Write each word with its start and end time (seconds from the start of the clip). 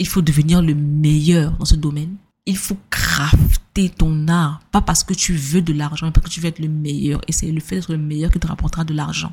il 0.00 0.08
faut 0.08 0.22
devenir 0.22 0.62
le 0.62 0.74
meilleur 0.74 1.52
dans 1.58 1.66
ce 1.66 1.76
domaine. 1.76 2.16
Il 2.46 2.56
faut 2.56 2.78
crafter 2.88 3.90
ton 3.90 4.26
art, 4.28 4.60
pas 4.72 4.80
parce 4.80 5.04
que 5.04 5.12
tu 5.12 5.34
veux 5.34 5.60
de 5.60 5.74
l'argent, 5.74 6.06
mais 6.06 6.12
parce 6.12 6.26
que 6.26 6.30
tu 6.30 6.40
veux 6.40 6.48
être 6.48 6.58
le 6.58 6.68
meilleur. 6.68 7.20
Et 7.28 7.32
c'est 7.32 7.52
le 7.52 7.60
fait 7.60 7.76
d'être 7.76 7.92
le 7.92 7.98
meilleur 7.98 8.30
qui 8.32 8.40
te 8.40 8.46
rapportera 8.46 8.82
de 8.82 8.94
l'argent. 8.94 9.32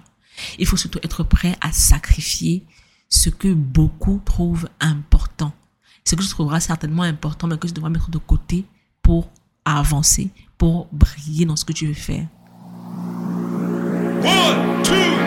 Il 0.59 0.67
faut 0.67 0.75
surtout 0.75 0.99
être 1.03 1.23
prêt 1.23 1.55
à 1.61 1.71
sacrifier 1.71 2.65
ce 3.07 3.29
que 3.29 3.53
beaucoup 3.53 4.21
trouvent 4.25 4.67
important. 4.81 5.53
Ce 6.03 6.15
que 6.15 6.21
tu 6.21 6.27
trouveras 6.27 6.59
certainement 6.59 7.03
important, 7.03 7.47
mais 7.47 7.57
que 7.57 7.67
tu 7.67 7.73
devras 7.73 7.89
mettre 7.89 8.11
de 8.11 8.17
côté 8.17 8.65
pour 9.01 9.31
avancer, 9.63 10.29
pour 10.57 10.89
briller 10.91 11.45
dans 11.45 11.55
ce 11.55 11.63
que 11.63 11.73
tu 11.73 11.87
veux 11.87 11.93
faire. 11.93 12.27
One, 14.21 14.83
two. 14.83 15.26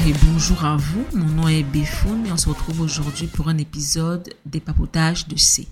Et 0.00 0.14
bonjour 0.24 0.64
à 0.64 0.76
vous. 0.76 1.04
Mon 1.12 1.26
nom 1.26 1.48
est 1.48 1.62
Béfoun 1.62 2.26
et 2.26 2.32
on 2.32 2.36
se 2.38 2.48
retrouve 2.48 2.80
aujourd'hui 2.80 3.26
pour 3.26 3.48
un 3.48 3.58
épisode 3.58 4.32
des 4.46 4.58
papotages 4.58 5.28
de 5.28 5.36
C. 5.36 5.68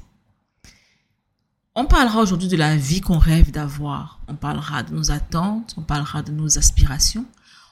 On 1.74 1.86
parlera 1.86 2.20
aujourd'hui 2.20 2.46
de 2.46 2.56
la 2.56 2.76
vie 2.76 3.00
qu'on 3.00 3.18
rêve 3.18 3.50
d'avoir. 3.50 4.20
On 4.28 4.34
parlera 4.34 4.82
de 4.82 4.94
nos 4.94 5.10
attentes, 5.10 5.74
on 5.78 5.82
parlera 5.82 6.22
de 6.22 6.32
nos 6.32 6.58
aspirations, 6.58 7.24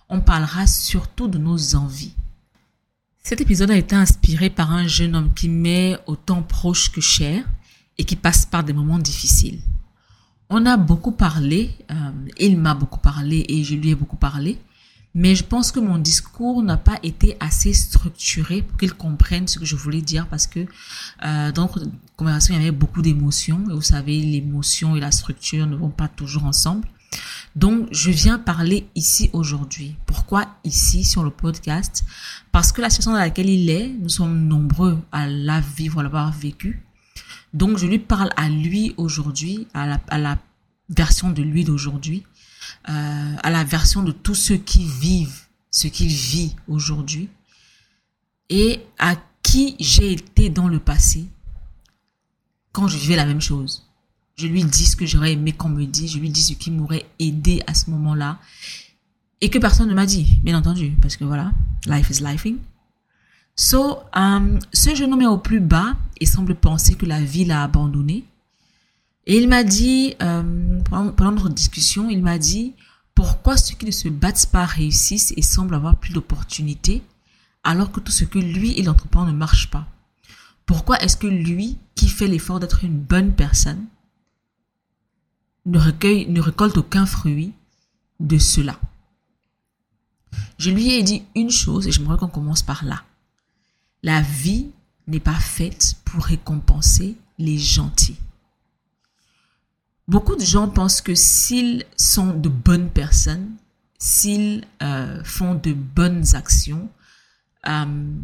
on 0.08 0.20
parlera 0.20 0.66
surtout 0.66 1.28
de 1.28 1.36
nos 1.36 1.76
envies. 1.76 2.14
Cet 3.22 3.42
épisode 3.42 3.70
a 3.70 3.76
été 3.76 3.94
inspiré 3.94 4.48
par 4.48 4.72
un 4.72 4.86
jeune 4.86 5.16
homme 5.16 5.34
qui 5.34 5.50
m'est 5.50 5.98
autant 6.06 6.42
proche 6.42 6.90
que 6.90 7.02
cher 7.02 7.44
et 7.98 8.04
qui 8.04 8.16
passe 8.16 8.46
par 8.46 8.64
des 8.64 8.72
moments 8.72 8.98
difficiles. 8.98 9.60
On 10.48 10.64
a 10.64 10.78
beaucoup 10.78 11.12
parlé, 11.12 11.76
euh, 11.90 12.10
il 12.38 12.58
m'a 12.58 12.74
beaucoup 12.74 13.00
parlé 13.00 13.44
et 13.50 13.62
je 13.62 13.74
lui 13.74 13.90
ai 13.90 13.94
beaucoup 13.94 14.16
parlé 14.16 14.58
mais 15.18 15.34
je 15.34 15.42
pense 15.42 15.72
que 15.72 15.80
mon 15.80 15.98
discours 15.98 16.62
n'a 16.62 16.76
pas 16.76 17.00
été 17.02 17.36
assez 17.40 17.72
structuré 17.72 18.62
pour 18.62 18.76
qu'ils 18.78 18.94
comprennent 18.94 19.48
ce 19.48 19.58
que 19.58 19.64
je 19.64 19.74
voulais 19.74 20.00
dire 20.00 20.28
parce 20.28 20.46
que 20.46 20.60
euh, 20.60 21.50
dans 21.50 21.62
notre 21.62 21.80
conversation, 22.16 22.54
il 22.54 22.58
y 22.58 22.60
avait 22.60 22.70
beaucoup 22.70 23.02
d'émotions. 23.02 23.64
Et 23.68 23.72
vous 23.72 23.82
savez, 23.82 24.20
l'émotion 24.20 24.94
et 24.94 25.00
la 25.00 25.10
structure 25.10 25.66
ne 25.66 25.74
vont 25.74 25.90
pas 25.90 26.06
toujours 26.06 26.44
ensemble. 26.44 26.86
Donc, 27.56 27.88
je 27.90 28.12
viens 28.12 28.38
parler 28.38 28.86
ici 28.94 29.28
aujourd'hui. 29.32 29.96
Pourquoi 30.06 30.46
ici 30.62 31.02
sur 31.02 31.24
le 31.24 31.30
podcast? 31.30 32.04
Parce 32.52 32.70
que 32.70 32.80
la 32.80 32.88
situation 32.88 33.10
dans 33.10 33.18
laquelle 33.18 33.50
il 33.50 33.70
est, 33.70 33.88
nous 33.88 34.10
sommes 34.10 34.46
nombreux 34.46 35.00
à 35.10 35.26
la 35.26 35.60
vivre, 35.60 35.98
à 35.98 36.04
l'avoir 36.04 36.30
vécu. 36.30 36.86
Donc, 37.52 37.76
je 37.78 37.86
lui 37.86 37.98
parle 37.98 38.30
à 38.36 38.48
lui 38.48 38.94
aujourd'hui, 38.96 39.66
à 39.74 39.84
la, 39.84 40.00
à 40.10 40.18
la 40.18 40.38
version 40.90 41.30
de 41.30 41.42
lui 41.42 41.64
d'aujourd'hui. 41.64 42.22
Euh, 42.88 43.36
à 43.42 43.50
la 43.50 43.64
version 43.64 44.02
de 44.02 44.12
tous 44.12 44.34
ceux 44.34 44.56
qui 44.56 44.84
vivent 44.86 45.46
ce 45.70 45.88
qu'il 45.88 46.08
vit 46.08 46.56
aujourd'hui 46.66 47.28
et 48.48 48.80
à 48.98 49.16
qui 49.42 49.76
j'ai 49.78 50.12
été 50.12 50.48
dans 50.48 50.68
le 50.68 50.78
passé 50.78 51.26
quand 52.72 52.88
je 52.88 52.96
vivais 52.96 53.16
la 53.16 53.26
même 53.26 53.40
chose. 53.40 53.84
Je 54.36 54.46
lui 54.46 54.64
dis 54.64 54.86
ce 54.86 54.96
que 54.96 55.04
j'aurais 55.04 55.32
aimé 55.32 55.52
qu'on 55.52 55.68
me 55.68 55.84
dise, 55.84 56.12
je 56.12 56.18
lui 56.18 56.30
dis 56.30 56.42
ce 56.42 56.54
qui 56.54 56.70
m'aurait 56.70 57.06
aidé 57.18 57.62
à 57.66 57.74
ce 57.74 57.90
moment-là 57.90 58.38
et 59.40 59.50
que 59.50 59.58
personne 59.58 59.88
ne 59.88 59.94
m'a 59.94 60.06
dit, 60.06 60.38
bien 60.42 60.56
entendu, 60.56 60.92
parce 61.02 61.16
que 61.16 61.24
voilà, 61.24 61.52
life 61.86 62.10
is 62.10 62.22
lifing. 62.22 62.58
So, 63.54 63.98
um, 64.14 64.60
ce 64.72 64.94
jeune 64.94 65.12
homme 65.12 65.22
est 65.22 65.26
au 65.26 65.38
plus 65.38 65.60
bas 65.60 65.96
et 66.20 66.26
semble 66.26 66.54
penser 66.54 66.94
que 66.94 67.06
la 67.06 67.20
vie 67.20 67.44
l'a 67.44 67.64
abandonné 67.64 68.24
et 69.28 69.36
il 69.36 69.46
m'a 69.46 69.62
dit, 69.62 70.14
euh, 70.22 70.80
pendant, 70.88 71.32
notre 71.32 71.50
discussion, 71.50 72.08
il 72.08 72.22
m'a 72.22 72.38
dit, 72.38 72.72
pourquoi 73.14 73.58
ceux 73.58 73.74
qui 73.74 73.84
ne 73.84 73.90
se 73.90 74.08
battent 74.08 74.48
pas 74.50 74.64
réussissent 74.64 75.34
et 75.36 75.42
semblent 75.42 75.74
avoir 75.74 75.96
plus 75.96 76.14
d'opportunités 76.14 77.02
alors 77.62 77.92
que 77.92 78.00
tout 78.00 78.10
ce 78.10 78.24
que 78.24 78.38
lui 78.38 78.72
il 78.78 78.88
entreprend 78.88 79.26
ne 79.26 79.32
marche 79.32 79.70
pas? 79.70 79.86
Pourquoi 80.64 80.98
est-ce 81.02 81.18
que 81.18 81.26
lui, 81.26 81.76
qui 81.94 82.08
fait 82.08 82.26
l'effort 82.26 82.58
d'être 82.58 82.84
une 82.84 82.98
bonne 82.98 83.34
personne, 83.34 83.84
ne, 85.66 85.78
recueille, 85.78 86.26
ne 86.30 86.40
récolte 86.40 86.78
aucun 86.78 87.04
fruit 87.04 87.52
de 88.20 88.38
cela? 88.38 88.80
Je 90.56 90.70
lui 90.70 90.92
ai 90.92 91.02
dit 91.02 91.22
une 91.34 91.50
chose 91.50 91.86
et 91.86 91.92
j'aimerais 91.92 92.16
qu'on 92.16 92.28
commence 92.28 92.62
par 92.62 92.82
là. 92.82 93.04
La 94.02 94.22
vie 94.22 94.70
n'est 95.06 95.20
pas 95.20 95.34
faite 95.34 95.96
pour 96.06 96.24
récompenser 96.24 97.18
les 97.38 97.58
gentils. 97.58 98.16
Beaucoup 100.08 100.36
de 100.36 100.44
gens 100.44 100.68
pensent 100.68 101.02
que 101.02 101.14
s'ils 101.14 101.84
sont 101.98 102.32
de 102.32 102.48
bonnes 102.48 102.88
personnes, 102.88 103.56
s'ils 103.98 104.64
euh, 104.82 105.22
font 105.22 105.54
de 105.54 105.74
bonnes 105.74 106.34
actions, 106.34 106.88
euh, 107.68 108.14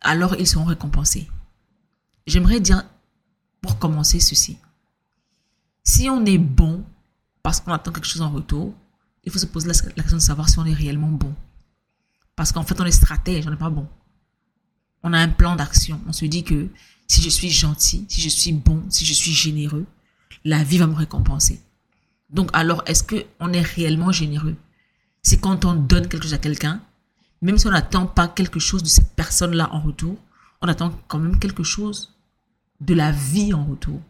alors 0.00 0.36
ils 0.36 0.46
seront 0.46 0.64
récompensés. 0.64 1.28
J'aimerais 2.28 2.60
dire, 2.60 2.84
pour 3.60 3.80
commencer, 3.80 4.20
ceci. 4.20 4.58
Si 5.82 6.08
on 6.08 6.24
est 6.24 6.38
bon 6.38 6.84
parce 7.42 7.60
qu'on 7.60 7.72
attend 7.72 7.90
quelque 7.90 8.06
chose 8.06 8.22
en 8.22 8.30
retour, 8.30 8.72
il 9.24 9.32
faut 9.32 9.38
se 9.38 9.46
poser 9.46 9.66
la, 9.66 9.74
question 9.74 10.18
de 10.18 10.22
savoir 10.22 10.48
si 10.48 10.58
on 10.60 10.66
est 10.66 10.72
réellement 10.72 11.08
bon. 11.08 11.34
Parce 12.36 12.52
qu'en 12.52 12.62
fait, 12.62 12.80
on 12.80 12.84
est 12.84 12.92
stratège, 12.92 13.44
on 13.46 13.50
n'est 13.50 13.56
pas 13.56 13.70
bon. 13.70 13.88
On 15.02 15.12
a 15.12 15.18
un 15.18 15.28
plan 15.28 15.56
d'action. 15.56 16.00
On 16.06 16.12
se 16.12 16.26
dit 16.26 16.44
que 16.44 16.68
si 17.08 17.22
je 17.22 17.28
suis 17.28 17.50
gentil, 17.50 18.06
si 18.08 18.20
je 18.20 18.28
suis 18.28 18.52
bon, 18.52 18.84
si 18.88 19.04
je 19.04 19.14
suis 19.14 19.32
généreux, 19.32 19.86
la 20.44 20.62
vie 20.62 20.78
va 20.78 20.86
me 20.86 20.94
récompenser. 20.94 21.60
Donc 22.30 22.50
alors, 22.52 22.82
est-ce 22.86 23.02
qu'on 23.02 23.52
est 23.52 23.62
réellement 23.62 24.12
généreux? 24.12 24.56
C'est 25.22 25.40
quand 25.40 25.64
on 25.64 25.74
donne 25.74 26.08
quelque 26.08 26.24
chose 26.24 26.34
à 26.34 26.38
quelqu'un, 26.38 26.80
même 27.42 27.58
si 27.58 27.66
on 27.66 27.70
n'attend 27.70 28.06
pas 28.06 28.28
quelque 28.28 28.60
chose 28.60 28.82
de 28.82 28.88
cette 28.88 29.14
personne-là 29.14 29.72
en 29.72 29.80
retour, 29.80 30.16
on 30.60 30.68
attend 30.68 30.92
quand 31.06 31.18
même 31.18 31.38
quelque 31.38 31.62
chose 31.62 32.14
de 32.80 32.94
la 32.94 33.12
vie 33.12 33.54
en 33.54 33.64
retour. 33.64 34.00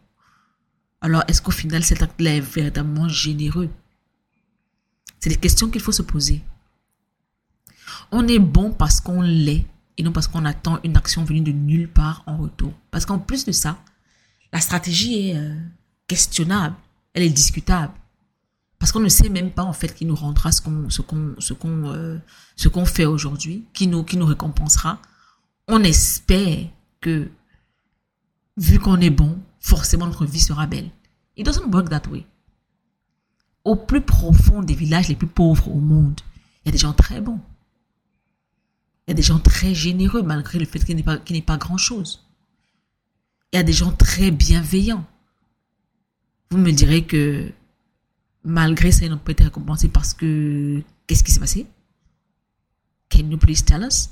Alors, 1.00 1.22
est-ce 1.28 1.40
qu'au 1.42 1.50
final, 1.50 1.84
cet 1.84 2.02
acte-là 2.02 2.36
est 2.36 2.40
véritablement 2.40 3.08
généreux? 3.08 3.70
C'est 5.20 5.30
des 5.30 5.36
questions 5.36 5.68
qu'il 5.68 5.80
faut 5.80 5.92
se 5.92 6.02
poser. 6.02 6.42
On 8.10 8.26
est 8.26 8.38
bon 8.38 8.72
parce 8.72 9.00
qu'on 9.00 9.22
l'est 9.22 9.66
et 9.96 10.02
non 10.02 10.12
parce 10.12 10.28
qu'on 10.28 10.44
attend 10.44 10.78
une 10.84 10.96
action 10.96 11.24
venue 11.24 11.40
de 11.40 11.52
nulle 11.52 11.88
part 11.88 12.22
en 12.26 12.36
retour. 12.36 12.72
Parce 12.90 13.04
qu'en 13.04 13.18
plus 13.18 13.44
de 13.44 13.52
ça, 13.52 13.78
la 14.52 14.60
stratégie 14.60 15.28
est 15.28 15.36
euh, 15.36 15.56
questionnable, 16.08 16.74
elle 17.14 17.22
est 17.22 17.30
discutable. 17.30 17.92
Parce 18.78 18.92
qu'on 18.92 19.00
ne 19.00 19.08
sait 19.08 19.28
même 19.28 19.50
pas 19.50 19.64
en 19.64 19.72
fait 19.72 19.94
qui 19.94 20.04
nous 20.04 20.14
rendra 20.14 20.52
ce 20.52 20.60
qu'on 20.62 20.88
ce 20.88 21.02
qu'on 21.02 21.34
ce 21.38 21.54
euh, 21.54 22.84
fait 22.84 23.04
aujourd'hui, 23.04 23.64
qui 23.72 23.86
nous 23.86 24.02
qui 24.04 24.16
nous 24.16 24.26
récompensera. 24.26 25.00
On 25.69 25.82
espère 25.84 26.66
que 27.00 27.28
vu 28.56 28.78
qu'on 28.78 29.00
est 29.00 29.10
bon, 29.10 29.38
forcément 29.60 30.06
notre 30.06 30.26
vie 30.26 30.41
sera 30.41 30.66
belle. 30.66 30.91
It 31.36 31.44
doesn't 31.44 31.72
work 31.72 31.88
that 31.91 32.08
way. 32.10 32.26
Au 33.64 33.76
plus 33.76 34.00
profond 34.00 34.62
des 34.62 34.75
villages 34.75 35.08
les 35.08 35.16
plus 35.16 35.26
pauvres 35.26 35.69
au 35.69 35.78
monde, 35.78 36.20
il 36.64 36.66
y 36.66 36.70
a 36.70 36.72
des 36.72 36.78
gens 36.78 36.92
très 36.92 37.20
bons. 37.20 37.40
Il 39.06 39.10
y 39.10 39.12
a 39.12 39.14
des 39.14 39.22
gens 39.22 39.38
très 39.38 39.75
généreux 39.75 40.22
malgré 40.22 40.58
le 40.58 40.66
fait 40.66 40.78
qu'il 40.80 40.98
ait 40.98 41.02
pas, 41.02 41.19
qu'il 41.19 41.42
pas 41.44 41.56
grand-chose. 41.56 42.25
Il 43.52 43.56
y 43.56 43.58
a 43.58 43.62
des 43.62 43.72
gens 43.72 43.92
très 43.92 44.30
bienveillants. 44.30 45.06
Vous 46.50 46.59
me 46.59 46.70
direz 46.70 47.04
que 47.04 47.53
malgré 48.44 48.91
ça, 48.91 49.04
ils 49.04 49.10
n'ont 49.10 49.19
pas 49.19 49.32
été 49.32 49.44
récompensés 49.44 49.88
parce 49.88 50.14
que 50.14 50.82
qu'est-ce 51.06 51.22
qui 51.22 51.32
s'est 51.32 51.40
passé? 51.40 51.67
Can 53.11 53.31
you 53.31 53.38
please 53.38 53.64
tell 53.64 53.82
us? 53.82 54.11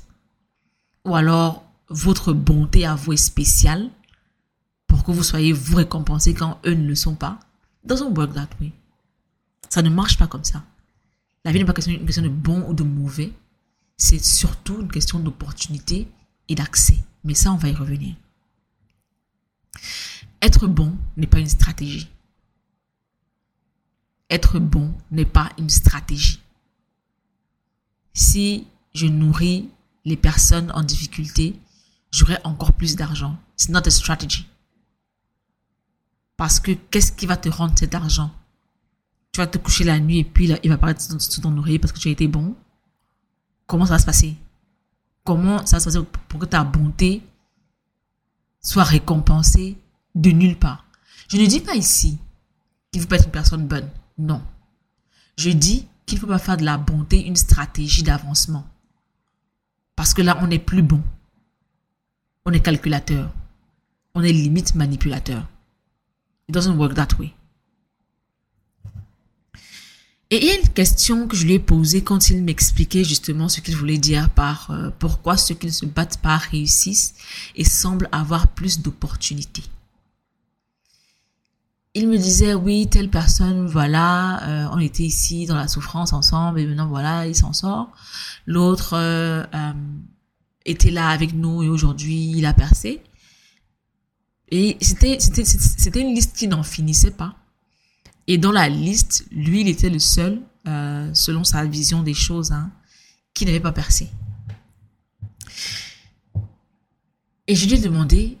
Ou 1.05 1.15
alors, 1.15 1.65
votre 1.89 2.33
bonté 2.33 2.85
avouée 2.85 3.17
spéciale 3.17 3.89
pour 4.87 5.03
que 5.03 5.11
vous 5.11 5.23
soyez 5.23 5.53
vous 5.53 5.77
récompensés 5.77 6.33
quand 6.33 6.59
eux 6.65 6.73
ne 6.73 6.87
le 6.87 6.95
sont 6.95 7.15
pas? 7.15 7.39
It 7.83 7.89
doesn't 7.89 8.15
work 8.15 8.33
that 8.33 8.49
way. 8.61 8.71
Ça 9.69 9.81
ne 9.81 9.89
marche 9.89 10.17
pas 10.17 10.27
comme 10.27 10.43
ça. 10.43 10.63
La 11.43 11.51
vie 11.51 11.59
n'est 11.59 11.65
pas 11.65 11.73
une 11.85 12.05
question 12.05 12.23
de 12.23 12.29
bon 12.29 12.67
ou 12.69 12.73
de 12.73 12.83
mauvais. 12.83 13.31
C'est 13.95 14.23
surtout 14.23 14.81
une 14.81 14.91
question 14.91 15.19
d'opportunité 15.19 16.07
et 16.49 16.55
d'accès. 16.55 16.97
Mais 17.23 17.33
ça, 17.33 17.51
on 17.51 17.57
va 17.57 17.69
y 17.69 17.73
revenir. 17.73 18.15
Être 20.41 20.67
bon 20.67 20.95
n'est 21.15 21.27
pas 21.27 21.39
une 21.39 21.47
stratégie 21.47 22.09
être 24.29 24.59
bon 24.59 24.93
n'est 25.11 25.25
pas 25.25 25.51
une 25.57 25.69
stratégie. 25.69 26.41
Si 28.13 28.67
je 28.93 29.05
nourris 29.05 29.69
les 30.05 30.17
personnes 30.17 30.71
en 30.71 30.83
difficulté, 30.83 31.59
j'aurai 32.11 32.37
encore 32.43 32.73
plus 32.73 32.95
d'argent. 32.95 33.37
It's 33.53 33.69
not 33.69 33.85
a 33.85 33.91
strategy. 33.91 34.47
Parce 36.35 36.59
que 36.59 36.71
qu'est-ce 36.71 37.11
qui 37.11 37.25
va 37.25 37.37
te 37.37 37.49
rendre 37.49 37.77
cet 37.77 37.95
argent? 37.95 38.31
Tu 39.31 39.39
vas 39.39 39.47
te 39.47 39.57
coucher 39.57 39.83
la 39.83 39.99
nuit 39.99 40.19
et 40.19 40.23
puis 40.23 40.49
il 40.63 40.69
va 40.69 40.77
paraître 40.77 41.01
sous 41.01 41.41
ton 41.41 41.55
oreiller 41.57 41.79
parce 41.79 41.93
que 41.93 41.99
tu 41.99 42.07
as 42.07 42.11
été 42.11 42.27
bon. 42.27 42.55
Comment 43.65 43.85
ça 43.85 43.93
va 43.93 43.99
se 43.99 44.05
passer? 44.05 44.35
Comment 45.23 45.65
ça 45.65 45.77
va 45.77 45.79
se 45.79 45.85
passer 45.85 46.05
pour 46.27 46.39
que 46.39 46.45
ta 46.45 46.63
bonté 46.63 47.21
soit 48.61 48.83
récompensée 48.83 49.77
de 50.15 50.31
nulle 50.31 50.57
part? 50.57 50.85
Je 51.27 51.37
ne 51.37 51.45
dis 51.45 51.59
pas 51.59 51.75
ici 51.75 52.17
qu'il 52.91 53.01
faut 53.01 53.07
pas 53.07 53.17
être 53.17 53.25
une 53.25 53.31
personne 53.31 53.67
bonne. 53.67 53.89
Non. 54.17 54.41
Je 55.37 55.49
dis 55.49 55.87
qu'il 56.05 56.17
ne 56.17 56.21
faut 56.21 56.27
pas 56.27 56.39
faire 56.39 56.57
de 56.57 56.65
la 56.65 56.77
bonté 56.77 57.25
une 57.25 57.35
stratégie 57.35 58.03
d'avancement. 58.03 58.67
Parce 59.95 60.13
que 60.13 60.21
là, 60.21 60.37
on 60.41 60.47
n'est 60.47 60.59
plus 60.59 60.81
bon. 60.81 61.01
On 62.45 62.51
est 62.51 62.59
calculateur. 62.59 63.31
On 64.15 64.23
est 64.23 64.31
limite 64.31 64.75
manipulateur. 64.75 65.47
It 66.47 66.53
doesn't 66.53 66.77
work 66.77 66.93
that 66.95 67.09
way. 67.19 67.33
Et 70.29 70.37
il 70.37 70.43
y 70.43 70.49
a 70.49 70.59
une 70.59 70.69
question 70.69 71.27
que 71.27 71.37
je 71.37 71.45
lui 71.45 71.53
ai 71.53 71.59
posée 71.59 72.03
quand 72.03 72.29
il 72.29 72.43
m'expliquait 72.43 73.05
justement 73.05 73.47
ce 73.47 73.61
qu'il 73.61 73.77
voulait 73.77 73.97
dire 73.97 74.29
par 74.29 74.71
euh, 74.71 74.89
pourquoi 74.99 75.37
ceux 75.37 75.55
qui 75.55 75.67
ne 75.67 75.71
se 75.71 75.85
battent 75.85 76.17
pas 76.17 76.37
réussissent 76.37 77.13
et 77.55 77.63
semblent 77.63 78.09
avoir 78.11 78.49
plus 78.49 78.81
d'opportunités. 78.81 79.63
Il 81.97 82.07
me 82.07 82.17
disait 82.17 82.53
oui 82.53 82.87
telle 82.87 83.09
personne 83.09 83.65
voilà 83.65 84.43
euh, 84.47 84.69
on 84.71 84.77
était 84.77 85.01
ici 85.01 85.47
dans 85.47 85.55
la 85.55 85.67
souffrance 85.67 86.13
ensemble 86.13 86.59
et 86.59 86.67
maintenant 86.67 86.87
voilà 86.87 87.25
il 87.25 87.35
s'en 87.35 87.53
sort. 87.53 87.91
L'autre 88.45 88.91
euh, 88.93 89.43
était 90.63 90.91
là 90.91 91.09
avec 91.09 91.33
nous 91.33 91.63
et 91.63 91.69
aujourd'hui 91.69 92.33
il 92.35 92.45
a 92.45 92.53
percé. 92.53 93.01
Et 94.49 94.77
c'était 94.79 95.17
c'était 95.19 95.43
c'était 95.43 96.01
une 96.01 96.13
liste 96.13 96.35
qui 96.35 96.47
n'en 96.47 96.61
finissait 96.61 97.09
pas. 97.09 97.35
Et 98.27 98.37
dans 98.37 98.51
la 98.51 98.69
liste, 98.69 99.25
lui, 99.31 99.61
il 99.61 99.69
était 99.69 99.89
le 99.89 99.99
seul, 99.99 100.41
euh, 100.67 101.09
selon 101.13 101.43
sa 101.45 101.65
vision 101.65 102.03
des 102.03 102.13
choses, 102.13 102.51
hein, 102.51 102.71
qui 103.33 103.45
n'avait 103.45 103.61
pas 103.61 103.71
percé. 103.71 104.09
Et 107.47 107.55
je 107.55 107.65
lui 107.65 107.75
ai 107.75 107.79
demandé, 107.79 108.37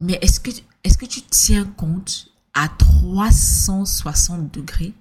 mais 0.00 0.18
est-ce 0.22 0.38
que, 0.38 0.50
est-ce 0.84 0.96
que 0.96 1.06
tu 1.06 1.20
tiens 1.22 1.64
compte 1.64 2.33
à 2.54 2.68
360 2.68 4.52
degrés 4.52 4.92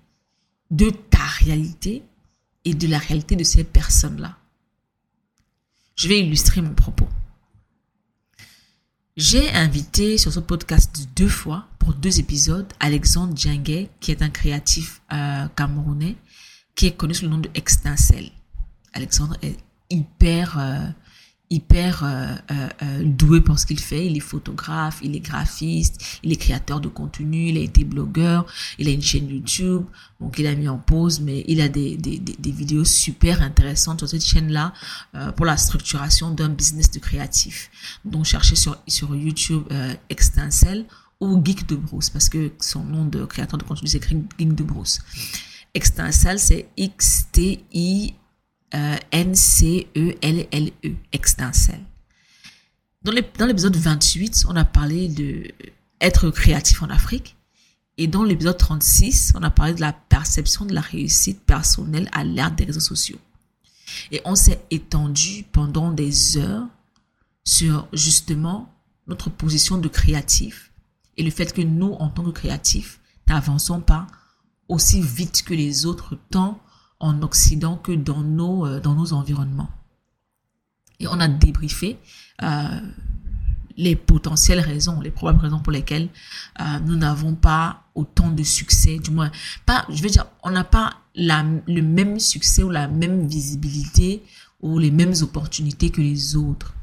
de 0.71 0.89
ta 0.89 1.23
réalité 1.23 2.03
et 2.65 2.73
de 2.73 2.87
la 2.87 2.97
réalité 2.97 3.35
de 3.35 3.43
ces 3.43 3.63
personnes-là 3.63 4.37
Je 5.95 6.07
vais 6.07 6.19
illustrer 6.19 6.61
mon 6.61 6.73
propos. 6.73 7.07
J'ai 9.15 9.51
invité 9.51 10.17
sur 10.17 10.33
ce 10.33 10.39
podcast 10.39 11.07
deux 11.15 11.27
fois, 11.27 11.67
pour 11.77 11.93
deux 11.93 12.19
épisodes, 12.19 12.65
Alexandre 12.79 13.37
Djengue, 13.37 13.87
qui 13.99 14.09
est 14.09 14.23
un 14.23 14.29
créatif 14.31 15.01
euh, 15.11 15.47
camerounais, 15.49 16.15
qui 16.73 16.87
est 16.87 16.97
connu 16.97 17.13
sous 17.13 17.25
le 17.25 17.29
nom 17.29 17.37
de 17.37 17.49
Extincelle. 17.53 18.31
Alexandre 18.93 19.37
est 19.43 19.57
hyper 19.91 20.57
euh, 20.57 20.87
hyper 21.53 22.03
euh, 22.03 22.35
euh, 22.51 22.69
euh, 22.81 23.03
doué 23.05 23.39
pour 23.39 23.59
ce 23.59 23.65
qu'il 23.65 23.79
fait. 23.79 24.07
Il 24.07 24.17
est 24.17 24.21
photographe, 24.21 24.99
il 25.03 25.15
est 25.15 25.19
graphiste, 25.19 26.19
il 26.23 26.31
est 26.31 26.35
créateur 26.35 26.81
de 26.81 26.87
contenu, 26.87 27.49
il 27.49 27.57
a 27.57 27.61
été 27.61 27.83
blogueur, 27.83 28.45
il 28.79 28.87
a 28.87 28.91
une 28.91 29.01
chaîne 29.01 29.29
YouTube, 29.29 29.83
donc 30.19 30.39
il 30.39 30.47
a 30.47 30.55
mis 30.55 30.67
en 30.67 30.79
pause, 30.79 31.21
mais 31.21 31.45
il 31.47 31.61
a 31.61 31.69
des, 31.69 31.95
des, 31.95 32.17
des, 32.17 32.51
vidéos 32.51 32.85
super 32.85 33.41
intéressantes 33.41 33.99
sur 33.99 34.09
cette 34.09 34.25
chaîne-là 34.25 34.73
pour 35.35 35.45
la 35.45 35.57
structuration 35.57 36.31
d'un 36.31 36.49
business 36.49 36.89
de 36.91 36.99
créatif. 36.99 37.69
Donc 38.05 38.25
cherchez 38.25 38.55
sur, 38.55 38.77
sur 38.87 39.15
YouTube 39.15 39.63
Extincelle 40.09 40.85
ou 41.19 41.41
Geek 41.43 41.67
de 41.67 41.75
Bruce, 41.75 42.09
parce 42.09 42.29
que 42.29 42.51
son 42.59 42.83
nom 42.83 43.05
de 43.05 43.25
créateur 43.25 43.57
de 43.57 43.63
contenu 43.63 43.87
c'est 43.87 44.01
Geek 44.01 44.55
de 44.55 44.63
Bruce. 44.63 44.99
Extincelle, 45.75 46.39
c'est 46.39 46.67
X-T-I 46.77 48.13
euh, 48.75 48.97
N-C-E-L-L-E, 49.11 50.95
extincelle. 51.11 51.83
Dans 53.03 53.11
l'épisode 53.11 53.75
28, 53.75 54.45
on 54.47 54.55
a 54.55 54.63
parlé 54.63 55.09
de 55.09 55.51
être 55.99 56.29
créatif 56.29 56.81
en 56.81 56.89
Afrique. 56.89 57.35
Et 57.97 58.07
dans 58.07 58.23
l'épisode 58.23 58.57
36, 58.57 59.33
on 59.35 59.43
a 59.43 59.49
parlé 59.49 59.73
de 59.73 59.81
la 59.81 59.93
perception 59.93 60.65
de 60.65 60.73
la 60.73 60.81
réussite 60.81 61.41
personnelle 61.41 62.09
à 62.11 62.23
l'ère 62.23 62.51
des 62.51 62.65
réseaux 62.65 62.79
sociaux. 62.79 63.19
Et 64.11 64.21
on 64.25 64.35
s'est 64.35 64.63
étendu 64.71 65.45
pendant 65.51 65.91
des 65.91 66.37
heures 66.37 66.67
sur 67.43 67.87
justement 67.93 68.73
notre 69.07 69.29
position 69.29 69.77
de 69.77 69.87
créatif 69.87 70.71
et 71.17 71.23
le 71.23 71.29
fait 71.29 71.53
que 71.53 71.61
nous, 71.61 71.93
en 71.93 72.09
tant 72.09 72.23
que 72.23 72.31
créatifs, 72.31 72.99
n'avançons 73.27 73.81
pas 73.81 74.07
aussi 74.67 75.01
vite 75.01 75.43
que 75.43 75.53
les 75.53 75.85
autres, 75.85 76.17
tant 76.31 76.59
en 77.03 77.21
Occident 77.21 77.75
que 77.75 77.91
dans 77.91 78.21
nos, 78.21 78.65
euh, 78.65 78.79
dans 78.79 78.95
nos 78.95 79.11
environnements. 79.11 79.69
Et 81.01 81.07
on 81.07 81.19
a 81.19 81.27
débriefé 81.27 81.99
euh, 82.41 82.79
les 83.75 83.97
potentielles 83.97 84.61
raisons, 84.61 85.01
les 85.01 85.11
probables 85.11 85.39
raisons 85.39 85.59
pour 85.59 85.73
lesquelles 85.73 86.07
euh, 86.61 86.79
nous 86.85 86.95
n'avons 86.95 87.35
pas 87.35 87.83
autant 87.93 88.31
de 88.31 88.43
succès, 88.43 88.99
du 88.99 89.11
moins 89.11 89.31
pas, 89.65 89.85
je 89.89 90.01
veux 90.01 90.09
dire, 90.09 90.27
on 90.43 90.51
n'a 90.51 90.63
pas 90.63 90.93
la, 91.13 91.43
le 91.67 91.81
même 91.81 92.19
succès 92.19 92.63
ou 92.63 92.69
la 92.69 92.87
même 92.87 93.27
visibilité 93.27 94.23
ou 94.61 94.79
les 94.79 94.91
mêmes 94.91 95.13
opportunités 95.21 95.89
que 95.89 95.99
les 95.99 96.37
autres. 96.37 96.73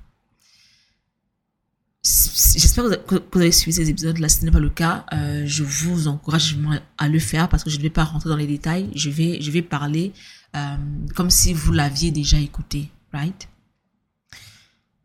J'espère 2.03 2.85
que 3.07 3.17
vous 3.31 3.41
avez 3.41 3.53
suivi 3.53 3.75
ces 3.75 3.91
épisodes-là. 3.91 4.29
Si 4.29 4.41
ce 4.41 4.45
n'est 4.47 4.51
pas 4.51 4.59
le 4.59 4.71
cas, 4.71 5.05
euh, 5.13 5.43
je 5.45 5.63
vous 5.63 6.09
encourage 6.09 6.57
à 6.97 7.09
le 7.09 7.19
faire 7.19 7.49
parce 7.49 7.63
que 7.63 7.69
je 7.69 7.77
ne 7.77 7.83
vais 7.83 7.91
pas 7.91 8.05
rentrer 8.05 8.31
dans 8.31 8.37
les 8.37 8.47
détails. 8.47 8.91
Je 8.95 9.11
vais, 9.11 9.41
je 9.41 9.51
vais 9.51 9.61
parler 9.61 10.15
euh, 10.57 10.77
comme 11.15 11.29
si 11.29 11.53
vous 11.53 11.73
l'aviez 11.73 12.11
déjà 12.11 12.39
écouté, 12.39 12.91
right? 13.13 13.49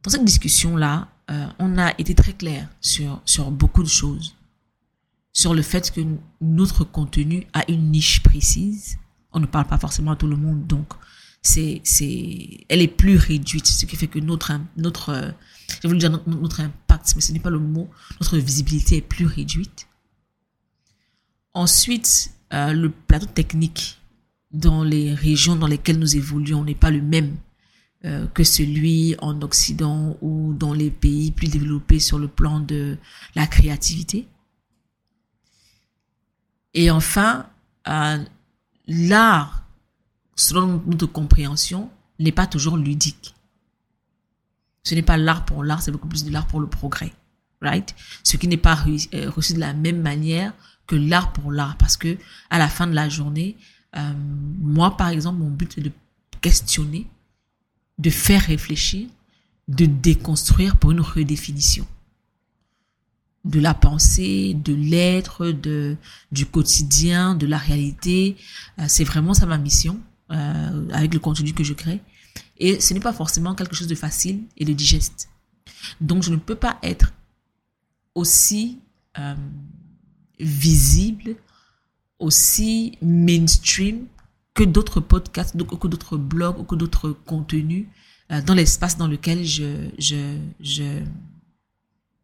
Dans 0.03 0.12
cette 0.12 0.24
discussion-là, 0.24 1.09
euh, 1.31 1.47
on 1.59 1.77
a 1.77 1.92
été 1.97 2.15
très 2.15 2.33
clair 2.33 2.69
sur, 2.80 3.21
sur 3.25 3.51
beaucoup 3.51 3.83
de 3.83 3.89
choses. 3.89 4.36
Sur 5.33 5.53
le 5.53 5.63
fait 5.63 5.91
que 5.91 6.00
notre 6.39 6.86
contenu 6.86 7.45
a 7.51 7.69
une 7.69 7.91
niche 7.91 8.24
précise. 8.24 8.98
On 9.33 9.41
ne 9.41 9.48
parle 9.48 9.68
pas 9.68 9.77
forcément 9.77 10.12
à 10.12 10.15
tout 10.15 10.27
le 10.27 10.38
monde, 10.38 10.65
donc 10.65 10.94
c'est, 11.45 11.81
c'est, 11.83 12.65
elle 12.69 12.81
est 12.81 12.88
plus 12.88 13.18
réduite, 13.18 13.68
ce 13.68 13.86
qui 13.86 13.95
fait 13.95 14.07
que 14.07 14.18
notre, 14.19 14.51
notre, 14.77 15.09
euh, 15.09 15.31
je 15.81 15.88
voulais 15.88 16.00
dire 16.00 16.19
notre, 16.25 16.62
impact, 16.62 17.13
mais 17.15 17.21
ce 17.21 17.31
n'est 17.31 17.39
pas 17.39 17.51
le 17.51 17.59
mot, 17.59 17.89
notre 18.19 18.38
visibilité 18.38 18.97
est 18.97 19.01
plus 19.01 19.27
réduite. 19.27 19.88
Ensuite, 21.53 22.31
euh, 22.51 22.74
le 22.74 22.89
plateau 22.89 23.27
technique 23.27 24.01
dans 24.51 24.83
les 24.83 25.13
régions 25.13 25.56
dans 25.56 25.68
lesquelles 25.68 26.00
nous 26.00 26.15
évoluons 26.15 26.63
n'est 26.63 26.74
pas 26.74 26.89
le 26.89 27.01
même 27.01 27.38
euh, 28.05 28.25
que 28.27 28.43
celui 28.43 29.15
en 29.19 29.39
Occident 29.43 30.17
ou 30.22 30.53
dans 30.53 30.74
les 30.74 30.89
pays 30.89 31.31
plus 31.31 31.48
développés 31.48 32.00
sur 32.00 32.17
le 32.17 32.27
plan 32.27 32.60
de 32.60 32.98
la 33.36 33.46
créativité. 33.46 34.27
Et 36.74 36.89
enfin, 36.89 37.48
l'art 38.88 39.64
selon 40.36 40.84
notre 40.86 41.08
compréhension, 41.08 41.89
n'est 42.20 42.32
pas 42.32 42.48
toujours 42.48 42.77
ludique. 42.77 43.36
Ce 44.84 44.96
n'est 44.96 45.01
pas 45.01 45.18
l'art 45.18 45.46
pour 45.46 45.63
l'art, 45.63 45.82
c'est 45.82 45.92
beaucoup 45.92 46.08
plus 46.08 46.24
de 46.24 46.32
l'art 46.32 46.48
pour 46.48 46.60
le 46.60 46.68
progrès. 46.68 47.13
Right? 47.62 47.96
Ce 48.24 48.38
qui 48.38 48.48
n'est 48.48 48.58
pas 48.58 48.77
euh, 49.13 49.30
reçu 49.30 49.54
de 49.54 49.60
la 49.60 49.74
même 49.74 50.01
manière 50.01 50.54
que 50.88 50.96
l'art 50.96 51.34
pour 51.34 51.51
l'art. 51.51 51.77
Parce 51.77 51.98
que, 51.98 52.18
à 52.50 52.60
la 52.60 52.68
fin 52.68 52.86
de 52.86 52.94
la 52.94 53.10
journée, 53.10 53.56
euh, 53.96 54.13
moi, 54.60 54.96
par 54.98 55.10
exemple, 55.10 55.39
mon 55.39 55.50
but 55.50 55.77
est 55.77 55.82
de 55.82 55.92
questionner, 56.42 57.08
de 57.98 58.10
faire 58.10 58.42
réfléchir, 58.42 59.08
de 59.68 59.86
déconstruire 59.86 60.77
pour 60.77 60.92
une 60.92 61.01
redéfinition 61.01 61.88
de 63.46 63.60
la 63.60 63.74
pensée, 63.74 64.56
de 64.56 64.74
l'être, 64.74 65.51
du 66.32 66.46
quotidien, 66.48 67.36
de 67.36 67.46
la 67.46 67.58
réalité. 67.58 68.36
Euh, 68.80 68.86
c'est 68.88 69.04
vraiment 69.04 69.34
ça 69.34 69.46
ma 69.46 69.58
mission 69.58 70.00
euh, 70.32 70.89
avec 70.91 71.13
le 71.13 71.20
contenu 71.20 71.53
que 71.53 71.63
je 71.63 71.74
crée. 71.74 72.01
Et 72.58 72.79
ce 72.79 72.96
n'est 72.96 73.00
pas 73.00 73.13
forcément 73.13 73.53
quelque 73.53 73.75
chose 73.75 73.86
de 73.86 73.94
facile 73.94 74.41
et 74.58 74.65
de 74.65 74.74
digeste. 74.74 75.29
Donc, 76.01 76.24
je 76.24 76.32
ne 76.32 76.38
peux 76.38 76.55
pas 76.55 76.79
être 76.82 77.13
aussi 78.15 78.79
euh, 79.20 79.36
visible, 80.39 81.36
aussi 82.17 82.98
mainstream 83.03 84.08
que 84.55 84.63
d'autres 84.63 85.00
podcasts, 85.00 85.55
que 85.55 85.88
d'autres 85.88 86.17
blogs 86.17 86.58
ou 86.58 86.63
que 86.63 86.75
d'autres 86.75 87.12
contenus 87.12 87.86
euh, 88.32 88.41
dans 88.41 88.55
l'espace 88.55 88.98
dans 88.98 89.08
lequel 89.08 89.46
je, 89.46 89.89
je, 90.00 90.39
je 90.60 91.03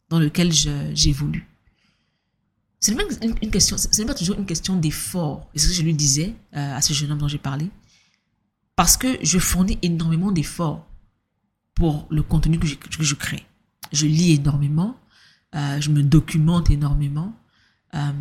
dans 0.10 0.18
lequel 0.18 0.52
j'évolue. 0.96 1.48
Ce 2.80 2.90
n'est 2.90 2.98
pas 2.98 3.04
une, 3.22 3.52
question, 3.52 3.78
ce 3.78 4.02
pas 4.02 4.16
toujours 4.16 4.40
une 4.40 4.48
question 4.48 4.76
d'effort. 4.76 5.48
Et 5.54 5.60
c'est 5.60 5.68
ce 5.68 5.72
que 5.74 5.78
je 5.78 5.84
lui 5.84 5.94
disais 5.94 6.34
à 6.52 6.82
ce 6.82 6.94
jeune 6.94 7.12
homme 7.12 7.20
dont 7.20 7.28
j'ai 7.28 7.38
parlé. 7.38 7.70
Parce 8.82 8.98
que 8.98 9.20
je 9.22 9.38
fournis 9.38 9.78
énormément 9.84 10.32
d'efforts 10.32 10.88
pour 11.76 12.08
le 12.10 12.24
contenu 12.24 12.58
que 12.58 12.66
je, 12.66 13.14
crée. 13.14 13.46
Je 13.92 14.08
lis 14.08 14.32
énormément, 14.32 14.98
euh, 15.54 15.80
je 15.80 15.92
me 15.92 16.02
documente 16.02 16.72
énormément, 16.72 17.32
Euh, 17.94 18.12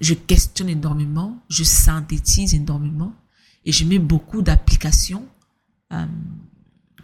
je 0.00 0.14
questionne 0.14 0.70
énormément, 0.70 1.42
je 1.50 1.62
synthétise 1.62 2.54
énormément 2.54 3.12
et 3.66 3.72
je 3.72 3.84
mets 3.84 3.98
beaucoup 3.98 4.40
d'applications 4.40 5.26
euh, 5.92 6.06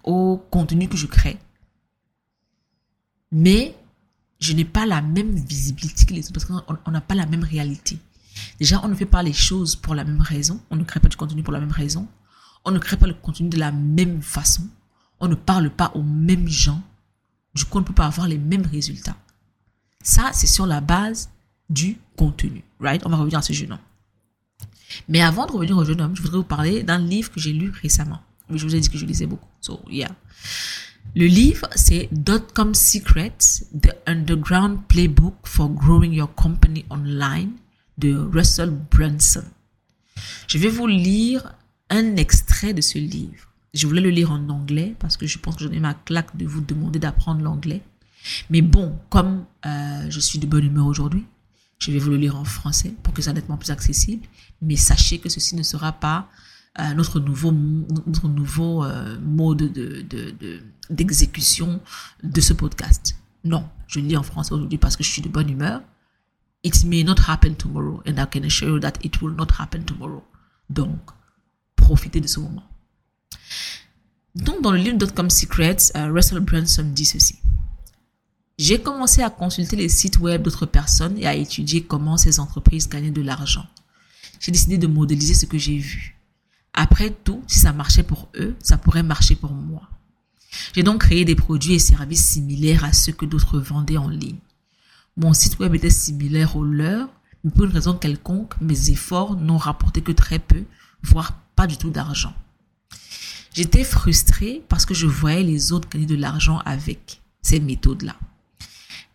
au 0.04 0.38
contenu 0.50 0.88
que 0.88 0.96
je 0.96 1.08
crée. 1.08 1.38
Mais 3.30 3.76
je 4.40 4.54
n'ai 4.54 4.64
pas 4.64 4.86
la 4.86 5.02
même 5.02 5.34
visibilité 5.34 6.06
que 6.06 6.14
les 6.14 6.24
autres 6.24 6.32
parce 6.32 6.46
qu'on 6.46 6.90
n'a 6.90 7.02
pas 7.02 7.14
la 7.14 7.26
même 7.26 7.44
réalité. 7.44 7.98
Déjà, 8.58 8.80
on 8.82 8.88
ne 8.88 8.94
fait 8.94 9.12
pas 9.16 9.22
les 9.22 9.34
choses 9.34 9.76
pour 9.76 9.94
la 9.94 10.04
même 10.04 10.22
raison. 10.22 10.58
On 10.70 10.76
ne 10.76 10.84
crée 10.84 11.00
pas 11.00 11.08
du 11.08 11.18
contenu 11.18 11.42
pour 11.42 11.52
la 11.52 11.60
même 11.60 11.72
raison. 11.72 12.08
On 12.64 12.70
ne 12.70 12.78
crée 12.78 12.96
pas 12.96 13.06
le 13.06 13.14
contenu 13.14 13.48
de 13.48 13.58
la 13.58 13.72
même 13.72 14.22
façon. 14.22 14.68
On 15.20 15.28
ne 15.28 15.34
parle 15.34 15.70
pas 15.70 15.92
aux 15.94 16.02
mêmes 16.02 16.48
gens. 16.48 16.82
Du 17.54 17.64
coup, 17.64 17.78
on 17.78 17.80
ne 17.80 17.86
peut 17.86 17.94
pas 17.94 18.06
avoir 18.06 18.28
les 18.28 18.38
mêmes 18.38 18.66
résultats. 18.66 19.16
Ça, 20.02 20.30
c'est 20.32 20.46
sur 20.46 20.66
la 20.66 20.80
base 20.80 21.30
du 21.70 21.98
contenu, 22.16 22.64
right? 22.80 23.02
On 23.04 23.10
va 23.10 23.16
revenir 23.16 23.38
à 23.38 23.42
ce 23.42 23.52
jeune 23.52 23.72
homme. 23.72 23.78
Mais 25.08 25.20
avant 25.20 25.46
de 25.46 25.52
revenir 25.52 25.76
au 25.76 25.84
jeune 25.84 26.00
homme, 26.00 26.16
je 26.16 26.22
voudrais 26.22 26.38
vous 26.38 26.44
parler 26.44 26.82
d'un 26.82 26.98
livre 26.98 27.30
que 27.30 27.40
j'ai 27.40 27.52
lu 27.52 27.72
récemment. 27.82 28.20
Je 28.50 28.64
vous 28.64 28.74
ai 28.74 28.80
dit 28.80 28.88
que 28.88 28.96
je 28.96 29.04
lisais 29.04 29.26
beaucoup. 29.26 29.48
So, 29.60 29.80
yeah. 29.90 30.10
Le 31.14 31.26
livre, 31.26 31.68
c'est 31.74 32.08
Dotcom 32.12 32.74
Secrets, 32.74 33.64
The 33.80 33.94
Underground 34.06 34.80
Playbook 34.88 35.34
for 35.44 35.68
Growing 35.68 36.12
Your 36.12 36.32
Company 36.34 36.84
Online 36.90 37.52
de 37.98 38.14
Russell 38.14 38.70
Brunson. 38.70 39.44
Je 40.46 40.58
vais 40.58 40.68
vous 40.68 40.86
lire 40.86 41.54
un 41.90 42.16
extrait 42.16 42.74
de 42.74 42.80
ce 42.80 42.98
livre. 42.98 43.48
Je 43.74 43.86
voulais 43.86 44.00
le 44.00 44.10
lire 44.10 44.32
en 44.32 44.48
anglais 44.48 44.94
parce 44.98 45.16
que 45.16 45.26
je 45.26 45.38
pense 45.38 45.56
que 45.56 45.64
j'en 45.64 45.72
ai 45.72 45.80
ma 45.80 45.94
claque 45.94 46.36
de 46.36 46.46
vous 46.46 46.60
demander 46.60 46.98
d'apprendre 46.98 47.42
l'anglais. 47.42 47.82
Mais 48.50 48.62
bon, 48.62 48.98
comme 49.10 49.44
euh, 49.66 50.06
je 50.10 50.20
suis 50.20 50.38
de 50.38 50.46
bonne 50.46 50.64
humeur 50.64 50.86
aujourd'hui, 50.86 51.24
je 51.78 51.92
vais 51.92 51.98
vous 51.98 52.10
le 52.10 52.16
lire 52.16 52.36
en 52.36 52.44
français 52.44 52.94
pour 53.02 53.14
que 53.14 53.22
ça 53.22 53.30
soit 53.30 53.34
nettement 53.34 53.56
plus 53.56 53.70
accessible. 53.70 54.26
Mais 54.62 54.76
sachez 54.76 55.18
que 55.18 55.28
ceci 55.28 55.54
ne 55.54 55.62
sera 55.62 55.92
pas 55.92 56.28
euh, 56.80 56.94
notre 56.94 57.20
nouveau, 57.20 57.52
notre 57.52 58.28
nouveau 58.28 58.84
euh, 58.84 59.18
mode 59.20 59.72
de, 59.72 60.02
de, 60.02 60.62
d'exécution 60.90 61.80
de 62.22 62.40
ce 62.40 62.52
podcast. 62.52 63.16
Non, 63.44 63.68
je 63.86 64.00
le 64.00 64.06
lis 64.06 64.16
en 64.16 64.22
français 64.22 64.52
aujourd'hui 64.52 64.78
parce 64.78 64.96
que 64.96 65.04
je 65.04 65.10
suis 65.10 65.22
de 65.22 65.28
bonne 65.28 65.48
humeur. 65.48 65.82
It 66.64 66.84
may 66.84 67.04
not 67.04 67.16
happen 67.28 67.54
tomorrow 67.54 68.02
and 68.06 68.18
I 68.18 68.26
can 68.30 68.44
assure 68.44 68.68
you 68.68 68.80
that 68.80 68.94
it 69.04 69.20
will 69.22 69.34
not 69.34 69.48
happen 69.58 69.84
tomorrow. 69.84 70.24
Donc, 70.68 70.98
profitez 71.78 72.20
de 72.20 72.26
ce 72.26 72.40
moment. 72.40 72.64
Donc, 74.34 74.62
dans 74.62 74.72
le 74.72 74.78
livre 74.78 74.98
Dotcom 74.98 75.30
Secrets, 75.30 75.76
euh, 75.96 76.12
Russell 76.12 76.40
Brunson 76.40 76.90
dit 76.94 77.06
ceci. 77.06 77.38
J'ai 78.58 78.80
commencé 78.80 79.22
à 79.22 79.30
consulter 79.30 79.76
les 79.76 79.88
sites 79.88 80.18
web 80.18 80.42
d'autres 80.42 80.66
personnes 80.66 81.16
et 81.18 81.26
à 81.26 81.34
étudier 81.34 81.84
comment 81.84 82.16
ces 82.16 82.40
entreprises 82.40 82.88
gagnaient 82.88 83.10
de 83.10 83.22
l'argent. 83.22 83.66
J'ai 84.40 84.52
décidé 84.52 84.78
de 84.78 84.86
modéliser 84.86 85.34
ce 85.34 85.46
que 85.46 85.58
j'ai 85.58 85.78
vu. 85.78 86.16
Après 86.74 87.10
tout, 87.10 87.42
si 87.46 87.60
ça 87.60 87.72
marchait 87.72 88.02
pour 88.02 88.28
eux, 88.36 88.56
ça 88.62 88.76
pourrait 88.76 89.02
marcher 89.02 89.36
pour 89.36 89.52
moi. 89.52 89.82
J'ai 90.74 90.82
donc 90.82 91.02
créé 91.02 91.24
des 91.24 91.34
produits 91.34 91.74
et 91.74 91.78
services 91.78 92.24
similaires 92.24 92.84
à 92.84 92.92
ceux 92.92 93.12
que 93.12 93.26
d'autres 93.26 93.58
vendaient 93.58 93.96
en 93.96 94.08
ligne. 94.08 94.38
Mon 95.16 95.32
site 95.32 95.58
web 95.58 95.74
était 95.74 95.90
similaire 95.90 96.56
au 96.56 96.64
leur, 96.64 97.08
mais 97.44 97.50
pour 97.50 97.64
une 97.64 97.72
raison 97.72 97.94
quelconque, 97.94 98.54
mes 98.60 98.90
efforts 98.90 99.36
n'ont 99.36 99.56
rapporté 99.56 100.00
que 100.02 100.12
très 100.12 100.38
peu, 100.38 100.64
voire 101.02 101.34
pas 101.56 101.66
du 101.66 101.76
tout 101.76 101.90
d'argent. 101.90 102.34
J'étais 103.54 103.84
frustrée 103.84 104.62
parce 104.68 104.86
que 104.86 104.94
je 104.94 105.06
voyais 105.06 105.42
les 105.42 105.72
autres 105.72 105.88
gagner 105.88 106.06
de 106.06 106.14
l'argent 106.14 106.58
avec 106.64 107.20
ces 107.42 107.60
méthodes-là. 107.60 108.16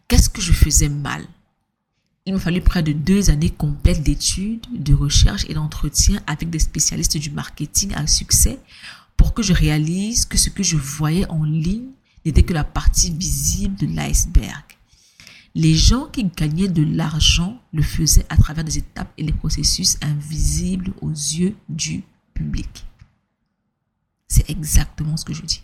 Qu'est-ce 0.07 0.29
que 0.29 0.41
je 0.41 0.51
faisais 0.51 0.89
mal? 0.89 1.25
Il 2.25 2.33
m'a 2.33 2.39
fallu 2.39 2.61
près 2.61 2.83
de 2.83 2.93
deux 2.93 3.29
années 3.29 3.49
complètes 3.49 4.01
d'études, 4.01 4.65
de 4.73 4.93
recherche 4.93 5.45
et 5.49 5.53
d'entretien 5.53 6.21
avec 6.25 6.49
des 6.49 6.59
spécialistes 6.59 7.17
du 7.17 7.31
marketing 7.31 7.93
à 7.95 8.07
succès 8.07 8.59
pour 9.17 9.33
que 9.33 9.43
je 9.43 9.53
réalise 9.53 10.25
que 10.25 10.37
ce 10.37 10.49
que 10.49 10.63
je 10.63 10.77
voyais 10.77 11.29
en 11.29 11.43
ligne 11.43 11.91
n'était 12.25 12.43
que 12.43 12.53
la 12.53 12.63
partie 12.63 13.11
visible 13.11 13.75
de 13.75 13.87
l'iceberg. 13.87 14.63
Les 15.55 15.75
gens 15.75 16.07
qui 16.07 16.23
gagnaient 16.25 16.67
de 16.67 16.83
l'argent 16.83 17.61
le 17.73 17.83
faisaient 17.83 18.25
à 18.29 18.37
travers 18.37 18.63
des 18.63 18.79
étapes 18.79 19.13
et 19.17 19.23
des 19.23 19.33
processus 19.33 19.97
invisibles 20.01 20.93
aux 21.01 21.11
yeux 21.11 21.55
du 21.69 22.03
public. 22.33 22.85
C'est 24.27 24.49
exactement 24.49 25.15
ce 25.15 25.25
que 25.25 25.33
je 25.33 25.43
dis. 25.43 25.61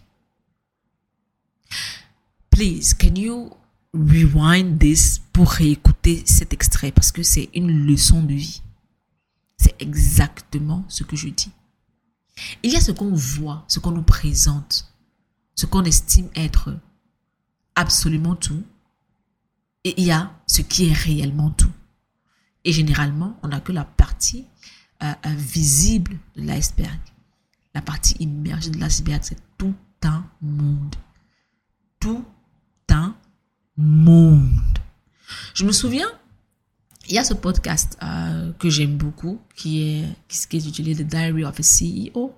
Please, 2.51 2.93
can 2.93 3.15
you 3.15 3.51
rewind 3.93 4.77
this 4.79 5.21
pour 5.33 5.49
réécouter 5.49 6.23
cet 6.25 6.53
extrait? 6.53 6.91
Parce 6.91 7.11
que 7.11 7.23
c'est 7.23 7.49
une 7.55 7.85
leçon 7.87 8.21
de 8.21 8.33
vie. 8.33 8.61
C'est 9.57 9.81
exactement 9.81 10.85
ce 10.87 11.03
que 11.03 11.15
je 11.15 11.29
dis. 11.29 11.51
Il 12.63 12.71
y 12.71 12.75
a 12.75 12.81
ce 12.81 12.91
qu'on 12.91 13.13
voit, 13.13 13.65
ce 13.67 13.79
qu'on 13.79 13.91
nous 13.91 14.03
présente, 14.03 14.93
ce 15.55 15.65
qu'on 15.65 15.83
estime 15.83 16.29
être 16.35 16.77
absolument 17.75 18.35
tout, 18.35 18.63
et 19.83 19.93
il 19.97 20.05
y 20.05 20.11
a 20.11 20.31
ce 20.47 20.61
qui 20.61 20.89
est 20.89 20.93
réellement 20.93 21.51
tout. 21.51 21.71
Et 22.65 22.73
généralement, 22.73 23.37
on 23.43 23.47
n'a 23.47 23.59
que 23.59 23.71
la 23.71 23.85
partie 23.85 24.45
euh, 25.01 25.13
visible 25.25 26.17
de 26.35 26.41
l'iceberg. 26.41 26.99
La 27.73 27.81
partie 27.81 28.15
immergée 28.19 28.71
de 28.71 28.77
l'iceberg, 28.77 29.21
c'est 29.23 29.37
tout 29.57 29.75
un 30.03 30.25
monde. 30.41 30.95
Tout 31.99 32.25
un 32.89 33.15
monde. 33.77 34.79
Je 35.53 35.65
me 35.65 35.71
souviens, 35.71 36.07
il 37.07 37.13
y 37.13 37.17
a 37.17 37.23
ce 37.23 37.33
podcast 37.33 37.97
euh, 38.03 38.51
que 38.53 38.69
j'aime 38.69 38.97
beaucoup 38.97 39.39
qui 39.55 39.83
est, 39.83 40.05
qui 40.27 40.57
est 40.57 40.67
utilisé 40.67 41.03
The 41.03 41.07
Diary 41.07 41.45
of 41.45 41.59
a 41.59 41.63
CEO. 41.63 42.35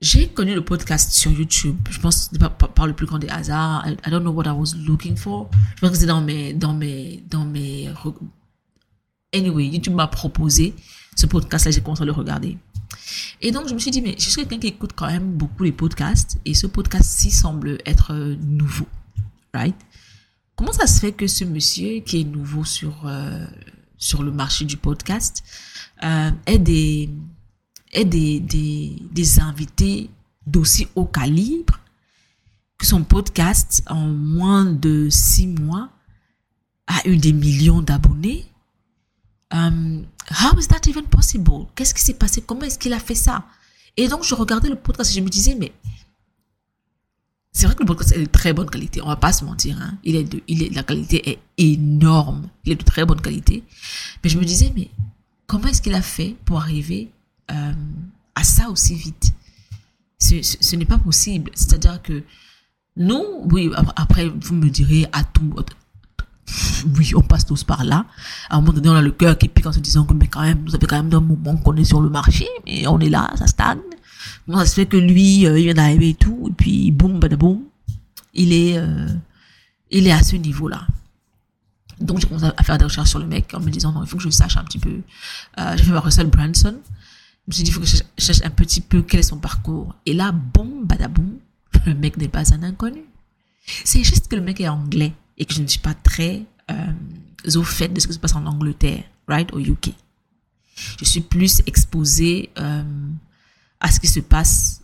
J'ai 0.00 0.28
connu 0.28 0.54
le 0.54 0.64
podcast 0.64 1.12
sur 1.12 1.30
YouTube. 1.32 1.76
Je 1.90 1.98
pense 1.98 2.30
par, 2.74 2.86
le 2.86 2.92
plus 2.92 3.06
grand 3.06 3.18
des 3.18 3.28
hasards. 3.28 3.84
I, 3.86 4.10
don't 4.10 4.22
know 4.22 4.32
what 4.32 4.44
I 4.44 4.50
was 4.50 4.74
looking 4.76 5.16
for. 5.16 5.50
Je 5.74 5.80
pense 5.80 5.90
que 5.90 5.96
c'est 5.96 6.06
dans 6.06 6.20
mes, 6.20 6.52
dans 6.52 6.72
mes, 6.72 7.24
dans 7.28 7.44
mes. 7.44 7.90
Anyway, 9.34 9.66
YouTube 9.66 9.94
m'a 9.94 10.06
proposé 10.06 10.74
ce 11.16 11.26
podcast-là. 11.26 11.72
J'ai 11.72 11.80
commencé 11.80 12.02
à 12.02 12.06
le 12.06 12.12
regarder. 12.12 12.56
Et 13.40 13.50
donc, 13.50 13.68
je 13.68 13.74
me 13.74 13.78
suis 13.78 13.90
dit, 13.90 14.00
mais 14.00 14.14
je 14.18 14.28
suis 14.28 14.36
quelqu'un 14.36 14.58
qui 14.58 14.68
écoute 14.68 14.92
quand 14.94 15.08
même 15.08 15.32
beaucoup 15.32 15.64
les 15.64 15.72
podcasts. 15.72 16.38
Et 16.44 16.54
ce 16.54 16.66
podcast-ci 16.68 17.30
semble 17.30 17.78
être 17.84 18.14
nouveau 18.40 18.86
right? 19.54 19.76
Comment 20.56 20.72
ça 20.72 20.86
se 20.86 21.00
fait 21.00 21.12
que 21.12 21.26
ce 21.26 21.44
monsieur 21.44 22.00
qui 22.00 22.20
est 22.20 22.24
nouveau 22.24 22.64
sur, 22.64 23.06
euh, 23.06 23.46
sur 23.96 24.22
le 24.22 24.32
marché 24.32 24.64
du 24.64 24.76
podcast 24.76 25.44
euh, 26.02 26.30
ait, 26.46 26.58
des, 26.58 27.10
ait 27.92 28.04
des, 28.04 28.40
des, 28.40 28.96
des 29.10 29.40
invités 29.40 30.10
d'aussi 30.46 30.88
haut 30.94 31.06
calibre 31.06 31.78
que 32.78 32.86
son 32.86 33.02
podcast 33.02 33.82
en 33.88 34.06
moins 34.06 34.64
de 34.64 35.08
six 35.10 35.46
mois 35.46 35.90
a 36.86 37.06
eu 37.08 37.16
des 37.16 37.32
millions 37.32 37.82
d'abonnés? 37.82 38.46
Um, 39.52 40.04
how 40.30 40.58
is 40.58 40.68
that 40.68 40.88
even 40.88 41.04
possible? 41.04 41.66
Qu'est-ce 41.74 41.94
qui 41.94 42.02
s'est 42.02 42.14
passé? 42.14 42.42
Comment 42.42 42.62
est-ce 42.62 42.78
qu'il 42.78 42.92
a 42.92 43.00
fait 43.00 43.14
ça? 43.14 43.44
Et 43.96 44.08
donc, 44.08 44.22
je 44.22 44.34
regardais 44.34 44.68
le 44.68 44.76
podcast 44.76 45.10
et 45.10 45.14
je 45.14 45.20
me 45.20 45.28
disais, 45.28 45.54
mais 45.54 45.72
c'est 47.52 47.66
vrai 47.66 47.74
que 47.74 47.80
le 47.80 47.86
podcast 47.86 48.12
est 48.12 48.20
de 48.20 48.26
très 48.26 48.52
bonne 48.52 48.70
qualité, 48.70 49.02
on 49.02 49.08
va 49.08 49.16
pas 49.16 49.32
se 49.32 49.44
mentir. 49.44 49.76
Hein. 49.82 49.98
Il 50.04 50.14
est 50.14 50.28
il 50.46 50.62
est, 50.62 50.72
la 50.72 50.84
qualité 50.84 51.28
est 51.30 51.38
énorme, 51.56 52.48
il 52.64 52.72
est 52.72 52.76
de 52.76 52.84
très 52.84 53.04
bonne 53.04 53.20
qualité. 53.20 53.64
Mais 54.22 54.30
je 54.30 54.38
me 54.38 54.44
disais, 54.44 54.72
mais 54.76 54.90
comment 55.48 55.66
est-ce 55.66 55.82
qu'il 55.82 55.94
a 55.94 56.02
fait 56.02 56.36
pour 56.44 56.58
arriver 56.58 57.10
euh, 57.50 57.72
à 58.34 58.44
ça 58.44 58.68
aussi 58.68 58.94
vite 58.94 59.32
Ce, 60.18 60.76
n'est 60.76 60.84
pas 60.84 60.98
possible. 60.98 61.50
C'est-à-dire 61.54 62.00
que 62.02 62.22
nous, 62.96 63.24
oui, 63.44 63.70
après, 63.96 64.28
vous 64.28 64.54
me 64.54 64.68
direz, 64.68 65.06
à 65.12 65.24
tout, 65.24 65.54
oui, 66.96 67.12
on 67.14 67.22
passe 67.22 67.46
tous 67.46 67.64
par 67.64 67.84
là. 67.84 68.06
À 68.50 68.56
un 68.56 68.60
moment 68.60 68.72
donné, 68.72 68.88
on 68.88 68.94
a 68.94 69.02
le 69.02 69.10
cœur 69.10 69.36
qui 69.38 69.48
pique 69.48 69.66
en 69.66 69.72
se 69.72 69.80
disant 69.80 70.04
que, 70.04 70.14
mais 70.14 70.26
quand 70.26 70.42
même, 70.42 70.62
nous 70.64 70.74
avons 70.74 70.86
quand 70.86 71.02
même 71.02 71.14
un 71.14 71.20
moment 71.20 71.56
qu'on 71.56 71.76
est 71.76 71.84
sur 71.84 72.00
le 72.00 72.10
marché, 72.10 72.46
mais 72.66 72.86
on 72.86 72.98
est 73.00 73.08
là, 73.08 73.30
ça 73.36 73.46
stagne. 73.46 73.78
Comment 74.46 74.58
ça 74.60 74.66
se 74.66 74.74
fait 74.74 74.86
que 74.86 74.96
lui, 74.96 75.46
euh, 75.46 75.58
il 75.58 75.64
vient 75.64 75.74
d'arriver 75.74 76.10
et 76.10 76.14
tout, 76.14 76.48
et 76.50 76.52
puis 76.52 76.90
boum, 76.90 77.18
badaboum, 77.18 77.60
il 78.34 78.52
est, 78.52 78.78
euh, 78.78 79.08
il 79.90 80.06
est 80.06 80.12
à 80.12 80.22
ce 80.22 80.36
niveau-là. 80.36 80.86
Donc 82.00 82.20
j'ai 82.20 82.28
commencé 82.28 82.46
à 82.56 82.62
faire 82.62 82.78
des 82.78 82.84
recherches 82.84 83.10
sur 83.10 83.18
le 83.18 83.26
mec 83.26 83.52
en 83.54 83.60
me 83.60 83.70
disant 83.70 83.92
non, 83.92 84.02
il 84.02 84.08
faut 84.08 84.18
que 84.18 84.22
je 84.22 84.30
sache 84.30 84.56
un 84.56 84.62
petit 84.62 84.78
peu. 84.78 85.00
J'ai 85.76 85.82
fait 85.82 85.90
ma 85.90 86.00
Branson. 86.00 86.76
Suis 87.50 87.62
dit 87.62 87.70
il 87.70 87.74
faut 87.74 87.80
que 87.80 87.86
je 87.86 87.96
cherche 88.18 88.42
un 88.44 88.50
petit 88.50 88.80
peu 88.80 89.02
quel 89.02 89.20
est 89.20 89.24
son 89.24 89.38
parcours. 89.38 89.94
Et 90.04 90.12
là, 90.12 90.32
boum, 90.32 90.84
badaboum, 90.84 91.38
le 91.86 91.94
mec 91.94 92.16
n'est 92.16 92.28
pas 92.28 92.52
un 92.54 92.62
inconnu. 92.62 93.04
C'est 93.84 94.04
juste 94.04 94.28
que 94.28 94.36
le 94.36 94.42
mec 94.42 94.60
est 94.60 94.68
anglais 94.68 95.12
et 95.36 95.44
que 95.44 95.54
je 95.54 95.62
ne 95.62 95.66
suis 95.66 95.78
pas 95.78 95.94
très 95.94 96.44
euh, 96.70 96.92
au 97.54 97.62
fait 97.62 97.88
de 97.88 98.00
ce 98.00 98.06
qui 98.06 98.12
se 98.12 98.18
passe 98.18 98.34
en 98.34 98.44
Angleterre, 98.46 99.04
right, 99.26 99.52
au 99.52 99.60
UK. 99.60 99.90
Je 100.98 101.04
suis 101.04 101.20
plus 101.20 101.62
exposée 101.66 102.50
euh, 102.58 102.82
à 103.80 103.90
ce 103.90 104.00
qui 104.00 104.08
se 104.08 104.20
passe 104.20 104.80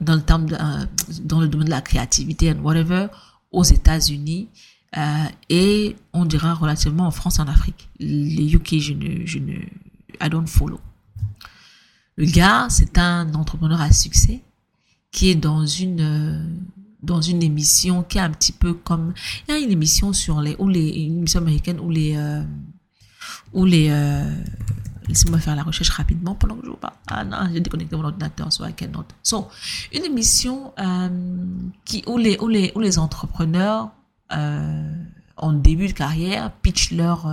dans 0.00 0.14
le 0.14 0.22
terme 0.22 0.48
euh, 0.52 0.86
dans 1.22 1.40
le 1.40 1.48
domaine 1.48 1.66
de 1.66 1.70
la 1.70 1.80
créativité 1.80 2.50
and 2.50 2.58
whatever 2.62 3.06
aux 3.52 3.62
États-Unis 3.62 4.48
et 5.48 5.96
on 6.12 6.24
dira 6.24 6.52
relativement 6.52 7.06
en 7.06 7.10
France 7.10 7.38
et 7.38 7.42
en 7.42 7.48
Afrique. 7.48 7.88
Les 7.98 8.54
UK, 8.54 8.78
je 8.78 8.92
ne, 8.92 9.24
je 9.24 9.38
ne, 9.38 9.54
I 10.20 10.28
don't 10.28 10.46
follow. 10.46 10.80
Le 12.16 12.26
gars, 12.26 12.66
c'est 12.68 12.98
un 12.98 13.32
entrepreneur 13.34 13.80
à 13.80 13.90
succès 13.90 14.42
qui 15.10 15.30
est 15.30 15.34
dans 15.34 15.66
une 15.66 16.00
euh, 16.00 16.44
dans 17.02 17.20
émission 17.20 18.02
qui 18.02 18.18
est 18.18 18.22
un 18.22 18.30
petit 18.30 18.52
peu 18.52 18.74
comme 18.74 19.12
il 19.46 19.54
y 19.54 19.56
a 19.56 19.60
une 19.60 19.70
émission 19.70 20.12
sur 20.12 20.40
les 20.40 20.56
ou 20.58 20.68
les 20.68 21.10
américaine 21.36 21.80
où 21.80 21.90
les 21.90 22.14
euh, 22.16 22.42
euh, 23.54 24.34
laissez-moi 25.08 25.38
faire 25.38 25.56
la 25.56 25.64
recherche 25.64 25.90
rapidement 25.90 26.34
pendant 26.34 26.56
que 26.56 26.64
je 26.64 26.70
vous 26.70 26.76
parle. 26.76 26.94
Ah 27.08 27.24
non 27.24 27.48
j'ai 27.52 27.60
déconnecté 27.60 27.96
mon 27.96 28.04
ordinateur 28.04 28.52
so 28.52 28.64
I 28.64 28.72
cannot 28.72 29.04
so 29.22 29.48
une 29.92 30.04
émission 30.04 30.72
qui 31.84 32.04
où 32.06 32.18
les 32.18 32.38
où 32.38 32.48
les 32.48 32.72
où 32.74 32.80
les 32.80 32.98
entrepreneurs 32.98 33.90
en 34.30 35.52
début 35.52 35.88
de 35.88 35.92
carrière 35.92 36.52
pitchent 36.62 36.92
leur 36.92 37.26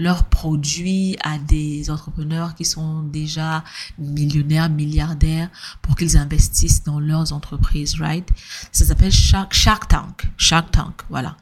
leurs 0.00 0.24
produits 0.24 1.16
à 1.22 1.38
des 1.38 1.90
entrepreneurs 1.90 2.54
qui 2.54 2.64
sont 2.64 3.02
déjà 3.02 3.62
millionnaires, 3.98 4.70
milliardaires 4.70 5.50
pour 5.82 5.94
qu'ils 5.94 6.16
investissent 6.16 6.82
dans 6.84 6.98
leurs 6.98 7.32
entreprises, 7.32 8.00
right? 8.00 8.26
Ça 8.72 8.86
s'appelle 8.86 9.12
Shark, 9.12 9.88
Tank. 9.88 10.26
Shark 10.38 10.70
Tank, 10.70 11.02
voilà. 11.10 11.36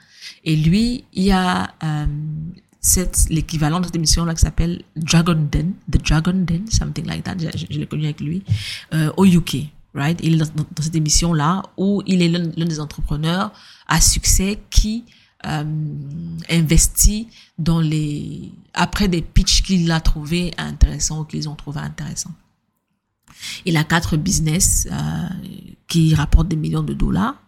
Et 0.45 0.57
lui, 0.57 1.05
il 1.13 1.25
y 1.25 1.33
a 1.33 1.73
euh, 1.85 2.07
l'équivalent 3.31 3.81
de 3.81 3.87
cette 3.87 3.97
émission-là 3.97 4.35
qui 4.35 4.41
s'appelle 4.41 4.83
Dragon 4.97 5.49
Den, 5.51 5.75
The 5.91 6.05
Dragon 6.05 6.35
Den, 6.35 6.67
something 6.69 7.07
like 7.07 7.25
that. 7.25 7.37
Je, 7.39 7.79
l'ai 7.79 7.87
connu 7.87 8.05
avec 8.05 8.21
lui 8.21 8.43
euh, 8.93 9.13
au 9.17 9.25
UK, 9.25 9.69
right? 9.95 10.19
Il 10.23 10.35
est 10.35 10.39
dans 10.39 10.83
cette 10.83 10.97
émission-là 10.97 11.63
où 11.77 12.03
il 12.07 12.23
est 12.23 12.29
l'un 12.29 12.67
des 12.67 12.81
entrepreneurs 12.81 13.53
à 13.87 14.01
succès 14.01 14.59
qui 14.71 15.05
euh, 15.47 15.65
investi 16.51 17.29
dans 17.59 17.81
les 17.81 18.53
après 18.75 19.07
des 19.09 19.23
pitchs 19.23 19.63
qu'il 19.63 19.91
a 19.93 20.01
trouvé 20.01 20.53
intéressants 20.59 21.21
ou 21.21 21.25
qu'ils 21.25 21.49
ont 21.49 21.55
trouvé 21.55 21.81
intéressants. 21.81 22.35
Il 23.65 23.77
a 23.77 23.85
quatre 23.85 24.17
business 24.17 24.89
euh, 24.91 25.29
qui 25.87 26.15
rapportent 26.15 26.49
des 26.49 26.57
millions 26.57 26.83
de 26.83 26.95
dollars. 26.95 27.41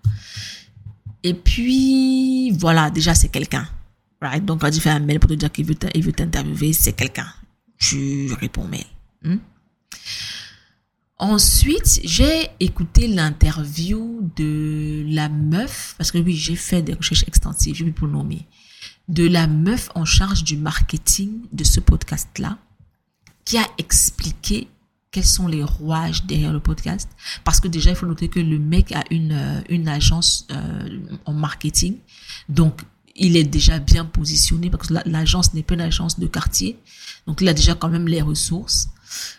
Et 1.23 1.35
puis 1.35 2.53
voilà, 2.53 2.91
déjà 2.91 3.15
c'est 3.15 3.29
quelqu'un. 3.29 3.69
Right? 4.23 4.45
Donc 4.45 4.61
quand 4.61 4.69
il 4.69 4.81
fait 4.81 4.91
un 4.91 5.01
mail 5.01 5.19
pour 5.19 5.31
te 5.31 5.35
dire 5.35 5.51
qu'il 5.51 5.67
veut 5.67 5.75
t'interviewer, 6.13 6.73
c'est 6.73 6.93
quelqu'un. 6.93 7.27
Tu 7.79 8.33
réponds 8.41 8.69
mail. 8.69 8.85
Hmm? 9.23 9.39
Ensuite, 11.21 12.01
j'ai 12.03 12.49
écouté 12.61 13.07
l'interview 13.07 14.33
de 14.37 15.05
la 15.07 15.29
meuf, 15.29 15.95
parce 15.99 16.11
que 16.11 16.17
oui, 16.17 16.35
j'ai 16.35 16.57
fait 16.57 16.81
des 16.81 16.95
recherches 16.95 17.25
extensives, 17.29 17.75
je 17.77 17.85
vais 17.85 17.93
le 18.01 18.09
nommer, 18.09 18.47
de 19.07 19.29
la 19.29 19.47
meuf 19.47 19.91
en 19.95 20.07
charge 20.07 20.45
du 20.45 20.57
marketing 20.57 21.43
de 21.53 21.63
ce 21.63 21.79
podcast-là, 21.79 22.57
qui 23.45 23.59
a 23.59 23.67
expliqué 23.77 24.69
quels 25.11 25.27
sont 25.27 25.47
les 25.47 25.63
rouages 25.63 26.25
derrière 26.25 26.55
le 26.55 26.61
podcast. 26.61 27.11
Parce 27.45 27.61
que 27.61 27.69
déjà, 27.69 27.91
il 27.91 27.97
faut 27.97 28.07
noter 28.07 28.29
que 28.29 28.41
le 28.41 28.59
mec 28.59 28.91
a 28.93 29.05
une, 29.11 29.33
euh, 29.33 29.61
une 29.69 29.89
agence 29.89 30.47
euh, 30.51 31.01
en 31.27 31.35
marketing. 31.35 31.97
Donc, 32.49 32.81
il 33.15 33.37
est 33.37 33.45
déjà 33.45 33.79
bien 33.79 34.07
positionné 34.07 34.71
parce 34.71 34.89
que 34.89 34.95
l'agence 35.05 35.53
n'est 35.53 35.65
pas 35.65 35.75
une 35.75 35.83
agence 35.83 36.19
de 36.19 36.27
quartier. 36.27 36.79
Donc, 37.27 37.43
il 37.43 37.49
a 37.49 37.53
déjà 37.53 37.75
quand 37.75 37.91
même 37.91 38.09
les 38.09 38.23
ressources. 38.23 38.89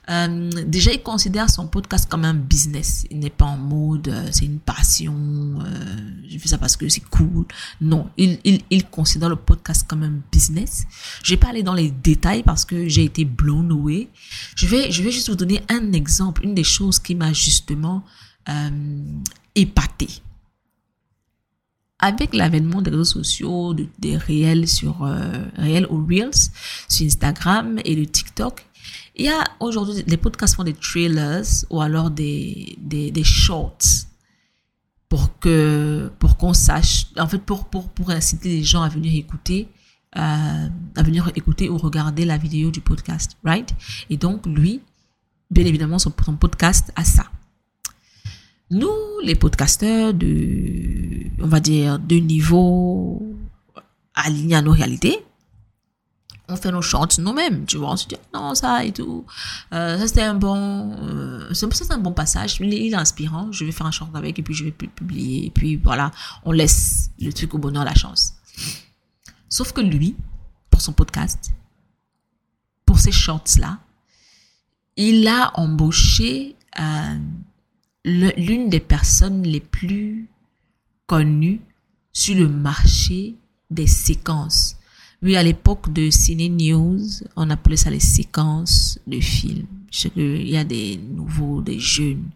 Euh, 0.10 0.50
déjà, 0.68 0.92
il 0.92 1.02
considère 1.02 1.50
son 1.50 1.68
podcast 1.68 2.10
comme 2.10 2.26
un 2.26 2.34
business. 2.34 3.06
Il 3.10 3.20
n'est 3.20 3.30
pas 3.30 3.46
en 3.46 3.58
mode, 3.58 4.08
euh, 4.08 4.28
c'est 4.32 4.46
une 4.46 4.60
passion, 4.60 5.16
euh, 5.16 5.96
je 6.28 6.38
fais 6.38 6.50
ça 6.50 6.58
parce 6.58 6.78
que 6.78 6.88
c'est 6.90 7.04
cool. 7.10 7.46
Non, 7.80 8.10
il, 8.18 8.62
considère 8.90 9.30
le 9.30 9.36
podcast 9.36 9.86
comme 9.88 10.04
un 10.04 10.14
business. 10.32 10.86
Je 11.24 11.34
vais 11.34 11.38
pas 11.38 11.50
aller 11.50 11.64
dans 11.64 11.74
les 11.74 11.92
détails 11.92 12.44
parce 12.44 12.66
que 12.66 12.88
j'ai 12.88 13.06
été 13.06 13.26
blown 13.26 13.72
away. 13.72 14.10
Je 14.56 14.68
vais, 14.68 14.92
je 14.92 15.04
vais 15.04 15.12
juste 15.12 15.30
vous 15.30 15.36
donner 15.36 15.62
un 15.70 15.94
exemple, 15.94 16.44
une 16.44 16.56
des 16.56 16.64
choses 16.64 17.00
qui 17.00 17.16
m'a 17.16 17.34
justement 17.34 18.04
épaté 19.56 20.08
avec 22.02 22.34
l'avènement 22.34 22.82
des 22.82 22.90
réseaux 22.90 23.04
sociaux, 23.04 23.74
de, 23.74 23.86
des 24.00 24.18
réels 24.18 24.68
sur 24.68 25.04
euh, 25.04 25.86
ou 25.90 26.06
reels 26.06 26.50
sur 26.90 27.06
Instagram 27.06 27.80
et 27.86 27.96
le 27.96 28.06
TikTok, 28.08 28.66
il 29.16 29.26
y 29.26 29.30
a 29.30 29.44
aujourd'hui, 29.60 30.04
les 30.08 30.18
podcasts 30.18 30.56
font 30.56 30.64
des 30.64 30.74
trailers 30.74 31.44
ou 31.70 31.82
alors 31.82 32.10
des, 32.10 32.78
des, 32.80 33.24
shorts 33.24 34.06
pour 35.10 35.38
que, 35.40 36.12
pour 36.20 36.38
qu'on 36.38 36.54
sache, 36.54 37.08
en 37.18 37.28
fait, 37.28 37.40
pour, 37.40 37.66
pour, 37.66 37.90
pour 37.90 38.10
inciter 38.10 38.50
les 38.50 38.64
gens 38.64 38.82
à 38.82 38.90
venir 38.90 39.14
écouter, 39.16 39.68
euh, 40.18 40.68
à 40.96 41.04
venir 41.04 41.32
écouter 41.36 41.70
ou 41.70 41.78
regarder 41.78 42.26
la 42.26 42.38
vidéo 42.38 42.72
du 42.72 42.82
podcast, 42.82 43.38
right? 43.44 43.74
Et 44.10 44.18
donc, 44.18 44.46
lui, 44.46 44.82
bien 45.50 45.66
évidemment, 45.66 46.00
son, 46.00 46.14
son 46.26 46.36
podcast 46.38 46.92
a 46.96 47.04
ça. 47.04 47.26
Nous, 48.70 48.90
les 49.24 49.36
podcasteurs 49.36 50.14
de, 50.14 51.28
on 51.42 51.48
va 51.48 51.60
dire, 51.60 52.00
de 52.00 52.16
niveau 52.16 53.22
aligné 54.16 54.56
à 54.56 54.62
nos 54.62 54.72
réalités, 54.72 55.20
on 56.52 56.56
fait 56.56 56.72
nos 56.72 56.82
chants 56.82 57.08
nous-mêmes, 57.18 57.66
tu 57.66 57.78
vois, 57.78 57.92
on 57.92 57.98
se 57.98 58.08
dit 58.08 58.16
non 58.34 58.54
ça 58.56 58.84
et 58.84 58.92
tout, 58.92 59.26
euh, 59.74 59.98
ça 59.98 60.08
c'était 60.08 60.22
un 60.22 60.34
bon, 60.34 60.96
euh, 61.02 61.54
c'est 61.54 61.92
un 61.92 61.98
bon 61.98 62.12
passage, 62.12 62.58
il 62.60 62.74
est, 62.74 62.94
inspirant, 62.94 63.52
je 63.52 63.66
vais 63.66 63.72
faire 63.72 63.88
un 63.88 63.92
chant 63.92 64.10
avec 64.14 64.38
et 64.40 64.44
puis 64.44 64.54
je 64.54 64.66
vais 64.66 64.72
publier. 64.72 65.46
Et 65.48 65.50
puis 65.50 65.78
voilà, 65.78 66.12
on 66.44 66.52
laisse 66.52 67.12
le 67.20 67.32
truc 67.32 67.54
au 67.54 67.58
bonheur 67.58 67.86
la 67.86 67.96
chance. 67.96 68.34
Sauf 69.50 69.72
que 69.74 69.82
lui, 69.82 70.16
pour 70.70 70.82
son 70.82 70.94
podcast, 70.94 71.52
pour 72.86 73.00
ces 73.00 73.12
shorts 73.12 73.58
là, 73.60 73.80
il 74.98 75.28
a 75.28 75.52
embauché 75.56 76.56
euh, 76.80 77.18
l'une 78.04 78.70
des 78.70 78.80
personnes 78.80 79.44
les 79.44 79.62
plus 79.62 80.30
connues 81.08 81.62
sur 82.14 82.36
le 82.36 82.48
marché 82.48 83.36
des 83.70 83.88
séquences 83.88 84.76
oui, 85.24 85.36
à 85.36 85.44
l'époque 85.44 85.94
de 85.94 86.10
Ciné 86.10 86.50
News, 86.50 87.00
on 87.36 87.50
appelait 87.52 87.78
ça 87.78 87.92
les 87.92 88.00
séquences 88.00 88.98
de 89.06 89.20
films. 89.20 89.68
Je 89.92 90.00
sais 90.00 90.10
qu'il 90.10 90.50
y 90.50 90.58
a 90.58 90.64
des 90.64 90.98
nouveaux, 90.98 91.62
des 91.62 91.80
jeunes, 91.80 92.32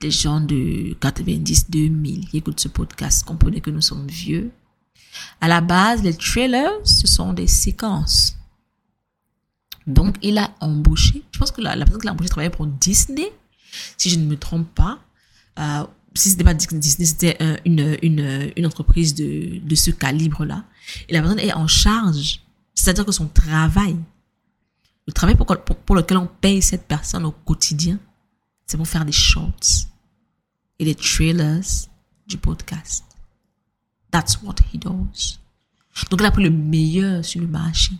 des 0.00 0.10
gens 0.10 0.40
de 0.40 0.94
90, 1.00 1.70
2000 1.70 2.28
qui 2.28 2.38
écoutent 2.38 2.58
ce 2.58 2.68
podcast. 2.68 3.24
Comprenez 3.24 3.60
que 3.60 3.70
nous 3.70 3.80
sommes 3.80 4.08
vieux. 4.08 4.50
À 5.40 5.46
la 5.46 5.60
base, 5.60 6.02
les 6.02 6.14
trailers, 6.14 6.72
ce 6.84 7.06
sont 7.06 7.32
des 7.32 7.46
séquences. 7.46 8.36
Donc, 9.86 10.16
il 10.20 10.38
a 10.38 10.50
embauché, 10.60 11.22
je 11.30 11.38
pense 11.38 11.52
que 11.52 11.60
la, 11.60 11.76
personne 11.76 12.00
qui 12.00 12.06
l'a 12.06 12.12
embauché 12.12 12.28
travaillait 12.28 12.50
pour 12.50 12.66
Disney, 12.66 13.30
si 13.96 14.10
je 14.10 14.18
ne 14.18 14.24
me 14.24 14.36
trompe 14.36 14.68
pas. 14.74 14.98
Euh, 15.60 15.86
si 16.16 16.30
c'était 16.30 16.44
pas 16.44 16.54
Disney, 16.54 17.06
c'était 17.06 17.38
une, 17.64 17.96
une, 18.02 18.66
entreprise 18.66 19.14
de, 19.14 19.58
de 19.58 19.74
ce 19.74 19.90
calibre-là. 19.90 20.64
Et 21.08 21.12
la 21.12 21.20
personne 21.20 21.40
est 21.40 21.52
en 21.52 21.66
charge. 21.66 22.40
C'est-à-dire 22.74 23.04
que 23.04 23.12
son 23.12 23.28
travail, 23.28 23.96
le 25.06 25.12
travail 25.12 25.34
pour, 25.34 25.46
pour, 25.46 25.96
lequel 25.96 26.18
on 26.18 26.26
paye 26.26 26.62
cette 26.62 26.86
personne 26.86 27.24
au 27.24 27.32
quotidien, 27.32 27.98
c'est 28.66 28.76
pour 28.76 28.86
faire 28.86 29.04
des 29.04 29.12
shorts 29.12 29.86
et 30.78 30.84
des 30.84 30.94
trailers 30.94 31.88
du 32.26 32.36
podcast. 32.36 33.04
That's 34.10 34.42
what 34.42 34.56
he 34.72 34.78
does. 34.78 35.38
Donc 36.10 36.20
il 36.20 36.26
a 36.26 36.30
pris 36.30 36.42
le 36.42 36.50
meilleur 36.50 37.24
sur 37.24 37.40
le 37.40 37.46
marché 37.46 37.92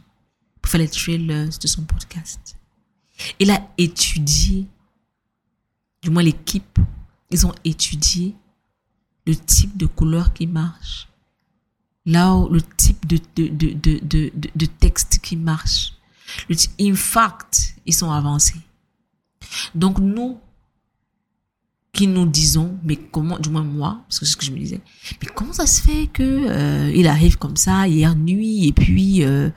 pour 0.61 0.71
faire 0.71 0.81
les 0.81 0.89
trailers 0.89 1.49
de 1.59 1.67
son 1.67 1.85
podcast. 1.85 2.57
Il 3.39 3.51
a 3.51 3.67
étudié, 3.79 4.67
du 6.03 6.11
moins 6.11 6.23
l'équipe 6.23 6.79
ils 7.31 7.47
ont 7.47 7.55
étudié 7.65 8.35
le 9.27 9.35
type 9.35 9.77
de 9.77 9.87
couleur 9.87 10.33
qui 10.33 10.47
marche, 10.47 11.09
là 12.05 12.35
où 12.35 12.49
le 12.49 12.63
type 12.63 13.07
de, 13.07 13.19
de, 13.35 13.49
de, 13.49 13.99
de, 14.03 14.31
de, 14.55 14.67
texte 14.67 15.19
qui 15.21 15.37
marche. 15.37 15.93
Le 16.49 16.57
in 16.81 16.95
fact, 16.95 17.75
ils 17.85 17.95
sont 17.95 18.11
avancés. 18.11 18.61
Donc 19.75 19.99
nous, 19.99 20.39
qui 21.93 22.07
nous 22.07 22.27
disons, 22.27 22.77
mais 22.85 22.97
comment, 22.97 23.39
du 23.39 23.49
moins 23.49 23.63
moi, 23.63 24.03
parce 24.07 24.21
que 24.21 24.27
c'est 24.27 24.33
ce 24.33 24.37
que 24.37 24.45
je 24.45 24.51
me 24.53 24.59
disais, 24.59 24.81
mais 25.23 25.29
comment 25.35 25.55
ça 25.55 25.67
se 25.67 25.81
fait 25.81 26.09
que 26.09 26.23
euh, 26.23 26.93
il 26.95 27.09
arrive 27.09 27.39
comme 27.39 27.57
ça 27.57 27.89
hier 27.89 28.15
nuit 28.15 28.69
et 28.69 28.73
puis 28.73 29.25
euh, 29.25 29.49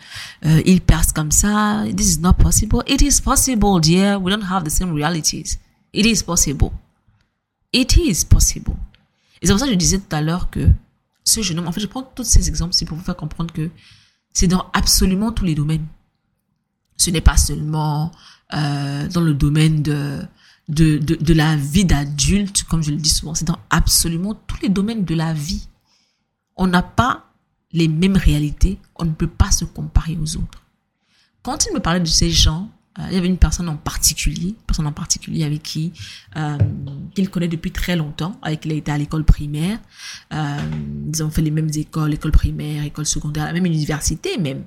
euh, 0.45 0.61
il 0.65 0.79
perce 0.79 1.11
comme 1.11 1.31
ça? 1.31 1.83
This 1.95 2.15
is 2.15 2.19
not 2.19 2.33
possible. 2.33 2.81
It 2.87 3.01
is 3.01 3.19
possible, 3.21 3.81
dear. 3.81 4.21
We 4.21 4.33
don't 4.33 4.49
have 4.49 4.63
the 4.63 4.69
same 4.69 4.93
realities. 4.93 5.59
It 5.93 6.05
is 6.05 6.23
possible. 6.23 6.71
It 7.73 7.95
is 7.97 8.25
possible. 8.25 8.73
Et 9.41 9.47
c'est 9.47 9.53
pour 9.53 9.59
ça 9.59 9.65
que 9.65 9.71
je 9.71 9.77
disais 9.77 9.99
tout 9.99 10.15
à 10.15 10.21
l'heure 10.21 10.49
que 10.49 10.69
ce 11.23 11.41
jeune 11.41 11.59
homme, 11.59 11.67
en 11.67 11.71
fait, 11.71 11.81
je 11.81 11.87
prends 11.87 12.03
tous 12.03 12.23
ces 12.23 12.47
exemples, 12.47 12.73
c'est 12.73 12.85
pour 12.85 12.97
vous 12.97 13.03
faire 13.03 13.15
comprendre 13.15 13.53
que 13.53 13.69
c'est 14.33 14.47
dans 14.47 14.69
absolument 14.73 15.31
tous 15.31 15.45
les 15.45 15.55
domaines. 15.55 15.85
Ce 16.97 17.09
n'est 17.09 17.21
pas 17.21 17.37
seulement 17.37 18.11
euh, 18.53 19.07
dans 19.07 19.21
le 19.21 19.33
domaine 19.33 19.81
de, 19.81 20.21
de, 20.67 20.97
de, 20.97 21.15
de 21.15 21.33
la 21.33 21.55
vie 21.55 21.85
d'adulte, 21.85 22.63
comme 22.63 22.83
je 22.83 22.91
le 22.91 22.97
dis 22.97 23.09
souvent, 23.09 23.35
c'est 23.35 23.45
dans 23.45 23.59
absolument 23.69 24.33
tous 24.33 24.61
les 24.61 24.69
domaines 24.69 25.05
de 25.05 25.15
la 25.15 25.33
vie. 25.33 25.67
On 26.57 26.67
n'a 26.67 26.81
pas 26.81 27.31
les 27.71 27.87
mêmes 27.87 28.17
réalités, 28.17 28.79
on 28.95 29.05
ne 29.05 29.11
peut 29.11 29.27
pas 29.27 29.51
se 29.51 29.65
comparer 29.65 30.17
aux 30.19 30.35
autres. 30.37 30.63
Quand 31.43 31.65
il 31.65 31.73
me 31.73 31.79
parlait 31.79 31.99
de 31.99 32.05
ces 32.05 32.31
gens, 32.31 32.69
euh, 32.97 33.03
il 33.09 33.13
y 33.13 33.17
avait 33.17 33.27
une 33.27 33.37
personne 33.37 33.69
en 33.69 33.77
particulier, 33.77 34.55
personne 34.65 34.87
en 34.87 34.91
particulier 34.91 35.43
avec 35.43 35.61
qui 35.61 35.93
euh, 36.35 36.57
qu'il 37.13 37.29
connaît 37.29 37.47
depuis 37.47 37.71
très 37.71 37.95
longtemps, 37.95 38.39
avec 38.41 38.61
qui 38.61 38.69
il 38.69 38.73
a 38.73 38.75
été 38.77 38.91
à 38.91 38.97
l'école 38.97 39.23
primaire. 39.23 39.79
Euh, 40.33 40.57
ils 41.13 41.23
ont 41.23 41.29
fait 41.29 41.43
les 41.43 41.51
mêmes 41.51 41.69
écoles, 41.75 42.13
école 42.13 42.31
primaire, 42.31 42.83
école 42.83 43.05
secondaire, 43.05 43.45
la 43.45 43.53
même 43.53 43.65
université 43.67 44.37
même. 44.37 44.63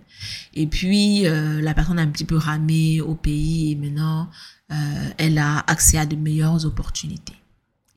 Et 0.54 0.66
puis 0.66 1.26
euh, 1.26 1.60
la 1.60 1.74
personne 1.74 1.98
a 1.98 2.02
un 2.02 2.08
petit 2.08 2.24
peu 2.24 2.36
ramé 2.36 3.00
au 3.00 3.14
pays 3.14 3.72
et 3.72 3.76
maintenant 3.76 4.28
elle 5.18 5.36
a 5.36 5.58
accès 5.66 5.98
à 5.98 6.06
de 6.06 6.16
meilleures 6.16 6.64
opportunités. 6.64 7.34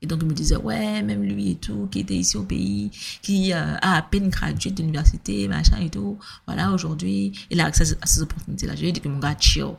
Et 0.02 0.06
donc, 0.06 0.20
il 0.20 0.28
me 0.28 0.34
disait, 0.34 0.56
ouais, 0.56 1.02
même 1.02 1.22
lui 1.22 1.52
et 1.52 1.54
tout, 1.54 1.88
qui 1.90 2.00
était 2.00 2.16
ici 2.16 2.36
au 2.36 2.42
pays, 2.42 2.90
qui 3.22 3.54
a 3.54 3.78
à 3.78 4.02
peine 4.02 4.28
gradué 4.28 4.70
de 4.70 4.82
l'université, 4.82 5.48
machin 5.48 5.78
et 5.78 5.88
tout, 5.88 6.18
voilà, 6.46 6.70
aujourd'hui, 6.72 7.32
il 7.50 7.62
a 7.62 7.64
accès 7.64 7.96
à 8.02 8.06
ces 8.06 8.20
opportunités-là. 8.20 8.76
Je 8.76 8.82
lui 8.82 8.88
ai 8.88 8.92
dit 8.92 9.00
que 9.00 9.08
mon 9.08 9.18
gars, 9.18 9.34
chill. 9.40 9.72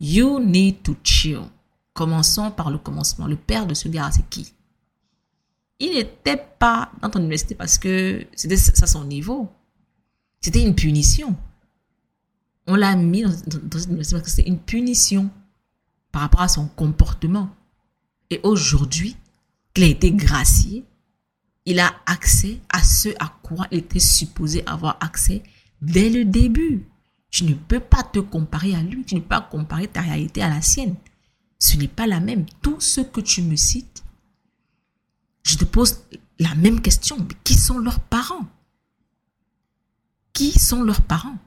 You 0.00 0.40
need 0.40 0.82
to 0.82 0.96
chill. 1.02 1.42
Commençons 1.92 2.50
par 2.50 2.70
le 2.70 2.78
commencement. 2.78 3.26
Le 3.26 3.36
père 3.36 3.66
de 3.66 3.74
ce 3.74 3.88
gars, 3.88 4.10
c'est 4.12 4.28
qui? 4.28 4.52
Il 5.80 5.94
n'était 5.94 6.44
pas 6.58 6.90
dans 7.02 7.10
ton 7.10 7.20
université 7.20 7.54
parce 7.54 7.78
que 7.78 8.26
c'était 8.34 8.56
ça 8.56 8.86
son 8.86 9.04
niveau. 9.04 9.48
C'était 10.40 10.62
une 10.62 10.74
punition. 10.74 11.36
On 12.66 12.76
l'a 12.76 12.94
mis 12.96 13.22
dans, 13.22 13.30
dans, 13.30 13.58
dans 13.62 13.78
cette 13.78 13.88
université 13.88 14.16
parce 14.16 14.24
que 14.24 14.30
c'était 14.30 14.48
une 14.48 14.58
punition 14.58 15.30
par 16.12 16.22
rapport 16.22 16.42
à 16.42 16.48
son 16.48 16.68
comportement. 16.68 17.50
Et 18.30 18.40
aujourd'hui, 18.42 19.16
qu'il 19.74 19.84
a 19.84 19.88
été 19.88 20.12
gracié, 20.12 20.84
il 21.64 21.80
a 21.80 21.92
accès 22.06 22.60
à 22.70 22.82
ce 22.82 23.10
à 23.18 23.32
quoi 23.42 23.66
il 23.70 23.78
était 23.78 23.98
supposé 23.98 24.64
avoir 24.66 24.96
accès 25.00 25.42
dès 25.82 26.10
le 26.10 26.24
début. 26.24 26.86
Tu 27.30 27.44
ne 27.44 27.54
peux 27.54 27.80
pas 27.80 28.02
te 28.02 28.18
comparer 28.18 28.74
à 28.74 28.82
lui, 28.82 29.04
tu 29.04 29.14
ne 29.14 29.20
peux 29.20 29.28
pas 29.28 29.40
comparer 29.40 29.88
ta 29.88 30.00
réalité 30.00 30.42
à 30.42 30.48
la 30.48 30.62
sienne. 30.62 30.96
Ce 31.58 31.76
n'est 31.76 31.88
pas 31.88 32.06
la 32.06 32.20
même. 32.20 32.46
Tout 32.62 32.80
ce 32.80 33.00
que 33.00 33.20
tu 33.20 33.42
me 33.42 33.56
cites, 33.56 34.04
je 35.42 35.56
te 35.56 35.64
pose 35.64 35.98
la 36.38 36.54
même 36.54 36.80
question. 36.80 37.26
Qui 37.44 37.54
sont 37.54 37.78
leurs 37.78 38.00
parents? 38.00 38.46
Qui 40.32 40.58
sont 40.58 40.82
leurs 40.82 41.02
parents? 41.02 41.38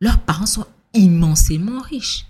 Leurs 0.00 0.20
parents 0.20 0.46
sont 0.46 0.66
immensément 0.94 1.80
riches. 1.80 2.26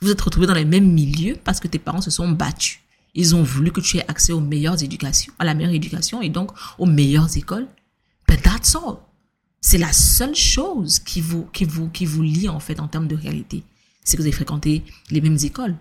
Vous 0.00 0.10
êtes 0.10 0.20
retrouvés 0.20 0.46
dans 0.46 0.54
les 0.54 0.64
mêmes 0.64 0.92
milieux 0.92 1.36
parce 1.42 1.60
que 1.60 1.68
tes 1.68 1.78
parents 1.78 2.02
se 2.02 2.10
sont 2.10 2.28
battus. 2.28 2.80
Ils 3.14 3.34
ont 3.34 3.42
voulu 3.42 3.72
que 3.72 3.80
tu 3.80 3.96
aies 3.96 4.08
accès 4.08 4.32
aux 4.32 4.40
meilleures 4.40 4.82
éducations, 4.82 5.32
à 5.38 5.44
la 5.44 5.54
meilleure 5.54 5.72
éducation 5.72 6.20
et 6.20 6.28
donc 6.28 6.50
aux 6.78 6.86
meilleures 6.86 7.36
écoles. 7.36 7.68
But 8.28 8.42
that's 8.42 8.74
all. 8.74 8.98
C'est 9.66 9.78
la 9.78 9.94
seule 9.94 10.34
chose 10.34 10.98
qui 10.98 11.22
vous, 11.22 11.46
qui 11.46 11.64
vous, 11.64 11.88
qui 11.88 12.04
vous 12.04 12.20
lie 12.20 12.50
en 12.50 12.60
fait 12.60 12.80
en 12.80 12.86
termes 12.86 13.08
de 13.08 13.16
réalité. 13.16 13.64
C'est 14.02 14.18
que 14.18 14.20
vous 14.20 14.26
avez 14.26 14.36
fréquenté 14.36 14.84
les 15.08 15.22
mêmes 15.22 15.38
écoles. 15.42 15.74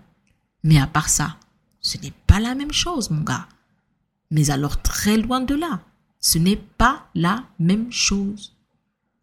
Mais 0.63 0.79
à 0.79 0.87
part 0.87 1.09
ça, 1.09 1.37
ce 1.81 1.97
n'est 1.97 2.13
pas 2.25 2.39
la 2.39 2.55
même 2.55 2.71
chose, 2.71 3.09
mon 3.09 3.23
gars. 3.23 3.45
Mais 4.31 4.51
alors 4.51 4.81
très 4.81 5.17
loin 5.17 5.41
de 5.41 5.53
là, 5.53 5.83
ce 6.21 6.37
n'est 6.37 6.55
pas 6.55 7.09
la 7.13 7.43
même 7.59 7.91
chose. 7.91 8.55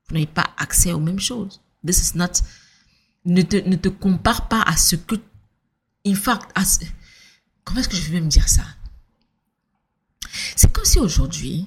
Vous 0.06 0.14
n'avez 0.14 0.26
pas 0.26 0.50
accès 0.58 0.92
aux 0.92 1.00
mêmes 1.00 1.20
choses. 1.20 1.62
This 1.82 2.10
is 2.10 2.18
not 2.18 2.42
ne 3.24 3.40
te, 3.40 3.56
ne 3.56 3.76
te 3.76 3.88
compare 3.88 4.46
pas 4.46 4.60
à 4.60 4.76
ce 4.76 4.94
que, 4.94 5.14
in 6.06 6.14
fact, 6.14 6.52
comment 7.64 7.80
est-ce 7.80 7.88
que 7.88 7.96
je 7.96 8.10
vais 8.10 8.20
même 8.20 8.28
dire 8.28 8.46
ça? 8.46 8.64
C'est 10.54 10.70
comme 10.70 10.84
si 10.84 10.98
aujourd'hui, 10.98 11.66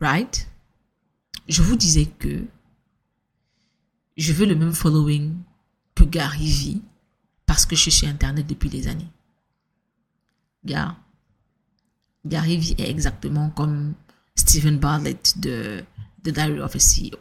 right? 0.00 0.48
Je 1.48 1.62
vous 1.62 1.76
disais 1.76 2.06
que 2.06 2.44
je 4.16 4.32
veux 4.32 4.46
le 4.46 4.54
même 4.54 4.72
following 4.72 5.34
que 5.94 6.04
Gary 6.04 6.46
Vee 6.46 6.82
parce 7.46 7.66
que 7.66 7.76
je 7.76 7.82
suis 7.82 7.92
sur 7.92 8.08
Internet 8.08 8.46
depuis 8.46 8.70
des 8.70 8.88
années. 8.88 9.08
Gary 10.64 12.56
Vee 12.56 12.74
est 12.78 12.88
exactement 12.88 13.50
comme 13.50 13.94
Stephen 14.34 14.78
Bartlett 14.78 15.38
de 15.38 15.84
The 16.22 16.30
Diary 16.30 16.60
of 16.60 16.74
a 16.74 16.78
CEO. 16.78 17.18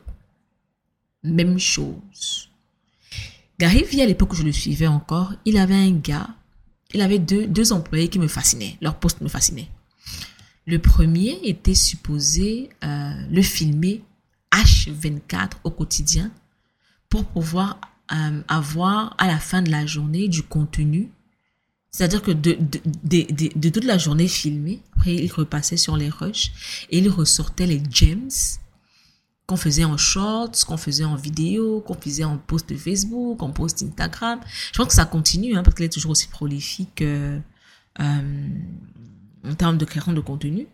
Même 1.23 1.59
chose. 1.59 2.49
Gary 3.59 3.83
Vee, 3.83 4.01
à 4.01 4.05
l'époque 4.05 4.33
où 4.33 4.35
je 4.35 4.43
le 4.43 4.51
suivais 4.51 4.87
encore, 4.87 5.33
il 5.45 5.57
avait 5.57 5.73
un 5.75 5.91
gars, 5.91 6.29
il 6.93 7.01
avait 7.01 7.19
deux, 7.19 7.47
deux 7.47 7.73
employés 7.73 8.07
qui 8.07 8.19
me 8.19 8.27
fascinaient. 8.27 8.77
Leur 8.81 8.95
poste 8.95 9.21
me 9.21 9.27
fascinait. 9.27 9.69
Le 10.65 10.79
premier 10.79 11.39
était 11.43 11.75
supposé 11.75 12.69
euh, 12.83 13.13
le 13.29 13.41
filmer 13.41 14.01
H24 14.53 15.51
au 15.63 15.71
quotidien 15.71 16.31
pour 17.09 17.25
pouvoir 17.25 17.79
euh, 18.11 18.41
avoir 18.47 19.15
à 19.17 19.27
la 19.27 19.39
fin 19.39 19.61
de 19.61 19.71
la 19.71 19.85
journée 19.85 20.27
du 20.27 20.43
contenu. 20.43 21.11
C'est-à-dire 21.91 22.21
que 22.21 22.31
de, 22.31 22.57
de, 23.03 23.55
de, 23.55 23.69
toute 23.69 23.83
la 23.83 23.97
journée 23.97 24.27
filmée, 24.27 24.81
après 24.95 25.15
il 25.15 25.31
repassait 25.31 25.77
sur 25.77 25.95
les 25.95 26.09
rushs 26.09 26.85
et 26.89 26.97
il 26.97 27.09
ressortait 27.09 27.67
les 27.67 27.81
gems 27.89 28.29
qu'on 29.45 29.57
faisait 29.57 29.83
en 29.83 29.97
shorts, 29.97 30.65
qu'on 30.65 30.77
faisait 30.77 31.03
en 31.03 31.15
vidéo, 31.15 31.81
qu'on 31.81 31.95
faisait 31.95 32.23
en 32.23 32.37
post 32.37 32.69
de 32.69 32.77
Facebook, 32.77 33.43
en 33.43 33.51
post 33.51 33.83
Instagram. 33.83 34.39
Je 34.71 34.77
pense 34.77 34.87
que 34.87 34.93
ça 34.93 35.05
continue 35.05 35.55
hein, 35.55 35.63
parce 35.63 35.75
qu'elle 35.75 35.87
est 35.87 35.93
toujours 35.93 36.11
aussi 36.11 36.27
prolifique 36.27 37.01
euh, 37.01 37.39
euh, 37.99 38.47
en 39.45 39.55
termes 39.55 39.77
de 39.77 39.85
création 39.85 40.13
de 40.13 40.21
contenu. 40.21 40.67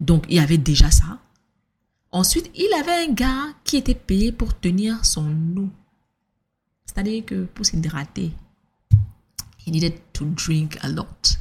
Donc, 0.00 0.24
il 0.28 0.36
y 0.36 0.40
avait 0.40 0.58
déjà 0.58 0.90
ça. 0.90 1.18
Ensuite, 2.12 2.50
il 2.54 2.70
avait 2.78 3.08
un 3.08 3.12
gars 3.12 3.54
qui 3.64 3.78
était 3.78 3.94
payé 3.94 4.32
pour 4.32 4.58
tenir 4.58 5.04
son 5.04 5.34
eau. 5.56 5.70
C'est-à-dire 6.84 7.24
que 7.24 7.44
pour 7.46 7.64
s'hydrater, 7.64 8.32
he 9.64 9.70
needed 9.70 9.94
to 10.12 10.26
drink 10.26 10.78
a 10.82 10.88
lot. 10.88 11.38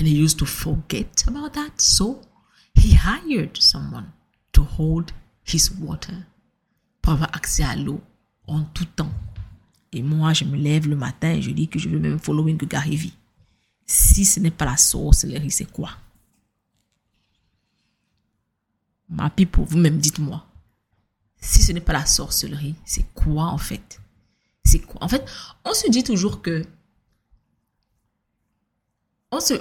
And 0.00 0.06
he 0.06 0.14
used 0.14 0.38
to 0.38 0.46
forget 0.46 1.24
about 1.26 1.52
that. 1.54 1.72
So, 1.78 2.20
he 2.74 2.94
hired 2.94 3.56
someone 3.58 4.12
to 4.52 4.62
hold 4.62 5.10
his 5.44 5.70
water 5.80 6.14
pour 7.02 7.14
avoir 7.14 7.34
accès 7.34 7.64
à 7.64 7.74
l'eau 7.74 8.00
en 8.46 8.62
tout 8.62 8.86
temps. 8.96 9.12
Et 9.92 10.02
moi, 10.02 10.32
je 10.32 10.44
me 10.44 10.56
lève 10.56 10.88
le 10.88 10.96
matin 10.96 11.32
et 11.32 11.42
je 11.42 11.50
dis 11.50 11.68
que 11.68 11.78
je 11.78 11.88
veux 11.88 11.98
même 11.98 12.18
following 12.18 12.56
Gary 12.56 12.96
Vee. 12.96 13.12
Si 13.84 14.24
ce 14.24 14.40
n'est 14.40 14.52
pas 14.52 14.64
la 14.64 14.76
sorcellerie, 14.76 15.50
c'est 15.50 15.70
quoi? 15.70 15.90
Ma 19.12 19.30
pour 19.30 19.66
vous-même, 19.66 19.98
dites-moi. 19.98 20.46
Si 21.40 21.62
ce 21.62 21.72
n'est 21.72 21.80
pas 21.80 21.92
la 21.92 22.06
sorcellerie, 22.06 22.74
c'est 22.84 23.04
quoi 23.14 23.44
en 23.46 23.58
fait? 23.58 24.00
C'est 24.64 24.78
quoi? 24.78 25.02
En 25.02 25.08
fait, 25.08 25.24
on 25.64 25.74
se 25.74 25.90
dit 25.90 26.02
toujours 26.02 26.40
que 26.40 26.64
on 29.30 29.40
se, 29.40 29.54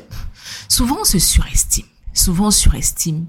souvent 0.70 1.02
on 1.02 1.06
se 1.06 1.20
surestime. 1.20 1.86
Souvent 2.14 2.48
on 2.48 2.52
surestime 2.52 3.26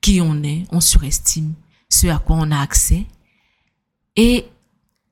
qui 0.00 0.20
on 0.20 0.42
est, 0.42 0.64
on 0.70 0.80
surestime 0.80 1.54
ce 1.88 2.06
à 2.06 2.18
quoi 2.18 2.36
on 2.36 2.50
a 2.50 2.58
accès. 2.58 3.06
Et 4.16 4.46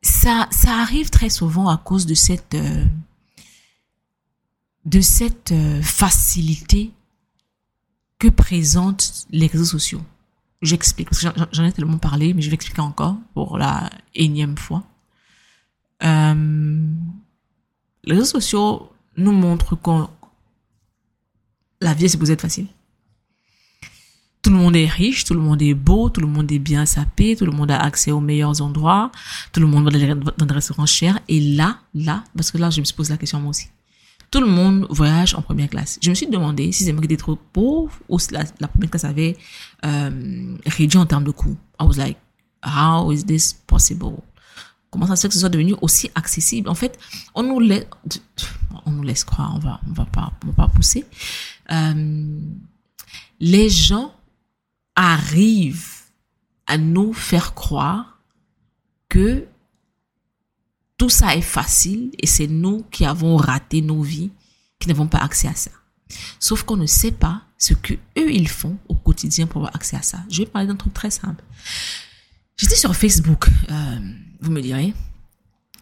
ça, 0.03 0.49
ça 0.51 0.81
arrive 0.81 1.11
très 1.11 1.31
souvent 1.31 1.69
à 1.69 1.77
cause 1.77 2.07
de 2.07 2.15
cette, 2.15 2.55
euh, 2.55 2.85
de 4.85 5.01
cette 5.01 5.53
euh, 5.53 5.83
facilité 5.83 6.93
que 8.19 8.29
présentent 8.29 9.27
les 9.31 9.47
réseaux 9.47 9.65
sociaux. 9.65 10.03
J'explique, 10.61 11.11
parce 11.11 11.23
que 11.23 11.29
j'en 11.53 11.65
ai 11.65 11.73
tellement 11.73 11.99
parlé, 11.99 12.35
mais 12.35 12.43
je 12.43 12.51
vais 12.51 12.55
expliquer 12.55 12.81
encore 12.81 13.17
pour 13.33 13.59
la 13.59 13.91
énième 14.15 14.57
fois. 14.57 14.83
Euh, 16.03 16.95
les 18.05 18.13
réseaux 18.13 18.25
sociaux 18.25 18.91
nous 19.17 19.33
montrent 19.33 19.77
que 19.77 20.07
la 21.81 21.95
vie 21.95 22.07
est 22.07 22.09
supposée 22.09 22.33
être 22.33 22.43
facile. 22.43 22.67
Tout 24.43 24.51
le 24.51 24.57
monde 24.57 24.77
est 24.77 24.87
riche, 24.87 25.25
tout 25.25 25.35
le 25.35 25.41
monde 25.41 25.61
est 25.63 25.75
beau, 25.75 26.11
tout 26.11 26.21
le 26.21 26.27
monde 26.27 26.51
est 26.51 26.59
bien 26.59 26.87
sapé, 26.87 27.37
tout 27.37 27.45
le 27.45 27.53
monde 27.53 27.71
a 27.71 27.81
accès 27.81 28.13
aux 28.13 28.21
meilleurs 28.21 28.63
endroits, 28.63 29.13
tout 29.53 29.61
le 29.61 29.67
monde 29.67 29.85
va 29.85 30.15
dans 30.15 30.47
des 30.47 30.55
restaurants 30.55 30.87
chers. 30.87 31.21
Et 31.29 31.41
là, 31.41 31.79
là, 31.95 32.25
parce 32.37 32.51
que 32.51 32.59
là, 32.59 32.71
je 32.71 32.81
me 32.81 32.97
pose 32.97 33.11
la 33.11 33.17
question 33.17 33.41
moi 33.41 33.51
aussi. 33.51 33.69
Tout 34.31 34.41
le 34.41 34.47
monde 34.47 34.87
voyage 34.91 35.35
en 35.35 35.43
première 35.43 35.71
classe. 35.71 35.99
Je 36.03 36.11
me 36.11 36.15
suis 36.15 36.27
demandé 36.27 36.71
si 36.73 36.85
c'est 36.85 36.93
moi 36.93 37.01
qui 37.01 37.07
étais 37.07 37.17
trop 37.17 37.37
pauvre 37.37 37.93
ou 38.09 38.19
si 38.19 38.29
la, 38.33 38.69
première 38.69 38.91
classe 38.91 39.05
avait 39.05 39.37
euh, 39.85 40.57
réduit 40.67 40.99
en 40.99 41.07
termes 41.07 41.25
de 41.25 41.31
coûts. 41.31 41.57
I 41.81 41.85
was 41.85 41.97
like, 41.97 42.19
how 42.63 43.11
is 43.11 43.25
this 43.25 43.55
possible? 43.67 44.17
Comment 44.91 45.07
ça 45.07 45.17
se 45.17 45.23
fait 45.23 45.29
que 45.29 45.35
ce 45.35 45.41
soit 45.41 45.49
devenu 45.49 45.75
aussi 45.81 46.11
accessible? 46.15 46.69
En 46.69 46.75
fait, 46.75 46.99
on 47.35 47.43
nous 47.43 47.61
laisse, 47.61 47.87
on 48.87 48.91
nous 48.91 49.03
laisse 49.03 49.25
croire, 49.25 49.53
on 49.55 49.59
va, 49.59 49.81
on 49.89 49.93
va 49.93 50.05
pas, 50.05 50.33
on 50.45 50.49
va 50.49 50.53
pas 50.53 50.69
pousser. 50.69 51.05
Euh, 51.71 52.41
les 53.41 53.71
gens 53.71 54.15
arrive 54.95 55.87
à 56.67 56.77
nous 56.77 57.13
faire 57.13 57.55
croire 57.55 58.21
que 59.09 59.47
tout 60.99 61.09
ça 61.09 61.37
est 61.37 61.41
facile 61.41 62.11
et 62.19 62.27
c'est 62.27 62.49
nous 62.49 62.85
qui 62.91 63.05
avons 63.07 63.37
raté 63.37 63.81
nos 63.81 64.03
vies, 64.03 64.31
qui 64.79 64.89
n'avons 64.89 65.07
pas 65.07 65.19
accès 65.19 65.49
à 65.49 65.55
ça. 65.55 65.71
Sauf 66.41 66.65
qu'on 66.65 66.77
ne 66.77 66.87
sait 66.87 67.13
pas 67.13 67.43
ce 67.57 67.75
que 67.75 67.95
eux 67.95 68.33
ils 68.33 68.49
font 68.49 68.77
au 68.89 68.95
quotidien 68.95 69.47
pour 69.47 69.61
avoir 69.63 69.77
accès 69.77 69.97
à 69.97 70.03
ça. 70.03 70.19
Je 70.31 70.43
vais 70.43 70.47
parler 70.47 70.67
d'un 70.67 70.77
truc 70.77 70.93
très 70.93 71.11
simple. 71.11 71.43
J'étais 72.57 72.77
sur 72.77 72.95
Facebook, 72.95 73.49
euh, 73.71 73.99
vous 74.41 74.51
me 74.51 74.61
direz, 74.61 74.93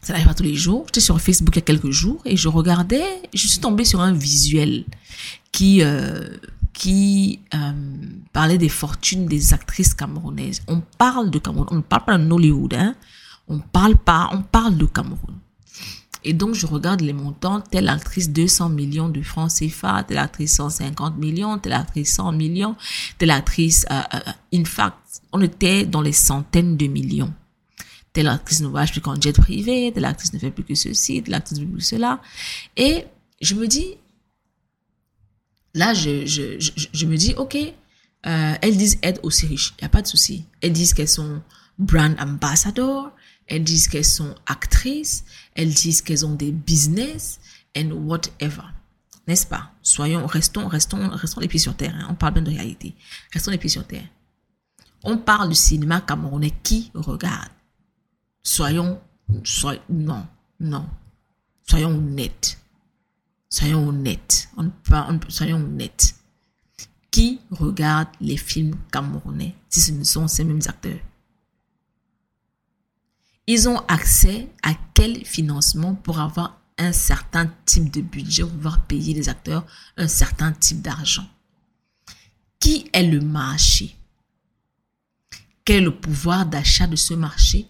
ça 0.03 0.13
n'arrive 0.13 0.29
pas 0.29 0.35
tous 0.35 0.43
les 0.43 0.55
jours. 0.55 0.85
J'étais 0.87 1.01
sur 1.01 1.19
Facebook 1.21 1.57
il 1.57 1.59
y 1.59 1.63
a 1.63 1.65
quelques 1.65 1.91
jours 1.91 2.21
et 2.27 2.37
je 2.37 2.49
regardais, 2.49 3.05
je 3.33 3.49
suis 3.49 3.61
tombée 3.61 3.85
sur 3.85 4.03
un 4.03 4.13
visuel 4.13 4.85
qui 5.51 5.83
euh, 5.83 6.29
qui 6.75 7.41
euh, 7.55 7.73
parlait 8.35 8.59
des 8.59 8.69
fortunes 8.69 9.27
des 9.27 9.55
actrices 9.55 9.95
camerounaises. 9.95 10.63
On 10.69 10.83
parle 10.99 11.31
de 11.31 11.39
Cameroun, 11.39 11.67
on 11.71 11.77
ne 11.77 11.81
parle 11.81 12.05
pas 12.05 12.19
de 12.19 12.25
Nollywood, 12.25 12.75
hein. 12.75 12.95
On 13.49 13.59
parle 13.59 13.97
pas, 13.97 14.29
on 14.33 14.43
parle 14.43 14.77
de 14.77 14.87
Cameroun. 14.87 15.37
Et 16.25 16.33
donc, 16.33 16.55
je 16.55 16.67
regarde 16.67 17.03
les 17.03 17.13
montants, 17.13 17.61
telle 17.61 17.89
actrice 17.89 18.31
200 18.31 18.71
millions 18.71 19.09
de 19.09 19.23
francs 19.23 19.49
CFA, 19.49 20.03
telle 20.03 20.19
actrice 20.19 20.57
150 20.57 21.19
millions, 21.19 21.57
telle 21.59 21.75
actrice 21.75 22.15
100 22.15 22.33
millions, 22.33 22.75
telle 23.19 23.31
actrice, 23.31 23.87
euh, 23.93 24.03
euh, 24.15 24.33
in 24.53 24.65
fact, 24.65 24.97
on 25.33 25.41
était 25.41 25.87
dans 25.87 26.01
les 26.01 26.11
centaines 26.11 26.77
de 26.77 26.89
millions. 26.89 27.33
Telle 28.13 28.27
actrice 28.27 28.61
ne 28.61 28.67
voyage 28.67 28.91
plus 28.91 29.01
qu'en 29.01 29.15
jet 29.21 29.35
privé, 29.35 29.93
telle 29.95 30.05
actrice 30.05 30.33
ne 30.33 30.41
fait 30.41 30.51
plus 30.51 30.65
que 30.65 30.75
ceci, 30.75 31.23
telle 31.23 31.35
actrice 31.35 31.59
ne 31.59 31.65
fait 31.65 31.71
plus 31.71 31.79
que 31.79 31.85
cela. 31.85 32.21
Et 32.77 33.05
je 33.41 33.55
me 33.55 33.69
dis, 33.69 33.95
là, 35.75 35.95
je, 35.95 36.27
je, 36.27 36.59
je, 36.59 36.73
je 36.93 37.07
me 37.07 37.17
dis, 37.17 37.35
OK, 37.37 37.55
euh, 37.55 38.55
elles 38.61 38.77
disent 38.77 38.99
être 39.05 39.21
aussi 39.23 39.47
riches, 39.47 39.75
il 39.79 39.85
n'y 39.85 39.87
a 39.87 39.91
pas 39.91 40.03
de 40.03 40.09
souci. 40.09 40.45
Elles 40.61 40.73
disent 40.73 40.93
qu'elles 40.93 41.07
sont 41.07 41.41
brand 41.79 42.17
ambassador, 42.19 43.13
elles 43.47 43.65
disent 43.65 43.89
qu'elles 43.89 44.05
sont 44.05 44.35
actrices, 44.47 45.25
elles 45.55 45.73
disent 45.73 46.03
qu'elles 46.03 46.27
ont 46.27 46.35
des 46.35 46.53
business 46.53 47.39
and 47.77 47.91
whatever. 47.91 48.63
N'est-ce 49.27 49.47
pas? 49.47 49.73
Soyons, 49.83 50.27
restons, 50.27 50.69
restons, 50.69 51.09
restons 51.11 51.41
les 51.41 51.49
pieds 51.49 51.59
sur 51.59 51.77
terre. 51.77 51.95
Hein. 51.95 52.07
On 52.11 52.15
parle 52.15 52.35
bien 52.35 52.43
de 52.43 52.51
réalité. 52.51 52.95
Restons 53.33 53.51
les 53.51 53.59
pieds 53.59 53.71
sur 53.71 53.87
terre. 53.87 54.07
On 55.03 55.19
parle 55.19 55.49
du 55.49 55.55
cinéma 55.55 56.01
camerounais 56.01 56.53
qui 56.63 56.91
regarde? 56.95 57.51
Soyons, 58.43 59.01
soyons, 59.45 59.83
non, 59.89 60.27
non. 60.61 60.89
Soyons 61.69 61.91
honnêtes. 61.91 62.59
Soyons 63.49 63.89
honnêtes. 63.89 64.49
On, 64.57 64.71
on, 64.93 65.21
soyons 65.29 65.57
honnêtes. 65.57 66.15
Qui 67.11 67.41
regarde 67.51 68.09
les 68.21 68.37
films 68.37 68.77
camerounais? 68.93 69.55
Si 69.69 69.81
ce 69.81 69.93
ne 69.93 70.05
sont 70.05 70.29
ces 70.29 70.45
mêmes 70.45 70.61
acteurs? 70.67 71.01
Ils 73.47 73.69
ont 73.69 73.79
accès 73.89 74.49
à 74.63 74.73
quel 74.95 75.25
financement 75.25 75.95
pour 75.95 76.21
avoir 76.21 76.61
un 76.79 76.93
certain 76.93 77.51
type 77.65 77.91
de 77.91 78.01
budget, 78.01 78.43
pour 78.43 78.53
pouvoir 78.53 78.87
payer 78.87 79.15
les 79.15 79.29
acteurs 79.29 79.65
un 79.97 80.09
certain 80.09 80.53
type 80.53 80.83
d'argent? 80.83 81.27
Qui 82.59 82.91
est 82.93 83.03
le 83.03 83.21
marché? 83.21 83.97
Quel 85.65 85.77
est 85.77 85.85
le 85.85 85.95
pouvoir 85.95 86.47
d'achat 86.47 86.87
de 86.87 86.97
ce 86.97 87.15
marché? 87.15 87.67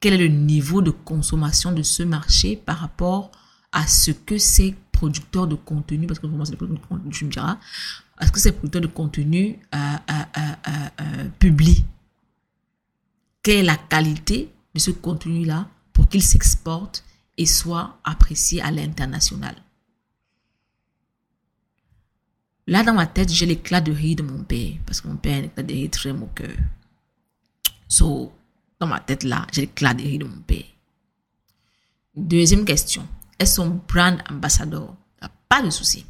Quel 0.00 0.14
est 0.14 0.28
le 0.28 0.28
niveau 0.28 0.82
de 0.82 0.90
consommation 0.90 1.72
de 1.72 1.82
ce 1.82 2.02
marché 2.02 2.56
par 2.56 2.78
rapport 2.78 3.32
à 3.72 3.86
ce 3.86 4.10
que 4.10 4.38
ces 4.38 4.74
producteurs 4.92 5.46
de 5.46 5.54
contenu, 5.54 6.06
parce 6.06 6.18
que 6.18 6.26
moi 6.26 6.46
c'est 6.46 6.52
de 6.52 6.56
contenu, 6.56 7.12
je 7.12 7.24
me 7.24 7.30
dirai, 7.30 7.52
à 8.16 8.26
ce 8.26 8.32
que 8.32 8.40
ces 8.40 8.52
producteurs 8.52 8.82
de 8.82 8.86
contenu 8.86 9.58
euh, 9.74 9.78
euh, 10.10 10.40
euh, 11.00 11.28
publient? 11.38 11.84
Quelle 13.46 13.58
est 13.58 13.62
la 13.62 13.76
qualité 13.76 14.52
de 14.74 14.80
ce 14.80 14.90
contenu-là 14.90 15.68
pour 15.92 16.08
qu'il 16.08 16.20
s'exporte 16.20 17.04
et 17.38 17.46
soit 17.46 17.96
apprécié 18.02 18.60
à 18.60 18.72
l'international. 18.72 19.54
Là, 22.66 22.82
dans 22.82 22.94
ma 22.94 23.06
tête, 23.06 23.32
j'ai 23.32 23.46
l'éclat 23.46 23.80
de 23.80 23.92
rire 23.92 24.16
de 24.16 24.24
mon 24.24 24.42
père, 24.42 24.72
parce 24.84 25.00
que 25.00 25.06
mon 25.06 25.14
père 25.14 25.48
a 25.56 25.60
un 25.60 25.86
très 25.86 26.12
moqueur. 26.12 26.56
So, 27.86 28.32
dans 28.80 28.88
ma 28.88 28.98
tête, 28.98 29.22
là, 29.22 29.46
j'ai 29.52 29.60
l'éclat 29.60 29.94
de 29.94 30.02
rire 30.02 30.18
de 30.18 30.24
mon 30.24 30.40
père. 30.40 30.64
Deuxième 32.16 32.64
question. 32.64 33.06
Elles 33.38 33.46
sont 33.46 33.80
brand 33.86 34.20
ambassador. 34.28 34.96
Il 35.22 35.26
a 35.26 35.30
pas 35.48 35.62
de 35.62 35.70
souci. 35.70 36.04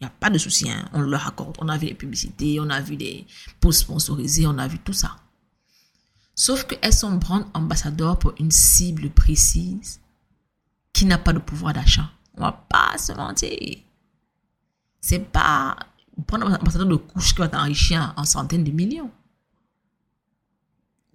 Il 0.00 0.04
n'y 0.04 0.08
a 0.08 0.10
pas 0.10 0.30
de 0.30 0.38
souci. 0.38 0.68
Hein. 0.68 0.88
On 0.92 1.02
leur 1.02 1.28
accorde. 1.28 1.58
On 1.60 1.68
a 1.68 1.78
vu 1.78 1.86
les 1.86 1.94
publicités, 1.94 2.58
on 2.58 2.68
a 2.70 2.80
vu 2.80 2.96
des 2.96 3.24
posts 3.60 3.82
sponsorisés, 3.82 4.48
on 4.48 4.58
a 4.58 4.66
vu 4.66 4.80
tout 4.80 4.92
ça. 4.92 5.16
Sauf 6.38 6.64
qu'elles 6.64 6.92
sont 6.92 7.12
brand 7.12 7.46
ambassadeurs 7.54 8.18
pour 8.18 8.34
une 8.38 8.50
cible 8.50 9.08
précise 9.08 10.00
qui 10.92 11.06
n'a 11.06 11.16
pas 11.16 11.32
de 11.32 11.38
pouvoir 11.38 11.72
d'achat. 11.72 12.10
On 12.36 12.42
va 12.42 12.52
pas 12.52 12.98
se 12.98 13.12
mentir. 13.12 13.78
C'est 15.00 15.24
pas 15.32 15.76
brand 16.16 16.42
ambassadeur 16.42 16.88
de 16.88 16.96
couche 16.96 17.34
qui 17.34 17.40
va 17.40 17.48
t'enrichir 17.48 18.12
en 18.18 18.24
centaines 18.24 18.64
de 18.64 18.70
millions. 18.70 19.10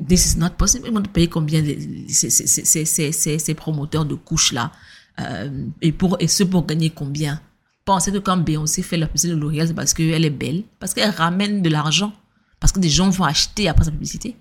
This 0.07 0.33
is 0.33 0.39
not 0.39 0.51
possible. 0.57 0.87
Ils 0.87 0.93
vont 0.93 1.03
payer 1.03 1.29
combien 1.29 1.63
ces, 2.07 3.53
promoteurs 3.53 4.05
de 4.05 4.15
couches-là 4.15 4.71
euh, 5.19 5.67
et, 5.83 5.91
pour, 5.91 6.17
et 6.19 6.27
ce 6.27 6.43
pour 6.43 6.65
gagner 6.65 6.89
combien? 6.89 7.39
Pensez 7.85 8.11
que 8.11 8.17
quand 8.17 8.37
Beyoncé 8.37 8.81
fait 8.81 8.97
la 8.97 9.05
publicité 9.05 9.33
de 9.33 9.39
L'Oréal, 9.39 9.67
c'est 9.67 9.73
parce 9.75 9.93
qu'elle 9.93 10.25
est 10.25 10.31
belle, 10.31 10.63
parce 10.79 10.95
qu'elle 10.95 11.11
ramène 11.11 11.61
de 11.61 11.69
l'argent, 11.69 12.11
parce 12.59 12.71
que 12.71 12.79
des 12.79 12.89
gens 12.89 13.09
vont 13.11 13.25
acheter 13.25 13.67
après 13.67 13.85
sa 13.85 13.91
publicité? 13.91 14.35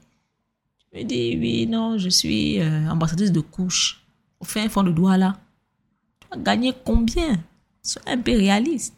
Me 0.93 1.05
dis, 1.05 1.37
oui, 1.39 1.67
non, 1.67 1.99
je 1.99 2.09
suis 2.09 2.61
euh, 2.61 2.89
ambassadrice 2.91 3.33
de 3.33 3.41
couche. 3.41 4.03
Au 4.41 4.45
fin 4.45 4.69
fond 4.69 4.83
de 4.83 4.91
doigt 4.91 5.17
là. 5.17 5.39
Tu 6.21 6.29
vas 6.31 6.43
gagner 6.43 6.75
combien? 6.85 7.43
Sois 7.83 8.03
un 8.07 8.19
peu 8.19 8.33
réaliste. 8.33 8.95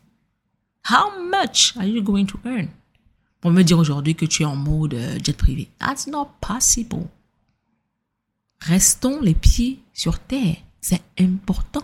How 0.88 1.20
much 1.20 1.76
are 1.76 1.85
you 1.85 2.02
going 2.02 2.26
to 2.26 2.38
earn? 2.44 2.68
Pour 3.40 3.50
me 3.50 3.62
dire 3.62 3.78
aujourd'hui 3.78 4.14
que 4.14 4.24
tu 4.24 4.42
es 4.42 4.46
en 4.46 4.57
mode 4.57 4.94
euh, 4.94 5.18
jet 5.22 5.37
privé. 5.37 5.68
That's 5.78 6.07
not 6.07 6.28
possible. 6.40 7.07
Restons 8.61 9.20
les 9.20 9.35
pieds 9.35 9.81
sur 9.92 10.18
terre. 10.18 10.57
C'est 10.81 11.02
important. 11.18 11.83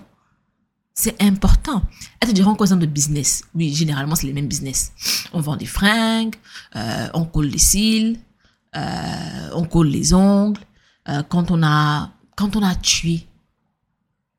C'est 0.95 1.21
important. 1.23 1.83
Elles 2.21 2.31
te 2.31 2.35
diront 2.35 2.55
quoi 2.55 2.67
de 2.67 2.87
business? 2.87 3.45
Oui, 3.55 3.73
généralement, 3.73 4.17
c'est 4.17 4.27
les 4.27 4.33
mêmes 4.33 4.49
business. 4.49 4.93
On 5.33 5.41
vend 5.41 5.57
des 5.57 5.67
fringues, 5.67 6.35
euh, 6.75 7.09
on 7.15 7.25
colle 7.25 7.51
des 7.51 7.59
cils, 7.59 8.19
euh, 8.77 9.51
on 9.55 9.65
colle 9.65 9.89
les 9.89 10.13
ongles. 10.15 10.61
Euh, 11.09 11.23
quand 11.23 11.51
on 11.51 11.63
a 11.63 12.11
quand 12.37 12.55
on 12.57 12.63
a 12.63 12.75
tué, 12.75 13.27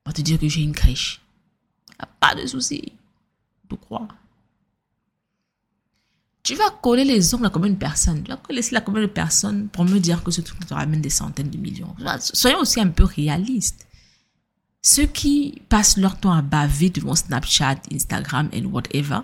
on 0.06 0.10
va 0.10 0.14
te 0.14 0.22
dire 0.22 0.40
que 0.40 0.48
j'ai 0.48 0.62
une 0.62 0.74
crèche. 0.74 1.22
pas 2.20 2.36
de 2.36 2.46
souci. 2.46 2.94
Tu 3.70 3.78
crois. 3.78 4.08
Tu 6.44 6.56
vas 6.56 6.70
coller 6.82 7.04
les 7.04 7.36
ongles 7.36 7.48
à 7.48 7.50
combien 7.50 7.70
de 7.70 7.76
personnes? 7.76 8.24
Tu 8.24 8.32
vas 8.32 8.38
coller 8.38 8.62
cela 8.62 8.80
à 8.80 8.82
combien 8.82 9.02
de 9.02 9.08
personnes 9.08 9.68
pour 9.68 9.86
me 9.86 10.00
dire 10.00 10.24
que 10.24 10.32
ce 10.32 10.42
truc 10.42 10.66
te 10.66 10.74
ramène 10.74 11.02
des 11.02 11.10
centaines 11.10 11.50
de 11.50 11.58
millions? 11.58 11.96
Soyons 12.20 12.60
aussi 12.60 12.80
un 12.80 12.88
peu 12.90 13.04
réalistes. 13.04 13.86
Ceux 14.82 15.06
qui 15.06 15.62
passent 15.68 15.98
leur 15.98 16.18
temps 16.18 16.32
à 16.32 16.42
baver 16.42 16.90
devant 16.90 17.16
Snapchat, 17.16 17.82
Instagram 17.94 18.50
et 18.54 18.64
whatever, 18.66 19.20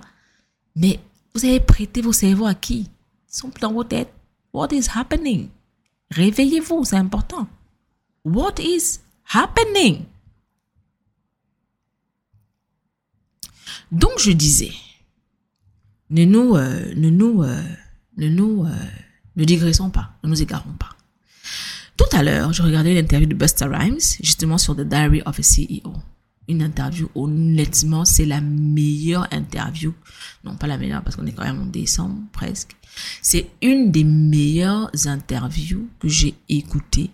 mais 0.76 1.00
vous 1.34 1.46
avez 1.46 1.60
prêté 1.60 2.02
vos 2.02 2.14
cerveaux 2.14 2.46
à 2.46 2.54
qui? 2.54 2.90
Ils 3.32 3.38
sont 3.38 3.52
dans 3.62 3.72
vos 3.72 3.84
têtes. 3.84 4.14
What 4.56 4.72
is 4.72 4.88
happening? 4.96 5.50
Réveillez-vous, 6.12 6.86
c'est 6.86 6.96
important. 6.96 7.46
What 8.24 8.56
is 8.60 9.02
happening? 9.34 10.06
Donc 13.92 14.18
je 14.18 14.32
disais, 14.32 14.72
ne 16.10 16.24
nous, 16.24 16.56
euh, 16.56 16.94
ne 16.96 17.10
nous, 17.10 17.44
euh, 17.44 17.62
ne 18.16 18.30
nous, 18.30 18.64
euh, 18.64 18.70
ne 19.36 19.44
digressons 19.44 19.90
pas, 19.90 20.12
ne 20.24 20.30
nous 20.30 20.42
égarons 20.42 20.72
pas. 20.80 20.96
Tout 21.98 22.16
à 22.16 22.24
l'heure, 22.24 22.54
je 22.54 22.64
regardais 22.64 22.94
l'interview 22.94 23.28
de 23.28 23.36
Buster 23.36 23.66
Rhymes, 23.66 24.00
justement 24.22 24.58
sur 24.58 24.74
The 24.74 24.88
Diary 24.88 25.22
of 25.26 25.38
a 25.38 25.44
CEO. 25.44 25.94
Une 26.48 26.62
interview, 26.62 27.10
honnêtement, 27.16 28.06
c'est 28.06 28.26
la 28.26 28.40
meilleure 28.40 29.28
interview. 29.34 29.94
Non, 30.44 30.56
pas 30.56 30.68
la 30.68 30.78
meilleure 30.78 31.04
parce 31.04 31.16
qu'on 31.16 31.26
est 31.26 31.34
quand 31.34 31.44
même 31.44 31.62
en 31.62 31.66
décembre, 31.66 32.22
presque. 32.32 32.76
C'est 33.22 33.50
une 33.62 33.92
des 33.92 34.04
meilleures 34.04 34.92
interviews 35.06 35.90
que 36.00 36.08
j'ai 36.08 36.36
écoutées 36.48 37.12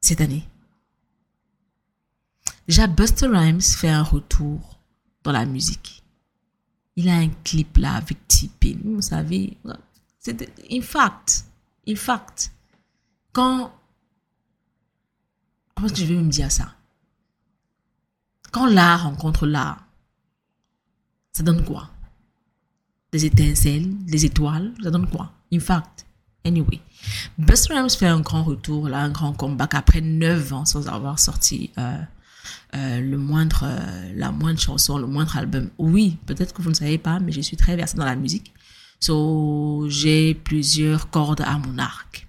cette 0.00 0.20
année. 0.20 0.46
Déjà, 2.68 2.86
Buster 2.86 3.26
Rhymes 3.26 3.62
fait 3.62 3.88
un 3.88 4.02
retour 4.02 4.78
dans 5.24 5.32
la 5.32 5.46
musique. 5.46 6.02
Il 6.96 7.08
a 7.08 7.16
un 7.16 7.28
clip 7.42 7.78
là 7.78 7.94
avec 7.94 8.28
T-Pain. 8.28 8.78
Vous 8.84 9.02
savez, 9.02 9.56
c'est 10.18 10.48
in 10.70 10.82
fact, 10.82 11.46
in 11.88 11.96
fact, 11.96 12.52
quand, 13.32 13.72
comment 15.74 15.88
est-ce 15.88 15.94
que 15.94 16.00
je 16.00 16.14
vais 16.14 16.20
me 16.20 16.30
dire 16.30 16.52
ça? 16.52 16.76
Quand 18.50 18.66
l'art 18.66 19.04
rencontre 19.04 19.46
l'art, 19.46 19.84
ça 21.32 21.42
donne 21.42 21.64
quoi? 21.64 21.90
des 23.12 23.26
étincelles, 23.26 23.88
des 24.04 24.24
étoiles, 24.24 24.72
ça 24.82 24.90
donne 24.90 25.08
quoi? 25.08 25.32
In 25.52 25.60
fact, 25.60 26.06
anyway. 26.44 26.80
Buster 27.38 27.74
Rhymes 27.74 27.90
fait 27.90 28.06
un 28.06 28.20
grand 28.20 28.44
retour, 28.44 28.88
là, 28.88 28.98
un 28.98 29.10
grand 29.10 29.32
comeback 29.32 29.74
après 29.74 30.00
9 30.00 30.52
ans 30.52 30.64
sans 30.64 30.88
avoir 30.88 31.18
sorti 31.18 31.70
euh, 31.78 31.96
euh, 32.74 33.00
le 33.00 33.18
moindre, 33.18 33.64
euh, 33.64 34.12
la 34.14 34.30
moindre 34.30 34.60
chanson, 34.60 34.98
le 34.98 35.06
moindre 35.06 35.36
album. 35.36 35.70
Oui, 35.78 36.18
peut-être 36.26 36.54
que 36.54 36.62
vous 36.62 36.70
ne 36.70 36.74
savez 36.74 36.98
pas, 36.98 37.18
mais 37.18 37.32
je 37.32 37.40
suis 37.40 37.56
très 37.56 37.76
versée 37.76 37.96
dans 37.96 38.04
la 38.04 38.16
musique. 38.16 38.52
So, 39.00 39.86
j'ai 39.88 40.34
plusieurs 40.34 41.10
cordes 41.10 41.40
à 41.40 41.58
mon 41.58 41.78
arc. 41.78 42.28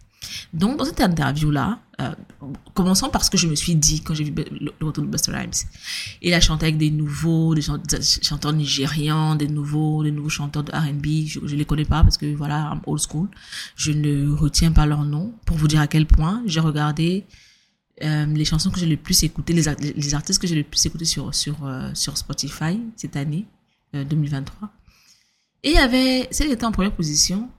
Donc, 0.53 0.77
dans 0.77 0.85
cette 0.85 1.01
interview-là, 1.01 1.79
euh, 2.01 2.11
commençons 2.73 3.09
par 3.09 3.23
ce 3.23 3.29
que 3.29 3.37
je 3.37 3.47
me 3.47 3.55
suis 3.55 3.75
dit 3.75 4.01
quand 4.01 4.13
j'ai 4.13 4.23
vu 4.23 4.33
le, 4.35 4.71
retour 4.85 5.03
de 5.03 5.09
Buster 5.09 5.31
Rhymes. 5.31 5.51
Il 6.21 6.33
a 6.33 6.39
chanté 6.39 6.65
avec 6.65 6.77
des 6.77 6.89
nouveaux, 6.89 7.55
chanteurs 8.21 8.53
nigérians, 8.53 9.35
des 9.35 9.47
nouveaux, 9.47 10.03
des 10.03 10.11
nouveaux 10.11 10.29
chanteurs 10.29 10.63
de 10.63 10.71
R&B. 10.71 11.27
Je, 11.27 11.39
je 11.45 11.55
les 11.55 11.65
connais 11.65 11.85
pas 11.85 12.03
parce 12.03 12.17
que 12.17 12.33
voilà, 12.35 12.71
I'm 12.71 12.81
old 12.85 13.01
school. 13.01 13.27
Je 13.75 13.91
ne 13.91 14.31
retiens 14.31 14.71
pas 14.71 14.85
leur 14.85 15.03
nom 15.03 15.33
pour 15.45 15.57
vous 15.57 15.67
dire 15.67 15.81
à 15.81 15.87
quel 15.87 16.05
point 16.05 16.41
j'ai 16.45 16.59
regardé 16.59 17.25
euh, 18.03 18.25
les 18.25 18.45
chansons 18.45 18.71
que 18.71 18.79
j'ai 18.79 18.87
le 18.87 18.97
plus 18.97 19.21
écoutées, 19.23 19.53
les, 19.53 20.13
artistes 20.15 20.41
que 20.41 20.47
j'ai 20.47 20.55
le 20.55 20.63
plus 20.63 20.83
écoutés 20.85 21.05
sur 21.05 21.35
sur 21.35 21.65
euh, 21.65 21.91
sur 21.93 22.17
Spotify 22.17 22.79
cette 22.95 23.15
année 23.15 23.45
2023. 23.93 24.69
Et 25.63 25.69
il 25.69 25.75
y 25.75 25.77
avait 25.77 26.27
celle 26.31 26.47
qui 26.47 26.53
était 26.53 26.65
en 26.65 26.71
première 26.71 26.93
position. 26.93 27.49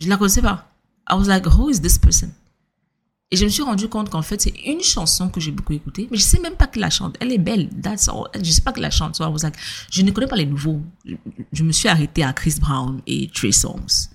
Je 0.00 0.08
la 0.08 0.16
connaissais 0.16 0.42
pas. 0.42 0.69
I 1.10 1.14
was 1.14 1.26
like, 1.26 1.46
who 1.46 1.68
is 1.68 1.80
person? 1.98 2.32
Et 3.32 3.36
je 3.36 3.44
me 3.44 3.50
suis 3.50 3.62
rendu 3.62 3.88
compte 3.88 4.10
qu'en 4.10 4.22
fait, 4.22 4.40
c'est 4.40 4.54
une 4.66 4.80
chanson 4.80 5.28
que 5.28 5.40
j'ai 5.40 5.52
beaucoup 5.52 5.72
écoutée, 5.72 6.08
mais 6.10 6.16
je 6.16 6.22
sais 6.22 6.40
même 6.40 6.56
pas 6.56 6.66
qui 6.66 6.80
la 6.80 6.90
chante. 6.90 7.16
Elle 7.20 7.32
est 7.32 7.38
belle, 7.38 7.68
that's 7.80 8.08
all. 8.08 8.24
Je 8.34 8.50
sais 8.50 8.60
pas 8.60 8.72
qui 8.72 8.80
la 8.80 8.90
chante. 8.90 9.20
Je 9.90 10.02
ne 10.02 10.10
connais 10.10 10.26
pas 10.26 10.36
les 10.36 10.46
nouveaux. 10.46 10.82
Je, 11.52 11.62
me 11.62 11.70
suis 11.70 11.88
arrêtée 11.88 12.24
à 12.24 12.32
Chris 12.32 12.56
Brown 12.60 13.00
et 13.06 13.30
Trey 13.32 13.52
Songs. 13.52 14.08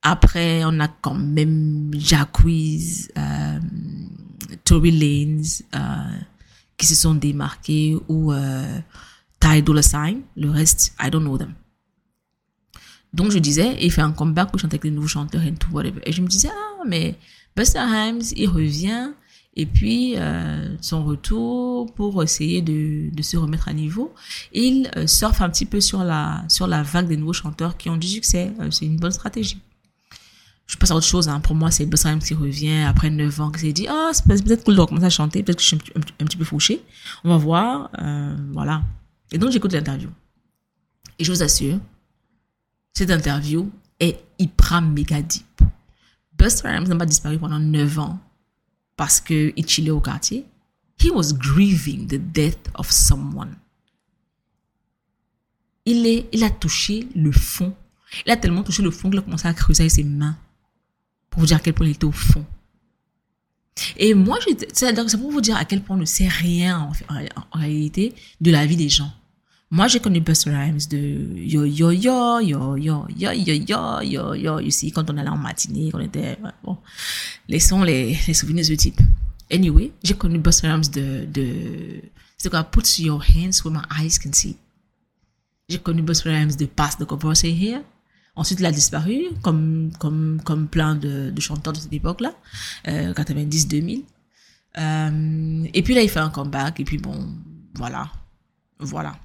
Après, 0.00 0.64
on 0.64 0.80
a 0.80 0.88
quand 0.88 1.14
même 1.14 1.90
Jacquees, 1.92 3.08
euh, 3.18 3.60
Tory 4.64 4.92
Lanez, 4.92 5.64
euh, 5.74 5.78
qui 6.78 6.86
se 6.86 6.94
sont 6.94 7.14
démarqués, 7.14 7.98
ou 8.08 8.32
euh, 8.32 8.78
Ty 9.40 9.62
Dolla 9.62 9.82
Sign. 9.82 10.22
Le 10.36 10.50
reste, 10.50 10.94
I 11.02 11.10
don't 11.10 11.22
know 11.22 11.36
them. 11.36 11.52
Donc 13.16 13.30
je 13.30 13.38
disais, 13.38 13.76
il 13.80 13.90
fait 13.90 14.02
un 14.02 14.12
comeback 14.12 14.52
où 14.52 14.56
il 14.56 14.60
chante 14.60 14.74
avec 14.74 14.84
les 14.84 14.90
nouveaux 14.90 15.08
chanteurs 15.08 15.42
et 15.42 15.52
tout, 15.52 15.70
whatever. 15.72 16.00
Et 16.04 16.12
je 16.12 16.20
me 16.20 16.28
disais, 16.28 16.50
ah, 16.52 16.84
mais 16.86 17.16
Buster 17.56 17.80
Himes, 17.80 18.20
il 18.36 18.46
revient, 18.46 19.12
et 19.56 19.64
puis 19.64 20.16
euh, 20.18 20.76
son 20.82 21.02
retour 21.02 21.92
pour 21.94 22.22
essayer 22.22 22.60
de, 22.60 23.10
se 23.22 23.38
remettre 23.38 23.68
à 23.68 23.72
niveau. 23.72 24.14
Il 24.52 24.90
euh, 24.96 25.06
surfe 25.06 25.40
un 25.40 25.48
petit 25.48 25.64
peu 25.64 25.80
sur 25.80 26.04
la, 26.04 26.44
vague 26.84 27.08
des 27.08 27.16
nouveaux 27.16 27.32
chanteurs 27.32 27.78
qui 27.78 27.88
ont 27.88 27.96
du 27.96 28.06
succès. 28.06 28.52
Euh, 28.60 28.70
c'est 28.70 28.84
une 28.84 28.98
bonne 28.98 29.12
stratégie. 29.12 29.58
Je 30.66 30.76
passe 30.76 30.90
à 30.90 30.96
autre 30.96 31.06
chose. 31.06 31.28
Hein. 31.28 31.40
Pour 31.40 31.54
moi, 31.54 31.70
c'est 31.70 31.86
Buster 31.86 32.10
Himes 32.10 32.18
qui 32.18 32.34
revient 32.34 32.84
après 32.86 33.08
9 33.08 33.40
ans, 33.40 33.50
qui 33.50 33.60
s'est 33.60 33.72
dit, 33.72 33.86
ah, 33.88 34.10
c'est 34.12 34.26
peut-être 34.26 34.64
cool 34.64 34.76
de 34.76 34.80
recommencer 34.80 35.06
à 35.06 35.10
chanter, 35.10 35.42
peut-être 35.42 35.58
que 35.58 35.62
je 35.62 35.68
suis 35.68 35.78
un, 35.94 36.24
petit 36.26 36.36
peu 36.36 36.44
fauché. 36.44 36.82
On 37.24 37.30
va 37.30 37.38
voir. 37.38 37.90
Euh, 37.98 38.36
voilà. 38.52 38.82
Et 39.32 39.38
donc, 39.38 39.52
j'écoute 39.52 39.72
l'interview. 39.72 40.10
Et 41.18 41.24
je 41.24 41.32
vous 41.32 41.42
assure, 41.42 41.78
cette 42.96 43.10
interview 43.10 43.70
est 44.00 44.18
hyper 44.38 44.80
méga 44.80 45.20
deep. 45.20 45.60
Buster 46.38 46.66
Rhymes 46.66 46.88
n'a 46.88 46.96
pas 46.96 47.04
disparu 47.04 47.38
pendant 47.38 47.58
9 47.58 47.98
ans 47.98 48.18
parce 48.96 49.20
qu'il 49.20 49.68
chillait 49.68 49.90
au 49.90 50.00
quartier. 50.00 50.46
He 50.98 51.10
was 51.10 51.34
grieving 51.34 52.06
the 52.06 52.16
death 52.16 52.70
of 52.74 52.90
someone. 52.90 53.54
Il, 55.84 56.06
est, 56.06 56.26
il 56.32 56.42
a 56.42 56.48
touché 56.48 57.06
le 57.14 57.32
fond. 57.32 57.74
Il 58.24 58.32
a 58.32 58.38
tellement 58.38 58.62
touché 58.62 58.82
le 58.82 58.90
fond 58.90 59.10
qu'il 59.10 59.18
a 59.18 59.22
commencé 59.22 59.46
à 59.46 59.52
creuser 59.52 59.82
avec 59.82 59.92
ses 59.92 60.04
mains 60.04 60.38
pour 61.28 61.40
vous 61.40 61.46
dire 61.46 61.58
à 61.58 61.60
quel 61.60 61.74
point 61.74 61.86
il 61.86 61.92
était 61.92 62.06
au 62.06 62.12
fond. 62.12 62.46
Et 63.98 64.14
moi, 64.14 64.38
c'est 64.72 65.20
pour 65.20 65.30
vous 65.30 65.42
dire 65.42 65.56
à 65.56 65.66
quel 65.66 65.82
point 65.82 65.96
on 65.96 66.00
ne 66.00 66.06
sait 66.06 66.28
rien 66.28 66.90
en 67.52 67.58
réalité 67.58 68.14
de 68.40 68.50
la 68.50 68.64
vie 68.64 68.76
des 68.76 68.88
gens. 68.88 69.12
Moi, 69.70 69.88
j'ai 69.88 69.98
connu 69.98 70.20
Buster 70.20 70.50
Rhymes 70.50 70.86
de 70.88 70.96
yo 71.34 71.64
yo 71.64 71.90
yo 71.90 72.40
yo 72.40 72.76
yo 72.76 73.06
yo 73.08 73.32
yo 73.32 73.32
yo 73.32 74.02
yo 74.02 74.34
yo 74.34 74.60
ici 74.60 74.92
quand 74.92 75.10
on 75.10 75.16
allait 75.16 75.28
en 75.28 75.36
matinée, 75.36 75.90
on 75.92 75.98
était 76.00 76.38
bon, 76.62 76.78
laissons 77.48 77.82
les 77.82 78.16
les 78.28 78.34
souvenirs 78.34 78.66
de 78.68 78.76
type. 78.76 79.00
Anyway, 79.50 79.92
j'ai 80.04 80.14
connu 80.14 80.38
Buster 80.38 80.68
Rhymes 80.68 80.88
de 80.92 81.24
de 81.24 82.02
c'est 82.36 82.48
quoi 82.48 82.62
Put 82.64 82.82
your 82.98 83.20
hands 83.22 83.64
where 83.64 83.72
my 83.72 83.82
eyes 83.90 84.18
can 84.18 84.32
see. 84.32 84.56
J'ai 85.68 85.78
connu 85.78 86.02
Buster 86.02 86.30
Rhymes 86.30 86.54
de 86.56 86.66
Pass 86.66 86.96
the 86.96 87.04
Conversation 87.04 87.56
Here. 87.56 87.82
Ensuite, 88.36 88.60
il 88.60 88.66
a 88.66 88.70
disparu, 88.70 89.22
comme, 89.42 89.90
comme, 89.98 90.40
comme 90.44 90.68
plein 90.68 90.94
de, 90.94 91.30
de 91.30 91.40
chanteurs 91.40 91.72
de 91.72 91.78
cette 91.78 91.92
époque-là, 91.92 92.34
euh, 92.86 93.14
90-2000. 93.14 94.02
Euh, 94.78 95.66
et 95.72 95.82
puis 95.82 95.94
là, 95.94 96.02
il 96.02 96.10
fait 96.10 96.20
un 96.20 96.28
comeback, 96.28 96.78
et 96.78 96.84
puis 96.84 96.98
bon, 96.98 97.32
voilà. 97.74 98.10
Voilà. 98.78 99.16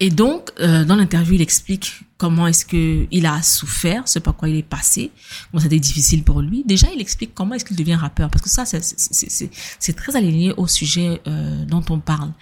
Et 0.00 0.10
donc, 0.10 0.50
euh, 0.60 0.84
dans 0.84 0.94
l'interview, 0.94 1.34
il 1.34 1.42
explique 1.42 2.02
comment 2.18 2.46
est-ce 2.46 2.64
que 2.64 3.06
il 3.10 3.26
a 3.26 3.42
souffert, 3.42 4.06
ce 4.06 4.20
par 4.20 4.36
quoi 4.36 4.48
il 4.48 4.56
est 4.56 4.62
passé, 4.62 5.10
comment 5.50 5.60
c'était 5.60 5.80
difficile 5.80 6.22
pour 6.22 6.40
lui. 6.40 6.62
Déjà, 6.64 6.88
il 6.94 7.00
explique 7.00 7.34
comment 7.34 7.54
est-ce 7.54 7.64
qu'il 7.64 7.76
devient 7.76 7.96
rappeur, 7.96 8.30
parce 8.30 8.42
que 8.42 8.48
ça, 8.48 8.64
c'est 8.64 9.96
très 9.96 10.16
aligné 10.16 10.52
au 10.56 10.68
sujet 10.68 11.20
euh, 11.26 11.64
dont 11.64 11.84
on 11.90 11.98
parle. 11.98 12.32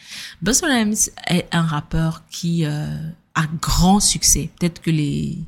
Buster 0.43 0.67
Rhymes 0.67 0.97
est 1.29 1.47
un 1.53 1.63
rappeur 1.63 2.25
qui 2.31 2.67
euh, 2.67 3.09
a 3.35 3.47
grand 3.61 4.01
succès. 4.01 4.51
Peut-être 4.59 4.83
que 4.83 4.91
les 4.91 5.39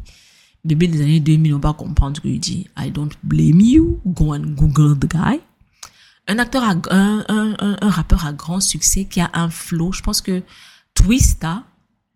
bébés 0.64 0.88
des 0.88 1.02
années 1.02 1.20
2000 1.20 1.52
n'ont 1.52 1.60
pas 1.60 1.74
comprendre 1.74 2.16
ce 2.16 2.22
qu'il 2.22 2.40
dit. 2.40 2.68
I 2.78 2.90
don't 2.90 3.12
blame 3.22 3.60
you. 3.60 4.00
Go 4.06 4.34
and 4.34 4.54
Google 4.56 4.98
the 4.98 5.10
guy. 5.10 5.40
Un 6.26 6.38
acteur, 6.38 6.62
a, 6.62 6.74
un 6.90 7.90
rappeur 7.90 8.26
à 8.26 8.34
grand 8.34 8.60
succès 8.60 9.06
qui 9.06 9.20
a 9.20 9.30
un 9.32 9.48
flow. 9.48 9.92
Je 9.92 10.02
pense 10.02 10.20
que 10.20 10.42
Twista 10.98 11.64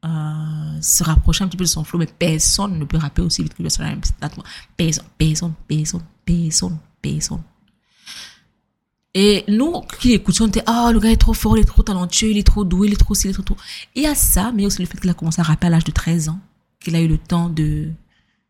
euh, 0.05 0.81
se 0.81 1.05
rapprocher 1.05 1.45
un 1.45 1.49
petit 1.49 1.57
peu 1.57 1.64
de 1.64 1.68
son 1.68 1.85
flow, 1.85 1.99
mais 2.01 2.07
personne 2.07 2.79
ne 2.79 2.85
peut 2.85 2.97
rapper 2.97 3.23
aussi 3.23 3.42
vite 3.42 3.55
que 3.55 3.62
Rhymes. 3.62 4.01
Personne, 4.21 4.42
personne, 4.77 5.55
personne, 5.68 6.03
personne, 6.25 6.79
personne. 7.01 7.42
Et 9.14 9.45
nous 9.47 9.83
qui 10.01 10.09
l'écoutions, 10.09 10.47
on 10.47 10.49
était, 10.49 10.64
ah, 10.66 10.90
le 10.92 10.99
gars 10.99 11.11
est 11.11 11.16
trop 11.16 11.35
fort, 11.35 11.57
il 11.57 11.61
est 11.61 11.64
trop 11.64 11.83
talentueux, 11.83 12.31
il 12.31 12.38
est 12.38 12.47
trop 12.47 12.64
doué, 12.64 12.88
il 12.88 12.95
est 12.95 12.97
trop 12.97 13.14
il 13.14 13.31
est 13.31 13.33
trop 13.33 13.42
trop. 13.42 13.57
Il 13.95 14.03
y 14.03 14.07
a 14.07 14.14
ça, 14.14 14.51
mais 14.53 14.66
aussi 14.66 14.81
le 14.81 14.87
fait 14.87 14.99
qu'il 14.99 15.11
a 15.11 15.14
commencé 15.14 15.40
à 15.40 15.45
rapper 15.45 15.68
à 15.68 15.71
l'âge 15.71 15.85
de 15.85 15.92
13 15.92 16.31
ans, 16.31 16.40
qu'il 16.81 16.97
a 16.97 17.01
eu 17.01 17.09
le 17.09 17.18
temps 17.18 17.49
de 17.49 17.90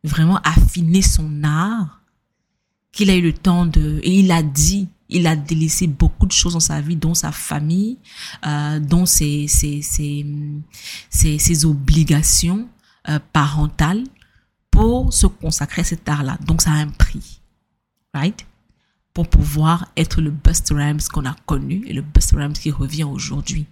vraiment 0.05 0.39
affiner 0.45 1.03
son 1.03 1.45
art, 1.45 2.01
qu'il 2.93 3.11
a 3.11 3.17
eu 3.17 3.23
le 3.23 3.33
temps 3.35 3.67
de, 3.67 4.01
et 4.03 4.21
il 4.21 4.31
a 4.31 4.43
dit, 4.43 4.89
il 5.13 5.27
a 5.27 5.37
délaissé 5.37 5.87
beaucoup 5.87 6.27
de 6.27 6.33
choses 6.33 6.55
dans 6.55 6.61
sa 6.61 6.81
vie, 6.81 6.97
dont 6.97 7.15
sa 7.15 7.33
famille, 7.33 7.99
euh, 8.47 8.81
dont 8.81 9.07
ses, 9.07 9.47
obligations 11.65 12.69
euh, 13.09 13.19
parentales 13.33 14.05
pour 14.71 15.13
se 15.13 15.27
consacrer 15.27 15.83
à 15.83 15.85
cet 15.85 16.09
art-là. 16.09 16.39
Donc 16.47 16.63
ça 16.63 16.71
a 16.71 16.75
un 16.75 16.89
prix, 16.89 17.41
right? 18.15 18.47
Pour 19.15 19.29
pouvoir 19.29 19.89
être 19.97 20.21
le 20.21 20.31
Buster 20.31 20.75
Rhymes 20.75 21.01
qu'on 21.13 21.27
a 21.27 21.37
connu 21.47 21.85
et 21.87 21.93
le 21.93 22.03
Buster 22.03 22.37
Rhymes 22.37 22.55
qui 22.55 22.71
revient 22.71 23.05
aujourd'hui. 23.05 23.67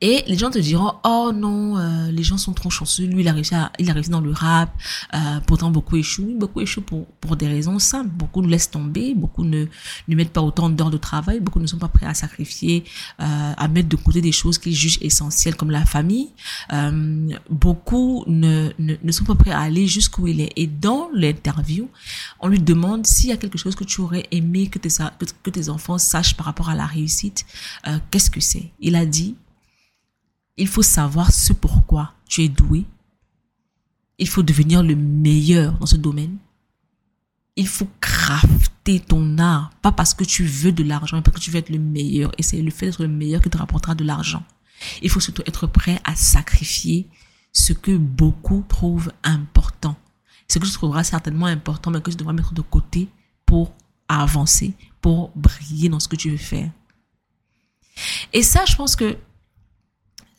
Et 0.00 0.24
les 0.26 0.38
gens 0.38 0.50
te 0.50 0.58
diront, 0.58 0.92
oh 1.04 1.30
non, 1.34 1.76
euh, 1.78 2.10
les 2.10 2.22
gens 2.22 2.38
sont 2.38 2.52
trop 2.52 2.70
chanceux. 2.70 3.04
Lui, 3.04 3.20
il 3.22 3.28
a 3.28 3.32
réussi, 3.32 3.54
à, 3.54 3.70
il 3.78 3.90
a 3.90 3.92
réussi 3.92 4.10
dans 4.10 4.20
le 4.20 4.32
rap. 4.32 4.70
Euh, 5.14 5.40
pourtant, 5.46 5.70
beaucoup 5.70 5.96
échouent. 5.96 6.36
Beaucoup 6.38 6.60
échouent 6.60 6.80
pour, 6.82 7.06
pour 7.20 7.36
des 7.36 7.48
raisons 7.48 7.78
simples. 7.78 8.10
Beaucoup 8.10 8.40
nous 8.42 8.48
laissent 8.48 8.70
tomber. 8.70 9.14
Beaucoup 9.14 9.44
ne, 9.44 9.66
ne 10.08 10.16
mettent 10.16 10.32
pas 10.32 10.42
autant 10.42 10.70
d'heures 10.70 10.90
de 10.90 10.96
travail. 10.96 11.40
Beaucoup 11.40 11.60
ne 11.60 11.66
sont 11.66 11.78
pas 11.78 11.88
prêts 11.88 12.06
à 12.06 12.14
sacrifier, 12.14 12.84
euh, 13.20 13.52
à 13.56 13.68
mettre 13.68 13.88
de 13.88 13.96
côté 13.96 14.20
des 14.20 14.32
choses 14.32 14.58
qu'ils 14.58 14.74
jugent 14.74 14.98
essentielles 15.02 15.56
comme 15.56 15.70
la 15.70 15.84
famille. 15.84 16.30
Euh, 16.72 17.28
beaucoup 17.50 18.24
ne, 18.26 18.70
ne, 18.78 18.94
ne 19.02 19.12
sont 19.12 19.24
pas 19.24 19.34
prêts 19.34 19.50
à 19.50 19.60
aller 19.60 19.86
jusqu'où 19.86 20.26
il 20.26 20.40
est. 20.40 20.52
Et 20.56 20.66
dans 20.66 21.10
l'interview, 21.14 21.88
on 22.40 22.48
lui 22.48 22.60
demande 22.60 23.06
s'il 23.06 23.30
y 23.30 23.32
a 23.32 23.36
quelque 23.36 23.58
chose 23.58 23.74
que 23.74 23.84
tu 23.84 24.00
aurais 24.00 24.26
aimé 24.30 24.68
que 24.68 24.78
tes, 24.78 24.88
que, 24.88 25.26
que 25.42 25.50
tes 25.50 25.68
enfants 25.68 25.98
sachent 25.98 26.36
par 26.36 26.46
rapport 26.46 26.70
à 26.70 26.74
la 26.74 26.86
réussite. 26.86 27.44
Euh, 27.86 27.98
Qu'est-ce 28.10 28.30
que 28.30 28.40
c'est? 28.40 28.70
Il 28.80 28.96
a 28.96 29.06
dit 29.06 29.36
il 30.60 30.68
faut 30.68 30.82
savoir 30.82 31.32
ce 31.32 31.54
pourquoi 31.54 32.12
tu 32.28 32.42
es 32.42 32.48
doué. 32.48 32.84
Il 34.18 34.28
faut 34.28 34.42
devenir 34.42 34.82
le 34.82 34.94
meilleur 34.94 35.72
dans 35.78 35.86
ce 35.86 35.96
domaine. 35.96 36.36
Il 37.56 37.66
faut 37.66 37.88
crafter 38.00 39.00
ton 39.00 39.38
art, 39.38 39.70
pas 39.80 39.90
parce 39.90 40.12
que 40.12 40.22
tu 40.22 40.44
veux 40.44 40.70
de 40.70 40.84
l'argent, 40.84 41.16
mais 41.16 41.22
parce 41.22 41.38
que 41.38 41.42
tu 41.42 41.50
veux 41.50 41.58
être 41.58 41.70
le 41.70 41.78
meilleur. 41.78 42.30
Et 42.36 42.42
c'est 42.42 42.60
le 42.60 42.70
fait 42.70 42.86
d'être 42.86 43.02
le 43.02 43.08
meilleur 43.08 43.40
qui 43.40 43.48
te 43.48 43.56
rapportera 43.56 43.94
de 43.94 44.04
l'argent. 44.04 44.44
Il 45.00 45.08
faut 45.08 45.20
surtout 45.20 45.42
être 45.46 45.66
prêt 45.66 45.98
à 46.04 46.14
sacrifier 46.14 47.08
ce 47.52 47.72
que 47.72 47.96
beaucoup 47.96 48.62
trouvent 48.68 49.12
important. 49.22 49.96
Ce 50.46 50.58
que 50.58 50.66
tu 50.66 50.72
trouveras 50.72 51.04
certainement 51.04 51.46
important, 51.46 51.90
mais 51.90 52.02
que 52.02 52.10
tu 52.10 52.18
devras 52.18 52.34
mettre 52.34 52.52
de 52.52 52.60
côté 52.60 53.08
pour 53.46 53.72
avancer, 54.08 54.74
pour 55.00 55.30
briller 55.34 55.88
dans 55.88 56.00
ce 56.00 56.08
que 56.08 56.16
tu 56.16 56.30
veux 56.30 56.36
faire. 56.36 56.70
Et 58.34 58.42
ça, 58.42 58.66
je 58.66 58.76
pense 58.76 58.94
que 58.94 59.16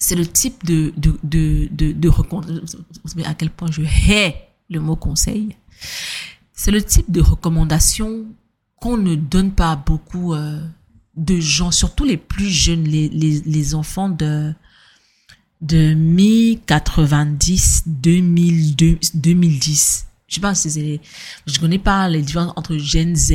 c'est 0.01 0.15
le 0.15 0.25
type 0.25 0.65
de, 0.65 0.91
de, 0.97 1.15
de, 1.23 1.69
de, 1.71 1.91
de 1.91 3.23
à 3.23 3.33
quel 3.35 3.51
point 3.51 3.69
je 3.71 3.83
hais 3.83 4.35
le 4.67 4.79
mot 4.79 4.95
conseil. 4.95 5.55
C'est 6.53 6.71
le 6.71 6.81
type 6.81 7.11
de 7.11 7.21
recommandation 7.21 8.25
qu'on 8.77 8.97
ne 8.97 9.13
donne 9.13 9.51
pas 9.51 9.75
beaucoup 9.75 10.33
euh, 10.33 10.59
de 11.15 11.39
gens, 11.39 11.69
surtout 11.69 12.03
les 12.03 12.17
plus 12.17 12.49
jeunes, 12.49 12.83
les, 12.85 13.09
les, 13.09 13.41
les 13.41 13.75
enfants 13.75 14.09
de, 14.09 14.51
de 15.61 15.93
mi-90, 15.93 17.83
2002, 17.85 18.97
2010. 19.13 20.07
Je 20.27 20.35
sais 20.35 20.41
pas 20.41 20.55
si 20.55 20.99
je 21.45 21.59
connais 21.59 21.77
pas 21.77 22.09
les 22.09 22.23
différences 22.23 22.53
entre 22.55 22.75
Gen 22.77 23.15
Z, 23.15 23.33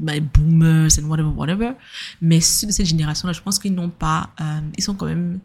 my 0.00 0.20
boomers, 0.20 0.98
and 0.98 1.08
whatever, 1.08 1.28
whatever. 1.28 1.72
Mais 2.22 2.40
ceux 2.40 2.68
de 2.68 2.72
cette 2.72 2.86
génération-là, 2.86 3.34
je 3.34 3.42
pense 3.42 3.58
qu'ils 3.58 3.74
n'ont 3.74 3.90
pas, 3.90 4.30
euh, 4.40 4.60
ils 4.78 4.82
sont 4.82 4.94
quand 4.94 5.06
même, 5.06 5.40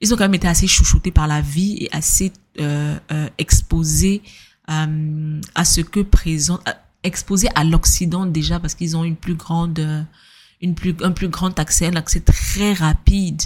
ils 0.00 0.12
ont 0.12 0.16
quand 0.16 0.24
même 0.24 0.34
été 0.34 0.48
assez 0.48 0.66
chouchoutés 0.66 1.10
par 1.10 1.26
la 1.26 1.40
vie 1.40 1.78
et 1.80 1.88
assez 1.92 2.32
euh, 2.60 2.98
euh, 3.12 3.28
exposés 3.38 4.22
euh, 4.70 5.40
à 5.54 5.64
ce 5.64 5.80
que 5.80 6.00
présente, 6.00 6.62
exposés 7.02 7.48
à 7.54 7.64
l'Occident 7.64 8.26
déjà 8.26 8.60
parce 8.60 8.74
qu'ils 8.74 8.96
ont 8.96 9.04
une 9.04 9.16
plus 9.16 9.34
grande, 9.34 10.06
une 10.60 10.74
plus, 10.74 10.94
un 11.02 11.12
plus 11.12 11.28
grand 11.28 11.58
accès, 11.58 11.86
un 11.86 11.96
accès 11.96 12.20
très 12.20 12.72
rapide, 12.72 13.42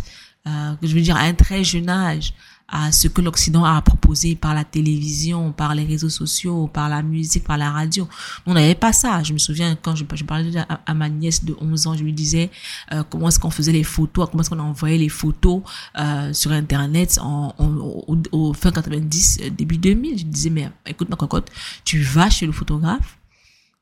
euh, 0.47 0.75
je 0.83 0.95
veux 0.95 1.03
dire 1.03 1.17
à 1.17 1.21
un 1.21 1.35
très 1.35 1.65
jeune 1.65 1.91
âge 1.91 2.33
à 2.71 2.93
ce 2.93 3.09
que 3.09 3.21
l'Occident 3.21 3.64
a 3.64 3.81
proposé 3.83 4.37
par 4.37 4.55
la 4.55 4.64
télévision, 4.64 5.53
par 5.53 5.75
les 5.75 5.85
réseaux 5.85 6.09
sociaux, 6.09 6.68
par 6.68 6.89
la 6.89 7.03
musique, 7.03 7.45
par 7.45 7.59
la 7.59 7.71
radio. 7.71 8.09
On 8.47 8.55
n'avait 8.55 8.75
pas 8.75 8.93
ça. 8.93 9.23
Je 9.23 9.33
me 9.33 9.39
souviens 9.39 9.77
quand 9.81 9.97
je, 9.97 10.05
parlais 10.05 10.51
à, 10.87 10.95
ma 10.95 11.09
nièce 11.09 11.45
de 11.45 11.57
11 11.61 11.87
ans, 11.89 11.97
je 11.97 12.05
lui 12.05 12.12
disais 12.12 12.51
euh, 12.93 13.03
comment 13.09 13.29
est-ce 13.29 13.39
qu'on 13.39 13.51
faisait 13.51 13.73
les 13.73 13.83
photos, 13.83 14.29
comment 14.31 14.43
est-ce 14.43 14.51
qu'on 14.51 14.59
envoyait 14.61 14.99
les 14.99 15.09
photos 15.09 15.62
euh, 15.99 16.33
sur 16.33 16.53
Internet 16.53 17.18
en, 17.21 17.55
au, 17.59 18.16
au, 18.31 18.53
fin 18.53 18.71
90, 18.71 19.41
euh, 19.43 19.51
début 19.51 19.79
2000. 19.79 20.18
Je 20.18 20.25
lui 20.25 20.31
disais, 20.31 20.51
mais 20.51 20.71
écoute 20.87 21.09
ma 21.09 21.16
cocotte, 21.16 21.51
tu 21.85 22.01
vas 22.01 22.31
chez 22.31 22.47
le 22.47 22.53
photographe, 22.53 23.18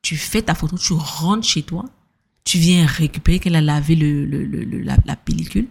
tu 0.01 0.17
fais 0.17 0.43
ta 0.43 0.55
photo, 0.55 0.79
tu 0.79 0.95
rentres 0.95 1.47
chez 1.47 1.63
toi, 1.63 1.85
tu 2.45 2.59
viens 2.59 2.87
récupérer 2.87 3.39
qu'elle 3.39 3.57
a 3.57 3.61
lavé 3.61 3.97
le, 3.97 4.25
le, 4.25 4.45
le, 4.45 4.81
la 4.81 5.17
pellicule, 5.17 5.69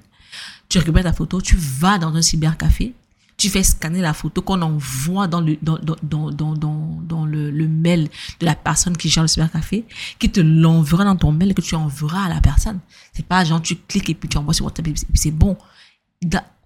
tu 0.69 0.77
récupères 0.77 1.03
ta 1.03 1.13
photo, 1.13 1.41
tu 1.41 1.55
vas 1.55 1.97
dans 1.97 2.13
un 2.15 2.21
cybercafé, 2.21 2.93
tu 3.37 3.49
fais 3.49 3.63
scanner 3.63 4.01
la 4.01 4.13
photo 4.13 4.41
qu'on 4.41 4.61
envoie 4.63 5.27
dans 5.27 5.41
le 5.41 5.57
dans 5.61 5.77
dans 5.77 5.95
dans 6.01 6.31
dans, 6.31 7.01
dans 7.03 7.25
le, 7.25 7.51
le, 7.51 7.67
mail 7.67 8.09
de 8.39 8.45
la 8.45 8.55
personne 8.55 8.97
qui 8.97 9.09
gère 9.09 9.23
le 9.23 9.27
cybercafé, 9.27 9.85
qui 10.17 10.31
te 10.31 10.39
l'enverra 10.39 11.05
dans 11.05 11.15
ton 11.15 11.31
mail 11.31 11.51
et 11.51 11.53
que 11.53 11.61
tu 11.61 11.75
enverras 11.75 12.25
à 12.25 12.29
la 12.29 12.41
personne. 12.41 12.79
C'est 13.13 13.25
pas 13.25 13.45
genre 13.45 13.61
tu 13.61 13.75
cliques 13.75 14.09
et 14.09 14.15
puis 14.15 14.27
tu 14.27 14.37
envoies 14.37 14.55
sur 14.55 14.65
WhatsApp 14.65 14.87
et 14.87 14.93
puis 14.93 15.03
c'est 15.13 15.31
bon. 15.31 15.55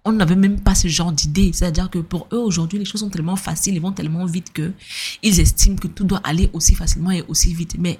On 0.04 0.12
n'avait 0.12 0.34
même 0.34 0.60
pas 0.60 0.74
ce 0.74 0.88
genre 0.88 1.12
d'idée. 1.12 1.52
C'est-à-dire 1.52 1.88
que 1.88 1.98
pour 1.98 2.26
eux 2.32 2.38
aujourd'hui, 2.38 2.78
les 2.78 2.84
choses 2.84 3.02
sont 3.02 3.10
tellement 3.10 3.36
faciles, 3.36 3.74
ils 3.74 3.80
vont 3.80 3.92
tellement 3.92 4.24
vite 4.24 4.52
que 4.52 4.72
ils 5.22 5.38
estiment 5.40 5.76
que 5.76 5.88
tout 5.88 6.04
doit 6.04 6.22
aller 6.24 6.50
aussi 6.54 6.74
facilement 6.74 7.10
et 7.10 7.22
aussi 7.28 7.54
vite. 7.54 7.76
Mais 7.78 7.98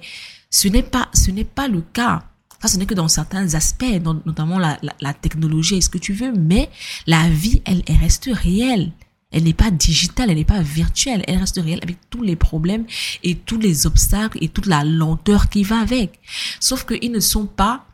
ce 0.49 0.67
n'est 0.67 0.83
pas 0.83 1.09
ce 1.13 1.29
n'est 1.29 1.45
pas 1.45 1.67
le 1.67 1.81
cas. 1.81 2.23
Ça, 2.63 2.69
ce 2.69 2.77
n'est 2.77 2.85
que 2.85 2.93
dans 2.93 3.09
certains 3.09 3.55
aspects, 3.55 3.83
notamment 4.25 4.57
la, 4.57 5.13
technologie 5.15 5.75
et 5.75 5.81
ce 5.81 5.89
que 5.89 5.97
tu 5.97 6.13
veux, 6.13 6.31
mais 6.31 6.69
la 7.07 7.27
vie, 7.27 7.61
elle, 7.65 7.83
elle 7.87 7.97
reste 7.97 8.29
réelle. 8.31 8.93
Elle 9.31 9.43
n'est 9.43 9.51
pas 9.51 9.69
digitale, 9.69 10.29
elle 10.29 10.37
n'est 10.37 10.45
pas 10.45 10.61
virtuelle, 10.61 11.25
elle 11.27 11.39
reste 11.39 11.59
réelle 11.61 11.81
avec 11.83 11.97
tous 12.09 12.21
les 12.21 12.37
problèmes 12.37 12.85
et 13.21 13.35
tous 13.35 13.57
les 13.57 13.85
obstacles 13.85 14.37
et 14.39 14.47
toute 14.47 14.67
la 14.67 14.85
lenteur 14.85 15.49
qui 15.49 15.63
va 15.63 15.81
avec. 15.81 16.21
Sauf 16.61 16.85
qu'ils 16.85 17.11
ne 17.11 17.19
sont 17.19 17.47
pas 17.47 17.85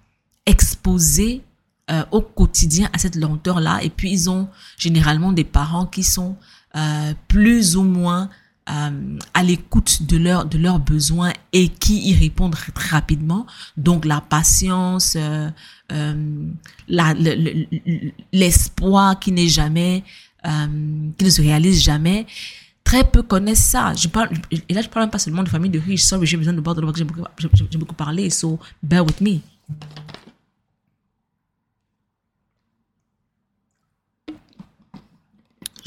exposés 0.46 1.42
euh, 1.90 2.06
au 2.12 2.22
quotidien 2.22 2.92
à 2.94 3.00
cette 3.00 3.16
lenteur-là 3.16 3.80
et 3.82 3.90
puis 3.90 4.12
ils 4.12 4.30
ont 4.30 4.50
généralement 4.78 5.32
des 5.32 5.46
parents 5.46 5.88
qui 5.88 6.04
sont 6.04 6.38
euh, 6.76 7.16
plus 7.28 7.76
ou 7.76 7.82
moins 7.82 8.30
euh, 8.70 9.18
à 9.34 9.42
l'écoute 9.42 10.04
de 10.04 10.18
leurs 10.18 10.46
de 10.46 10.60
leurs 10.60 10.80
besoins 10.80 11.34
et 11.54 11.70
qui 11.70 12.10
y 12.10 12.14
répondent 12.14 12.56
très 12.76 12.90
rapidement. 12.90 13.48
Donc 13.78 14.06
la 14.06 14.22
patience, 14.22 15.16
euh, 15.18 15.50
euh, 15.92 16.46
l'espoir 18.32 19.20
qui 19.20 19.32
n'est 19.32 19.48
jamais, 19.48 20.04
qui 20.44 21.26
ne 21.26 21.30
se 21.30 21.42
réalise 21.42 21.82
jamais. 21.82 22.28
Très 22.84 23.04
peu 23.04 23.24
connaissent 23.24 23.66
ça. 23.66 23.94
Je 23.94 24.08
parle, 24.08 24.30
et 24.52 24.74
là 24.74 24.82
je 24.82 24.90
parle 24.90 25.06
même 25.06 25.12
pas 25.12 25.20
seulement 25.20 25.44
de 25.44 25.50
famille 25.50 25.72
de 25.72 25.80
riches. 25.80 26.04
Sorry, 26.04 26.28
j'ai 26.28 26.38
besoin 26.38 26.54
de 26.54 26.62
boire 26.62 26.76
de 26.76 26.84
j'ai 26.96 27.04
beaucoup, 27.04 27.24
beaucoup 27.78 27.96
parlé. 27.96 28.30
So 28.30 28.60
bear 28.84 29.04
with 29.04 29.20
me. 29.20 29.40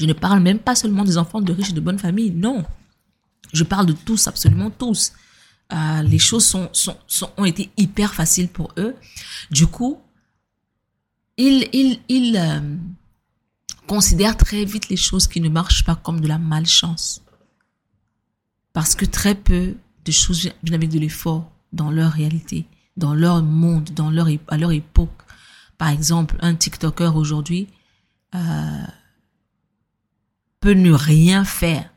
Je 0.03 0.07
ne 0.09 0.11
parle 0.11 0.41
même 0.41 0.59
pas 0.59 0.75
seulement 0.75 1.05
des 1.05 1.17
enfants 1.17 1.39
de 1.39 1.53
riches 1.53 1.69
et 1.69 1.73
de 1.73 1.79
bonnes 1.79 1.97
familles, 1.97 2.31
non. 2.31 2.65
Je 3.53 3.63
parle 3.63 3.85
de 3.85 3.93
tous, 3.93 4.27
absolument 4.27 4.69
tous. 4.69 5.13
Euh, 5.71 6.01
les 6.01 6.19
choses 6.19 6.45
sont, 6.45 6.69
sont, 6.73 6.97
ont 7.37 7.45
été 7.45 7.71
hyper 7.77 8.13
faciles 8.13 8.49
pour 8.49 8.73
eux. 8.75 8.97
Du 9.49 9.65
coup, 9.65 10.01
ils, 11.37 11.69
ils, 11.71 12.01
ils 12.09 12.35
euh, 12.35 12.75
considèrent 13.87 14.35
très 14.35 14.65
vite 14.65 14.89
les 14.89 14.97
choses 14.97 15.25
qui 15.25 15.39
ne 15.39 15.47
marchent 15.47 15.85
pas 15.85 15.95
comme 15.95 16.19
de 16.19 16.27
la 16.27 16.37
malchance. 16.37 17.21
Parce 18.73 18.95
que 18.95 19.05
très 19.05 19.35
peu 19.35 19.73
de 20.03 20.11
choses 20.11 20.49
viennent 20.63 20.75
avec 20.75 20.89
de 20.89 20.99
l'effort 20.99 21.49
dans 21.71 21.91
leur 21.91 22.11
réalité, 22.11 22.65
dans 22.97 23.13
leur 23.13 23.41
monde, 23.41 23.89
dans 23.91 24.11
leur, 24.11 24.27
à 24.49 24.57
leur 24.57 24.73
époque. 24.73 25.21
Par 25.77 25.87
exemple, 25.87 26.35
un 26.41 26.55
TikToker 26.55 27.15
aujourd'hui, 27.15 27.69
euh, 28.35 28.85
peut 30.63 30.71
ne 30.71 30.93
rien 30.93 31.43
faire 31.43 31.89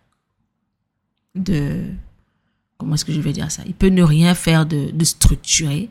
de 1.36 1.84
comment 2.76 2.96
est-ce 2.96 3.04
que 3.04 3.12
je 3.12 3.20
vais 3.20 3.32
dire 3.32 3.48
ça? 3.48 3.62
Il 3.64 3.74
peut 3.74 3.90
ne 3.90 4.02
rien 4.02 4.34
faire 4.34 4.66
de, 4.66 4.90
de 4.90 5.04
structuré 5.04 5.88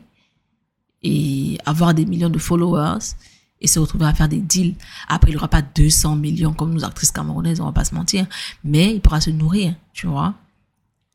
et 1.02 1.56
avoir 1.64 1.94
des 1.94 2.04
millions 2.04 2.28
de 2.28 2.38
followers 2.38 3.14
et 3.62 3.66
se 3.66 3.78
retrouver 3.78 4.04
à 4.04 4.12
faire 4.12 4.28
des 4.28 4.40
deals. 4.40 4.74
Après, 5.08 5.30
il 5.30 5.34
n'aura 5.34 5.48
pas 5.48 5.62
200 5.62 6.16
millions 6.16 6.52
comme 6.52 6.74
nos 6.74 6.84
actrices 6.84 7.12
camerounaises, 7.12 7.62
on 7.62 7.64
va 7.64 7.72
pas 7.72 7.86
se 7.86 7.94
mentir, 7.94 8.26
mais 8.62 8.94
il 8.94 9.00
pourra 9.00 9.22
se 9.22 9.30
nourrir, 9.30 9.74
tu 9.94 10.06
vois. 10.06 10.34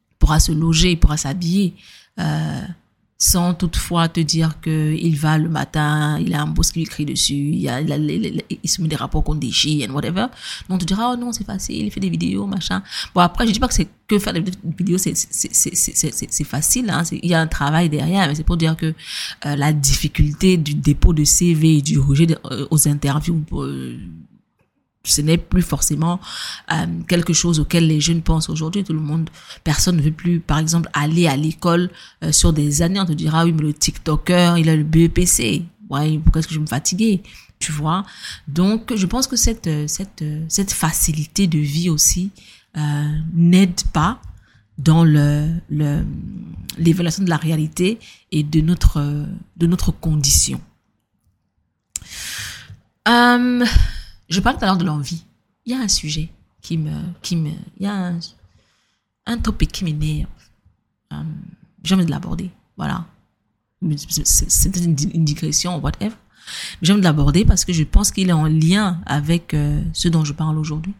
Il 0.09 0.18
pourra 0.18 0.39
se 0.39 0.51
loger, 0.51 0.93
il 0.93 0.99
pourra 0.99 1.18
s'habiller. 1.18 1.76
Euh, 2.20 2.62
sans 3.24 3.53
toutefois 3.53 4.09
te 4.09 4.19
dire 4.19 4.59
que 4.61 4.95
il 4.99 5.15
va 5.15 5.38
le 5.38 5.47
matin, 5.47 6.17
il 6.19 6.34
a 6.34 6.41
un 6.41 6.47
boss 6.47 6.72
qui 6.72 6.80
lui 6.80 6.86
crie 6.88 7.05
dessus, 7.05 7.36
il, 7.36 7.69
a, 7.69 7.80
il, 7.80 7.91
a, 7.91 7.97
il, 7.97 8.41
il 8.63 8.69
se 8.69 8.82
met 8.82 8.88
des 8.88 8.95
rapports 8.95 9.24
qu'on 9.24 9.36
déchire, 9.36 9.93
whatever. 9.93 10.26
Donc, 10.67 10.69
on 10.69 10.78
te 10.80 10.86
dira, 10.86 11.11
oh 11.13 11.15
non, 11.15 11.32
c'est 11.32 11.43
facile, 11.43 11.86
il 11.86 11.91
fait 11.91 11.99
des 11.99 12.09
vidéos, 12.09 12.47
machin. 12.47 12.82
Bon, 13.13 13.22
après, 13.22 13.45
je 13.45 13.51
dis 13.51 13.59
pas 13.59 13.67
que 13.67 13.76
c'est 13.76 13.88
que 14.07 14.17
faire 14.17 14.34
des 14.34 14.43
vidéos, 14.76 14.97
c'est, 14.97 15.13
c'est, 15.15 16.43
facile, 16.43 16.89
hein. 16.89 17.03
Il 17.11 17.30
y 17.30 17.36
a 17.36 17.39
un 17.39 17.45
travail 17.45 17.89
derrière, 17.89 18.28
mais 18.28 18.34
c'est 18.34 18.43
pour 18.43 18.57
dire 18.57 18.76
que 18.76 18.88
euh, 19.45 19.55
la 19.55 19.72
difficulté 19.72 20.57
du 20.57 20.74
dépôt 20.74 21.13
de 21.13 21.24
CV 21.24 21.78
et 21.78 21.82
du 21.84 21.99
rejet 21.99 22.36
euh, 22.49 22.65
aux 22.72 22.88
interviews, 22.88 23.43
euh, 23.53 23.99
ce 25.04 25.22
n'est 25.22 25.38
plus 25.38 25.62
forcément 25.62 26.20
euh, 26.72 26.86
quelque 27.08 27.34
chose 27.34 27.60
auquel 27.60 27.88
les 27.88 27.99
jeunes 27.99 28.22
pensent 28.22 28.49
aujourd'hui. 28.49 28.84
Tout 28.84 28.93
le 28.93 28.99
monde, 28.99 29.30
personne 29.64 29.97
ne 29.97 30.02
veut 30.02 30.12
plus, 30.12 30.39
par 30.39 30.60
exemple, 30.60 30.89
aller 30.93 31.28
à 31.28 31.36
l'école 31.36 31.89
euh, 32.24 32.32
sur 32.32 32.54
des 32.54 32.82
années. 32.82 32.99
On 32.99 33.06
te 33.06 33.14
dira, 33.14 33.45
oui, 33.45 33.52
mais 33.52 33.64
le 33.64 33.74
TikToker, 33.74 34.58
il 34.58 34.70
a 34.70 34.76
le 34.76 34.84
BEPC. 34.84 35.64
Ouais, 35.89 36.20
pourquoi 36.24 36.39
est-ce 36.39 36.47
que 36.47 36.54
je 36.54 36.60
vais 36.60 36.64
me 36.64 36.70
fatiguer? 36.70 37.24
Tu 37.60 37.72
vois? 37.72 38.06
Donc, 38.47 38.95
je 38.95 39.06
pense 39.06 39.28
que 39.28 39.36
cette, 39.36 39.70
cette, 39.88 40.24
cette 40.47 40.72
facilité 40.72 41.47
de 41.47 41.60
vie 41.60 41.89
aussi 41.89 42.32
euh, 42.78 43.12
n'aide 43.34 43.82
pas 43.93 44.22
dans 44.78 45.04
le, 45.04 45.49
le, 45.70 46.04
l'évaluation 46.78 47.24
de 47.24 47.30
la 47.30 47.38
réalité 47.38 47.99
et 48.32 48.43
de 48.43 48.62
notre, 48.62 49.26
de 49.58 49.68
notre 49.68 49.91
condition. 49.91 50.62
Euh, 53.08 53.66
je 54.32 54.39
parle 54.39 54.57
tout 54.57 54.63
à 54.63 54.67
l'heure 54.67 54.77
de 54.77 54.86
l'envie. 54.86 55.23
Il 55.65 55.73
y 55.73 55.75
a 55.75 55.79
un 55.79 55.88
sujet 55.88 56.29
qui 56.61 56.77
me, 56.77 56.91
qui 57.21 57.36
me, 57.36 57.51
il 57.77 57.84
y 57.84 57.86
a 57.86 57.93
un, 57.93 58.19
un 59.25 59.38
topic 59.38 59.71
qui 59.71 59.84
m'énerve. 59.84 60.29
Um, 61.11 61.27
j'ai 61.84 61.95
envie 61.95 62.05
de 62.05 62.11
l'aborder. 62.11 62.49
Voilà. 62.77 63.05
C'est 64.23 64.75
une, 64.77 64.95
une 65.13 65.25
digression, 65.25 65.77
whatever. 65.79 66.15
J'ai 66.82 66.93
envie 66.93 67.01
de 67.01 67.05
l'aborder 67.05 67.45
parce 67.45 67.65
que 67.65 67.73
je 67.73 67.84
pense 67.84 68.11
qu'il 68.11 68.29
est 68.29 68.34
en 68.34 68.45
lien 68.45 69.01
avec 69.05 69.53
euh, 69.53 69.82
ce 69.93 70.07
dont 70.07 70.23
je 70.23 70.34
parle 70.34 70.57
aujourd'hui. 70.57 70.93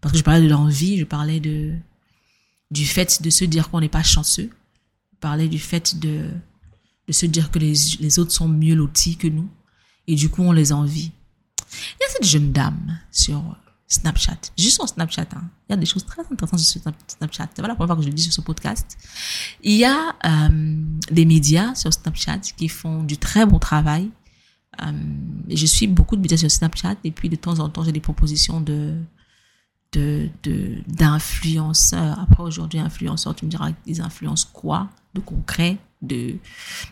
Parce 0.00 0.12
que 0.12 0.18
je 0.18 0.24
parlais 0.24 0.42
de 0.42 0.50
l'envie, 0.50 0.98
je 0.98 1.04
parlais 1.04 1.40
de, 1.40 1.74
du 2.70 2.84
fait 2.84 3.22
de 3.22 3.30
se 3.30 3.44
dire 3.44 3.70
qu'on 3.70 3.80
n'est 3.80 3.88
pas 3.88 4.02
chanceux. 4.02 4.50
Je 5.12 5.18
parlais 5.20 5.48
du 5.48 5.58
fait 5.58 5.98
de, 5.98 6.30
de 7.06 7.12
se 7.12 7.26
dire 7.26 7.50
que 7.50 7.58
les, 7.58 7.74
les 8.00 8.18
autres 8.18 8.32
sont 8.32 8.48
mieux 8.48 8.74
lotis 8.74 9.16
que 9.16 9.28
nous. 9.28 9.48
Et 10.06 10.14
du 10.14 10.28
coup, 10.28 10.42
on 10.42 10.52
les 10.52 10.72
envie. 10.72 11.12
Il 11.72 12.02
y 12.02 12.04
a 12.04 12.08
cette 12.12 12.24
jeune 12.24 12.52
dame 12.52 12.98
sur 13.10 13.56
Snapchat, 13.88 14.38
juste 14.58 14.74
sur 14.74 14.88
Snapchat, 14.88 15.28
hein. 15.34 15.48
il 15.68 15.72
y 15.72 15.74
a 15.74 15.76
des 15.76 15.86
choses 15.86 16.04
très 16.04 16.22
intéressantes 16.22 16.58
sur 16.58 16.80
Snapchat. 16.80 17.48
C'est 17.54 17.62
pas 17.62 17.68
la 17.68 17.76
première 17.76 17.86
fois 17.86 17.96
que 17.96 18.02
je 18.02 18.08
le 18.08 18.14
dis 18.14 18.22
sur 18.22 18.32
ce 18.32 18.40
podcast. 18.40 18.98
Il 19.62 19.74
y 19.74 19.84
a 19.84 20.16
euh, 20.24 20.82
des 21.10 21.24
médias 21.24 21.74
sur 21.76 21.92
Snapchat 21.92 22.40
qui 22.56 22.68
font 22.68 23.04
du 23.04 23.16
très 23.16 23.46
bon 23.46 23.60
travail. 23.60 24.10
Euh, 24.82 24.92
je 25.48 25.66
suis 25.66 25.86
beaucoup 25.86 26.16
de 26.16 26.20
médias 26.20 26.36
sur 26.36 26.50
Snapchat 26.50 26.96
et 27.04 27.12
puis 27.12 27.28
de 27.28 27.36
temps 27.36 27.60
en 27.60 27.68
temps 27.68 27.84
j'ai 27.84 27.92
des 27.92 28.00
propositions 28.00 28.60
de 28.60 28.94
de 29.92 30.28
d'influenceurs. 30.88 32.18
Après 32.18 32.42
aujourd'hui 32.42 32.80
influenceurs, 32.80 33.34
tu 33.34 33.46
me 33.46 33.50
diras 33.50 33.70
ils 33.86 34.00
influencent 34.00 34.48
quoi 34.52 34.90
de 35.14 35.20
concret, 35.20 35.78
de 36.02 36.36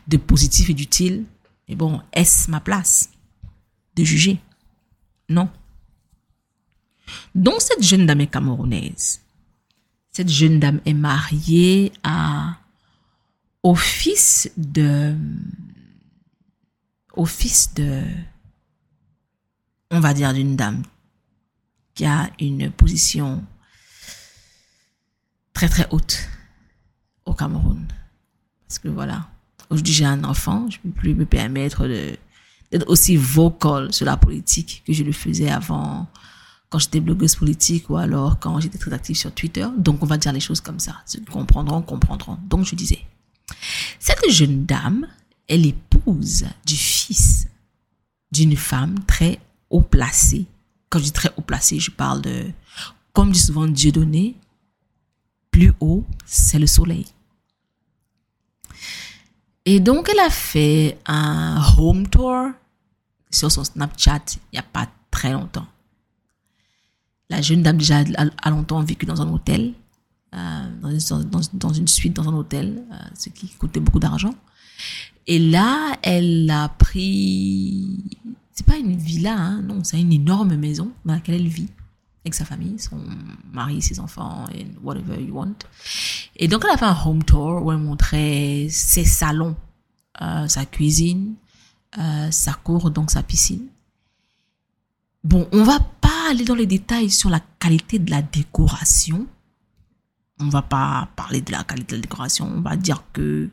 de 0.08 0.16
positif 0.16 0.70
et 0.70 0.74
d'utile? 0.74 1.24
Mais 1.68 1.74
bon, 1.74 2.00
est-ce 2.12 2.50
ma 2.50 2.60
place 2.60 3.10
de 3.96 4.04
juger? 4.04 4.40
Non. 5.28 5.48
Donc 7.34 7.60
cette 7.60 7.82
jeune 7.82 8.06
dame 8.06 8.20
est 8.20 8.26
camerounaise. 8.26 9.20
Cette 10.10 10.28
jeune 10.28 10.60
dame 10.60 10.80
est 10.84 10.94
mariée 10.94 11.92
à 12.02 12.56
au 13.62 13.74
fils 13.74 14.50
de 14.56 15.16
au 17.14 17.24
fils 17.24 17.74
de 17.74 18.02
on 19.90 20.00
va 20.00 20.14
dire 20.14 20.32
d'une 20.32 20.56
dame 20.56 20.82
qui 21.94 22.04
a 22.04 22.30
une 22.40 22.70
position 22.70 23.44
très 25.52 25.68
très 25.68 25.86
haute 25.90 26.28
au 27.24 27.32
Cameroun. 27.32 27.86
Parce 28.66 28.78
que 28.78 28.88
voilà, 28.88 29.28
aujourd'hui 29.70 29.92
j'ai 29.92 30.04
un 30.04 30.24
enfant, 30.24 30.68
je 30.68 30.78
ne 30.84 30.90
peux 30.90 31.00
plus 31.00 31.14
me 31.14 31.24
permettre 31.24 31.86
d'être 32.74 32.90
aussi 32.90 33.16
vocal 33.16 33.92
sur 33.92 34.04
la 34.04 34.16
politique 34.16 34.82
que 34.84 34.92
je 34.92 35.04
le 35.04 35.12
faisais 35.12 35.48
avant 35.48 36.08
quand 36.68 36.80
j'étais 36.80 36.98
blogueuse 36.98 37.36
politique 37.36 37.88
ou 37.88 37.96
alors 37.96 38.40
quand 38.40 38.58
j'étais 38.58 38.78
très 38.78 38.92
active 38.92 39.14
sur 39.14 39.32
Twitter. 39.32 39.64
Donc 39.78 40.02
on 40.02 40.06
va 40.06 40.18
dire 40.18 40.32
les 40.32 40.40
choses 40.40 40.60
comme 40.60 40.80
ça. 40.80 40.96
Ceux 41.06 41.20
qui 41.20 41.26
comprendront, 41.26 41.82
comprendront. 41.82 42.36
Donc 42.48 42.64
je 42.66 42.74
disais, 42.74 42.98
cette 44.00 44.28
jeune 44.28 44.64
dame 44.64 45.06
est 45.48 45.56
l'épouse 45.56 46.46
du 46.66 46.74
fils 46.74 47.46
d'une 48.32 48.56
femme 48.56 48.96
très 49.06 49.38
haut 49.70 49.82
placée. 49.82 50.46
Quand 50.90 50.98
je 50.98 51.04
dis 51.04 51.12
très 51.12 51.30
haut 51.36 51.42
placée, 51.42 51.78
je 51.78 51.92
parle 51.92 52.22
de, 52.22 52.46
comme 53.12 53.30
dit 53.30 53.38
souvent 53.38 53.68
Dieu 53.68 53.92
donné, 53.92 54.34
plus 55.52 55.72
haut, 55.78 56.04
c'est 56.26 56.58
le 56.58 56.66
soleil. 56.66 57.06
Et 59.64 59.78
donc, 59.78 60.10
elle 60.10 60.18
a 60.18 60.28
fait 60.28 60.98
un 61.06 61.62
home 61.78 62.08
tour 62.08 62.50
sur 63.34 63.50
son 63.50 63.64
Snapchat 63.64 64.24
il 64.36 64.54
n'y 64.54 64.58
a 64.58 64.62
pas 64.62 64.88
très 65.10 65.32
longtemps. 65.32 65.66
La 67.30 67.40
jeune 67.40 67.62
dame 67.62 67.78
déjà 67.78 68.04
a 68.42 68.50
longtemps 68.50 68.82
vécu 68.82 69.06
dans 69.06 69.22
un 69.22 69.28
hôtel, 69.32 69.74
euh, 70.34 70.98
dans, 71.52 71.72
une 71.72 71.88
suite 71.88 72.12
dans 72.14 72.28
un 72.28 72.34
hôtel, 72.34 72.84
euh, 72.92 72.96
ce 73.18 73.30
qui 73.30 73.48
coûtait 73.48 73.80
beaucoup 73.80 73.98
d'argent. 73.98 74.34
Et 75.26 75.38
là, 75.38 75.96
elle 76.02 76.50
a 76.50 76.68
pris, 76.68 78.04
c'est 78.52 78.66
pas 78.66 78.76
une 78.76 78.96
villa, 78.96 79.36
hein, 79.36 79.62
non, 79.62 79.82
c'est 79.84 80.00
une 80.00 80.12
énorme 80.12 80.54
maison 80.56 80.92
dans 81.04 81.14
laquelle 81.14 81.36
elle 81.36 81.48
vit 81.48 81.68
avec 82.24 82.34
sa 82.34 82.44
famille, 82.44 82.78
son 82.78 82.98
mari, 83.52 83.82
ses 83.82 84.00
enfants, 84.00 84.46
et 84.54 84.66
whatever 84.82 85.20
you 85.22 85.34
want. 85.34 85.54
Et 86.36 86.48
donc, 86.48 86.64
elle 86.64 86.74
a 86.74 86.76
fait 86.76 86.84
un 86.84 86.96
home 87.04 87.22
tour 87.22 87.62
où 87.64 87.72
elle 87.72 87.78
montrait 87.78 88.66
ses 88.70 89.04
salons, 89.04 89.56
euh, 90.22 90.48
sa 90.48 90.64
cuisine, 90.64 91.34
euh, 91.98 92.30
sa 92.30 92.54
cour, 92.54 92.90
donc 92.90 93.10
sa 93.10 93.22
piscine. 93.22 93.66
Bon, 95.22 95.48
on 95.52 95.64
va 95.64 95.80
pas 95.80 96.30
aller 96.30 96.44
dans 96.44 96.54
les 96.54 96.66
détails 96.66 97.10
sur 97.10 97.30
la 97.30 97.40
qualité 97.58 97.98
de 97.98 98.10
la 98.10 98.22
décoration. 98.22 99.26
On 100.40 100.48
va 100.48 100.62
pas 100.62 101.08
parler 101.16 101.40
de 101.40 101.52
la 101.52 101.64
qualité 101.64 101.92
de 101.92 102.00
la 102.00 102.02
décoration. 102.02 102.50
On 102.54 102.60
va 102.60 102.76
dire 102.76 103.04
que 103.12 103.48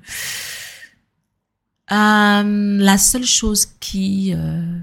euh, 1.92 2.78
la 2.78 2.98
seule 2.98 3.26
chose 3.26 3.68
qui... 3.80 4.34
Euh... 4.34 4.80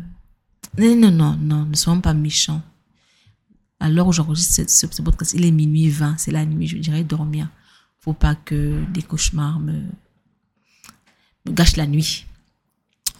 Non, 0.78 1.10
non, 1.10 1.36
non, 1.40 1.64
ne 1.64 1.74
soyons 1.74 2.00
pas 2.00 2.14
méchants 2.14 2.62
à 3.80 3.88
l'heure 3.88 4.08
où 4.08 4.12
j'enregistre 4.12 4.68
ce, 4.68 4.86
ce, 4.90 5.02
podcast, 5.02 5.34
il 5.34 5.44
est 5.44 5.50
minuit 5.50 5.88
20, 5.88 6.16
c'est 6.18 6.30
la 6.30 6.44
nuit, 6.44 6.66
je 6.66 6.76
dirais 6.78 7.04
dormir. 7.04 7.48
Faut 8.00 8.12
pas 8.12 8.34
que 8.34 8.84
des 8.92 9.02
cauchemars 9.02 9.60
me, 9.60 9.82
me 11.46 11.52
gâchent 11.52 11.76
la 11.76 11.86
nuit. 11.86 12.26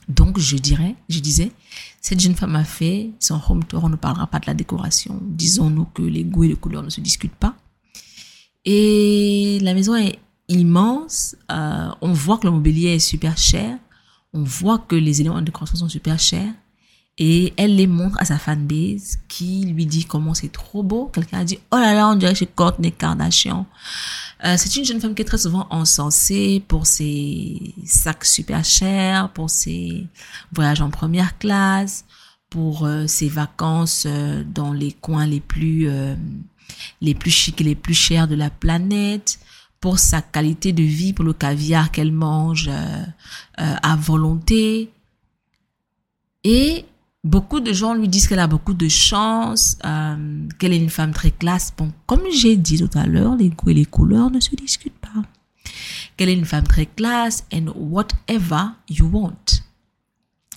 Donc, 0.09 0.39
je 0.39 0.57
dirais, 0.57 0.95
je 1.09 1.21
disais, 1.21 1.53
cette 2.01 2.21
jeune 2.21 2.35
femme 2.35 2.57
a 2.57 2.65
fait 2.65 3.11
son 3.21 3.41
home 3.49 3.65
tour, 3.65 3.85
on 3.85 3.89
ne 3.91 3.97
parlera 3.97 4.27
pas 4.27 4.39
de 4.39 4.47
la 4.47 4.55
décoration. 4.55 5.21
Disons-nous 5.23 5.85
que 5.87 6.03
les 6.03 6.25
goûts 6.25 6.45
et 6.45 6.49
les 6.49 6.57
couleurs 6.57 6.83
ne 6.83 6.91
se 6.91 7.01
discutent 7.01 7.35
pas. 7.35 7.57
Et 8.65 9.59
la 9.63 9.75
maison 9.75 9.97
est 9.97 10.19
immense. 10.49 11.37
Euh, 11.51 11.91
on 12.01 12.13
voit 12.13 12.39
que 12.39 12.47
le 12.47 12.53
mobilier 12.53 12.95
est 12.95 12.99
super 12.99 13.37
cher. 13.37 13.79
On 14.33 14.43
voit 14.43 14.79
que 14.79 14.97
les 14.97 15.21
éléments 15.21 15.41
de 15.41 15.47
décoration 15.47 15.77
sont 15.77 15.89
super 15.89 16.19
chers. 16.19 16.53
Et 17.21 17.53
elle 17.57 17.75
les 17.75 17.89
montre 17.89 18.17
à 18.21 18.25
sa 18.25 18.39
fanbase 18.39 19.19
qui 19.27 19.65
lui 19.65 19.87
dit 19.87 20.05
comment 20.05 20.35
c'est 20.35 20.53
trop 20.53 20.85
beau. 20.85 21.11
Quelqu'un 21.13 21.41
a 21.41 21.45
dit, 21.45 21.59
oh 21.73 21.77
là 21.77 21.93
là, 21.93 22.09
on 22.09 22.15
dirait 22.15 22.37
chez 22.37 22.47
Courtney 22.47 22.93
Kardashian. 22.93 23.67
Euh, 24.45 24.55
c'est 24.57 24.77
une 24.77 24.85
jeune 24.85 25.01
femme 25.01 25.17
qui 25.17 25.23
est 25.23 25.25
très 25.25 25.39
souvent 25.39 25.67
encensée 25.71 26.63
pour 26.69 26.87
ses 26.87 27.75
sacs 27.85 28.25
super 28.25 28.65
chers, 28.65 29.31
pour 29.31 29.51
ses 29.51 30.07
voyages 30.53 30.81
en 30.81 30.91
première 30.91 31.39
classe, 31.39 32.05
pour 32.51 32.87
euh, 32.87 33.07
ses 33.09 33.29
vacances 33.29 34.05
euh, 34.07 34.45
dans 34.45 34.73
les 34.73 34.93
coins 34.93 35.27
les 35.27 35.41
plus 35.41 35.89
euh, 35.89 36.15
les 37.01 37.15
plus 37.15 37.31
chics 37.31 37.61
et 37.61 37.65
les 37.65 37.75
plus 37.75 37.95
chers 37.95 38.29
de 38.29 38.37
la 38.37 38.51
planète, 38.51 39.41
pour 39.81 39.99
sa 39.99 40.23
qualité 40.23 40.73
de 40.73 40.83
vie, 40.83 41.13
pour 41.13 41.25
le 41.25 41.33
caviar 41.33 41.91
qu'elle 41.91 42.13
mange 42.13 42.69
à 43.57 43.97
volonté. 43.97 44.91
Et 46.45 46.85
Beaucoup 47.29 47.61
de 47.61 47.75
gens 47.75 47.93
lui 47.93 48.09
disent 48.09 48.27
qu'elle 48.27 48.39
a 48.39 48.47
beaucoup 48.47 48.73
de 48.73 48.89
chance, 48.89 49.77
euh, 49.85 50.49
qu'elle 50.59 50.73
est 50.73 50.79
une 50.79 50.89
femme 50.89 51.13
très 51.13 51.31
classe. 51.31 51.75
Bon, 51.77 51.93
comme 52.07 52.23
j'ai 52.33 52.57
dit 52.57 52.79
tout 52.79 52.99
à 52.99 53.05
l'heure, 53.05 53.37
les 53.37 53.51
goûts 53.51 53.69
et 53.69 53.75
les 53.75 53.85
couleurs 53.85 54.31
ne 54.31 54.41
se 54.41 54.57
discutent 54.57 54.99
pas. 54.99 55.23
Qu'elle 56.17 56.31
est 56.31 56.35
une 56.35 56.47
femme 56.47 56.67
très 56.67 56.87
classe 56.87 57.45
and 57.53 57.67
whatever 57.77 58.69
you 58.89 59.11
want. 59.13 59.61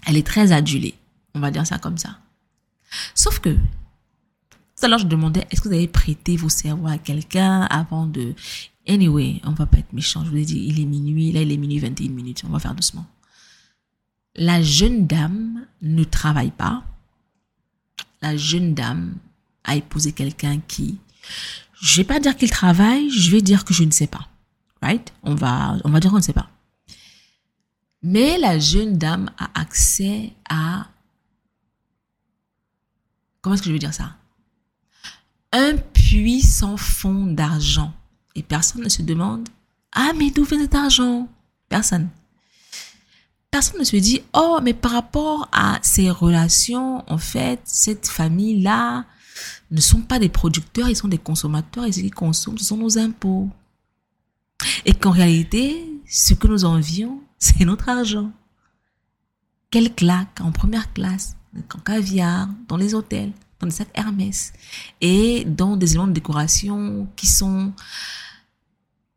Elle 0.08 0.16
est 0.16 0.26
très 0.26 0.54
adulée. 0.54 0.96
On 1.36 1.42
va 1.42 1.52
dire 1.52 1.68
ça 1.68 1.78
comme 1.78 1.98
ça. 1.98 2.20
Sauf 3.16 3.40
que, 3.40 3.50
tout 3.50 4.86
à 4.86 4.88
l'heure, 4.88 5.00
je 5.00 5.08
demandais, 5.08 5.46
est-ce 5.52 5.60
que 5.60 5.68
vous 5.68 5.76
avez 5.76 5.90
prêté 5.90 6.38
vos 6.38 6.48
cerveaux 6.48 6.88
à 6.88 6.98
quelqu'un 6.98 7.64
avant 7.64 8.08
de... 8.08 8.34
Anyway, 8.88 9.42
on 9.44 9.52
va 9.52 9.66
pas 9.66 9.80
être 9.80 9.92
méchant. 9.92 10.24
Je 10.24 10.30
vous 10.30 10.38
ai 10.38 10.46
dit, 10.46 10.68
il 10.70 10.80
est 10.80 10.86
minuit. 10.86 11.34
Là, 11.34 11.42
il 11.42 11.52
est 11.52 11.58
minuit 11.58 11.80
21 11.80 12.12
minutes. 12.12 12.44
On 12.48 12.54
va 12.54 12.60
faire 12.60 12.76
doucement 12.76 13.06
la 14.36 14.62
jeune 14.62 15.08
dame 15.08 15.66
ne 15.82 16.04
travaille 16.04 16.52
pas. 16.52 16.84
La 18.22 18.38
jeune 18.38 18.74
dame 18.74 19.16
a 19.64 19.76
épousé 19.76 20.12
quelqu'un 20.12 20.60
qui, 20.68 21.00
je 21.82 21.98
vais 21.98 22.04
pas 22.04 22.20
dire 22.20 22.36
qu'il 22.36 22.50
travaille, 22.50 23.10
je 23.10 23.32
vais 23.32 23.42
dire 23.42 23.66
que 23.66 23.74
je 23.74 23.84
ne 23.84 23.92
sais 23.92 24.08
pas. 24.08 24.28
Right? 24.82 25.14
On 25.24 25.36
va, 25.36 25.78
on 25.84 25.90
va 25.90 26.00
dire 26.00 26.12
qu'on 26.12 26.18
ne 26.18 26.24
sait 26.24 26.34
pas. 26.34 26.50
Mais 28.04 28.38
la 28.40 28.58
jeune 28.58 28.98
dame 28.98 29.30
a 29.38 29.60
accès 29.60 30.34
à, 30.50 30.88
comment 33.42 33.54
est-ce 33.54 33.62
que 33.62 33.70
je 33.70 33.74
veux 33.74 33.80
dire 33.80 33.94
ça? 33.94 34.16
Un 35.52 35.78
puissant 35.78 36.78
fonds 36.78 37.28
d'argent. 37.28 37.94
Et 38.34 38.44
personne 38.44 38.84
ne 38.84 38.90
se 38.90 39.02
demande, 39.02 39.50
ah, 39.92 40.14
mais 40.18 40.32
d'où 40.32 40.46
vient 40.46 40.60
cet 40.60 40.74
argent? 40.74 41.28
Personne 41.70 42.10
personne 43.52 43.80
ne 43.80 43.86
se 43.86 43.98
dit, 43.98 44.22
oh, 44.34 44.60
mais 44.64 44.74
par 44.74 44.92
rapport 44.92 45.50
à 45.52 45.78
ces 45.82 46.10
relations, 46.10 47.04
en 47.12 47.18
fait, 47.18 47.60
cette 47.66 48.08
famille-là 48.08 49.06
ne 49.72 49.82
sont 49.82 50.02
pas 50.02 50.20
des 50.20 50.30
producteurs, 50.30 50.90
ils 50.90 50.96
sont 50.96 51.10
des 51.10 51.18
consommateurs 51.18 51.86
et 51.86 51.92
ce 51.92 52.00
qu'ils 52.00 52.16
consomment, 52.16 52.58
ce 52.58 52.66
sont 52.66 52.78
nos 52.78 52.98
impôts. 52.98 53.50
Et 54.86 54.94
qu'en 54.94 55.12
réalité, 55.12 55.86
ce 56.08 56.34
que 56.34 56.48
nous 56.48 56.66
envions, 56.66 57.22
c'est 57.40 57.66
notre 57.66 57.90
argent. 57.90 58.32
Quelle 59.70 59.94
claque 59.94 60.40
en 60.42 60.52
première 60.52 60.92
classe, 60.94 61.36
en 61.56 61.80
caviar, 61.80 62.48
dans 62.68 62.78
les 62.78 62.94
hôtels, 62.94 63.32
dans 63.60 63.68
des 63.68 63.74
sacs 63.74 63.92
Hermès 63.94 64.54
et 65.02 65.46
dans 65.46 65.78
des 65.78 65.92
éléments 65.92 66.08
de 66.08 66.14
décoration 66.14 67.08
qui 67.16 67.28
sont 67.28 67.72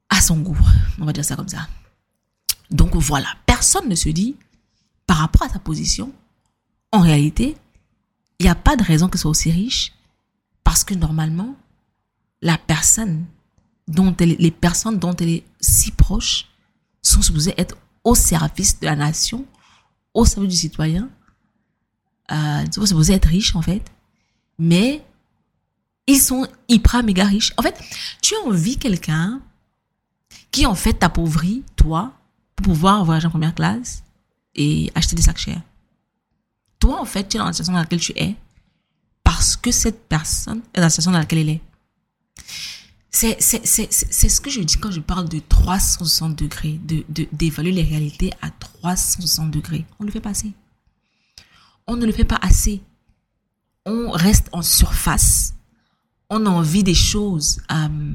à 0.08 0.20
son 0.20 0.38
goût. 0.38 0.58
On 1.00 1.04
va 1.04 1.12
dire 1.12 1.24
ça 1.24 1.34
comme 1.34 1.48
ça. 1.48 1.68
Donc 2.70 2.94
voilà, 2.94 3.28
personne 3.54 3.88
ne 3.88 3.94
se 3.94 4.08
dit, 4.08 4.34
par 5.06 5.18
rapport 5.18 5.44
à 5.44 5.48
sa 5.48 5.60
position, 5.60 6.12
en 6.90 6.98
réalité, 6.98 7.56
il 8.40 8.46
n'y 8.46 8.50
a 8.50 8.56
pas 8.56 8.74
de 8.74 8.82
raison 8.82 9.08
qu'elle 9.08 9.20
soit 9.20 9.30
aussi 9.30 9.52
riche, 9.52 9.92
parce 10.64 10.82
que 10.82 10.92
normalement, 10.94 11.54
la 12.42 12.58
personne 12.58 13.24
dont 13.86 14.12
elle, 14.18 14.34
les 14.40 14.50
personnes 14.50 14.98
dont 14.98 15.14
elle 15.14 15.28
est 15.28 15.44
si 15.60 15.92
proche 15.92 16.46
sont 17.00 17.22
supposées 17.22 17.54
être 17.56 17.76
au 18.02 18.16
service 18.16 18.80
de 18.80 18.86
la 18.86 18.96
nation, 18.96 19.46
au 20.14 20.24
service 20.24 20.50
du 20.50 20.56
citoyen, 20.56 21.08
euh, 22.32 22.64
sont 22.72 22.86
supposées 22.86 23.14
être 23.14 23.28
riches 23.28 23.54
en 23.54 23.62
fait, 23.62 23.84
mais 24.58 25.04
ils 26.08 26.20
sont 26.20 26.48
hyper 26.66 27.04
méga 27.04 27.24
riches. 27.24 27.52
En 27.56 27.62
fait, 27.62 27.80
tu 28.20 28.34
envies 28.46 28.78
quelqu'un 28.78 29.40
qui 30.50 30.66
en 30.66 30.74
fait 30.74 30.94
t'appauvrit, 30.94 31.62
toi, 31.76 32.14
pour 32.56 32.66
pouvoir 32.66 33.04
voyager 33.04 33.26
en 33.26 33.30
première 33.30 33.54
classe 33.54 34.02
et 34.54 34.90
acheter 34.94 35.16
des 35.16 35.22
sacs 35.22 35.38
chers. 35.38 35.62
Toi, 36.78 37.00
en 37.00 37.04
fait, 37.04 37.28
tu 37.28 37.36
es 37.36 37.38
dans 37.38 37.46
la 37.46 37.52
situation 37.52 37.72
dans 37.72 37.80
laquelle 37.80 38.00
tu 38.00 38.12
es 38.16 38.36
parce 39.22 39.56
que 39.56 39.70
cette 39.70 40.08
personne 40.08 40.60
est 40.74 40.78
dans 40.78 40.86
la 40.86 40.90
situation 40.90 41.12
dans 41.12 41.18
laquelle 41.18 41.38
elle 41.40 41.50
est. 41.50 41.60
C'est 43.10 43.40
ce 43.40 44.40
que 44.40 44.50
je 44.50 44.60
dis 44.60 44.76
quand 44.76 44.90
je 44.90 45.00
parle 45.00 45.28
de 45.28 45.38
360 45.38 46.36
degrés, 46.36 46.80
d'évaluer 46.82 47.06
de, 47.08 47.28
d'évaluer 47.32 47.72
les 47.72 47.84
réalités 47.84 48.32
à 48.42 48.50
360 48.50 49.50
degrés. 49.50 49.84
On 50.00 50.04
ne 50.04 50.08
le 50.08 50.12
fait 50.12 50.20
pas 50.20 50.30
assez. 50.30 50.52
On 51.86 51.96
ne 51.96 52.06
le 52.06 52.12
fait 52.12 52.24
pas 52.24 52.38
assez. 52.42 52.82
On 53.86 54.10
reste 54.10 54.48
en 54.52 54.62
surface. 54.62 55.54
On 56.28 56.44
a 56.46 56.50
envie 56.50 56.82
des 56.82 56.94
choses 56.94 57.60
euh, 57.70 58.14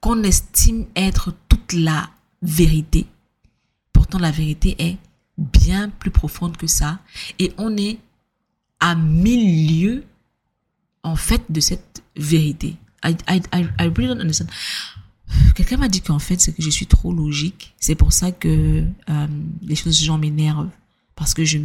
qu'on 0.00 0.22
estime 0.22 0.86
être 0.94 1.34
toute 1.48 1.72
la 1.72 2.10
vérité. 2.42 3.06
Pourtant, 3.92 4.18
la 4.18 4.30
vérité 4.30 4.76
est 4.78 4.98
bien 5.36 5.88
plus 5.88 6.10
profonde 6.10 6.56
que 6.56 6.66
ça. 6.66 7.00
Et 7.38 7.52
on 7.58 7.76
est 7.76 7.98
à 8.80 8.94
mille 8.94 9.80
lieues, 9.80 10.04
en 11.02 11.16
fait, 11.16 11.42
de 11.48 11.60
cette 11.60 12.02
vérité. 12.16 12.76
I, 13.04 13.16
I, 13.28 13.40
I, 13.52 13.88
really 13.96 14.08
don't 14.08 14.20
understand. 14.20 14.48
Quelqu'un 15.54 15.76
m'a 15.76 15.88
dit 15.88 16.00
qu'en 16.00 16.18
fait, 16.18 16.40
c'est 16.40 16.52
que 16.52 16.62
je 16.62 16.70
suis 16.70 16.86
trop 16.86 17.12
logique. 17.12 17.74
C'est 17.78 17.94
pour 17.94 18.12
ça 18.12 18.32
que 18.32 18.84
euh, 19.08 19.26
les 19.62 19.76
choses 19.76 20.02
gens 20.02 20.18
m'énervent. 20.18 20.70
Parce 21.14 21.34
que 21.34 21.44
je, 21.44 21.58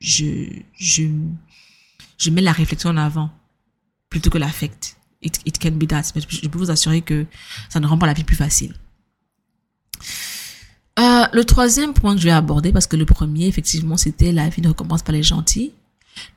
je, 0.00 0.46
je, 0.78 1.04
je 2.18 2.30
mets 2.30 2.40
la 2.40 2.52
réflexion 2.52 2.90
en 2.90 2.96
avant 2.96 3.30
plutôt 4.08 4.30
que 4.30 4.38
l'affect. 4.38 4.96
It, 5.22 5.40
it 5.44 5.58
can 5.58 5.72
be 5.72 5.86
that. 5.88 6.02
Je 6.28 6.48
peux 6.48 6.58
vous 6.58 6.70
assurer 6.70 7.02
que 7.02 7.26
ça 7.68 7.80
ne 7.80 7.86
rend 7.86 7.98
pas 7.98 8.06
la 8.06 8.12
vie 8.12 8.24
plus 8.24 8.36
facile. 8.36 8.74
Euh, 10.98 11.24
le 11.32 11.44
troisième 11.44 11.92
point 11.92 12.14
que 12.14 12.20
je 12.20 12.26
vais 12.26 12.32
aborder, 12.32 12.72
parce 12.72 12.86
que 12.86 12.96
le 12.96 13.04
premier, 13.04 13.46
effectivement, 13.46 13.96
c'était 13.96 14.32
la 14.32 14.48
vie 14.48 14.62
ne 14.62 14.68
recommence 14.68 15.02
pas 15.02 15.12
les 15.12 15.22
gentils. 15.22 15.72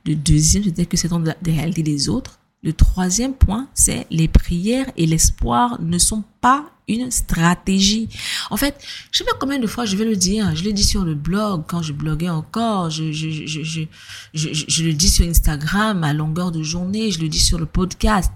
Le 0.04 0.16
deuxième, 0.16 0.64
c'était 0.64 0.86
que 0.86 0.96
c'est 0.96 1.08
dans 1.08 1.20
des 1.20 1.52
réalités 1.52 1.82
des 1.84 2.08
autres. 2.08 2.40
Le 2.64 2.72
troisième 2.72 3.34
point, 3.34 3.68
c'est 3.72 4.06
les 4.10 4.26
prières 4.26 4.90
et 4.96 5.06
l'espoir 5.06 5.80
ne 5.80 5.96
sont 5.96 6.24
pas 6.40 6.68
une 6.88 7.10
stratégie. 7.12 8.08
En 8.50 8.56
fait, 8.56 8.82
je 9.12 9.18
sais 9.18 9.24
pas 9.24 9.36
combien 9.38 9.60
de 9.60 9.66
fois 9.68 9.84
je 9.84 9.96
vais 9.96 10.04
le 10.04 10.16
dire. 10.16 10.56
Je 10.56 10.64
l'ai 10.64 10.72
dit 10.72 10.82
sur 10.82 11.04
le 11.04 11.14
blog 11.14 11.62
quand 11.68 11.82
je 11.82 11.92
bloguais 11.92 12.30
encore. 12.30 12.90
Je, 12.90 13.12
je, 13.12 13.30
je, 13.30 13.62
je, 13.62 13.82
je, 14.34 14.48
je 14.52 14.84
le 14.84 14.92
dis 14.92 15.08
sur 15.08 15.24
Instagram 15.28 16.02
à 16.02 16.12
longueur 16.12 16.50
de 16.50 16.64
journée. 16.64 17.12
Je 17.12 17.20
le 17.20 17.28
dis 17.28 17.38
sur 17.38 17.58
le 17.58 17.66
podcast. 17.66 18.32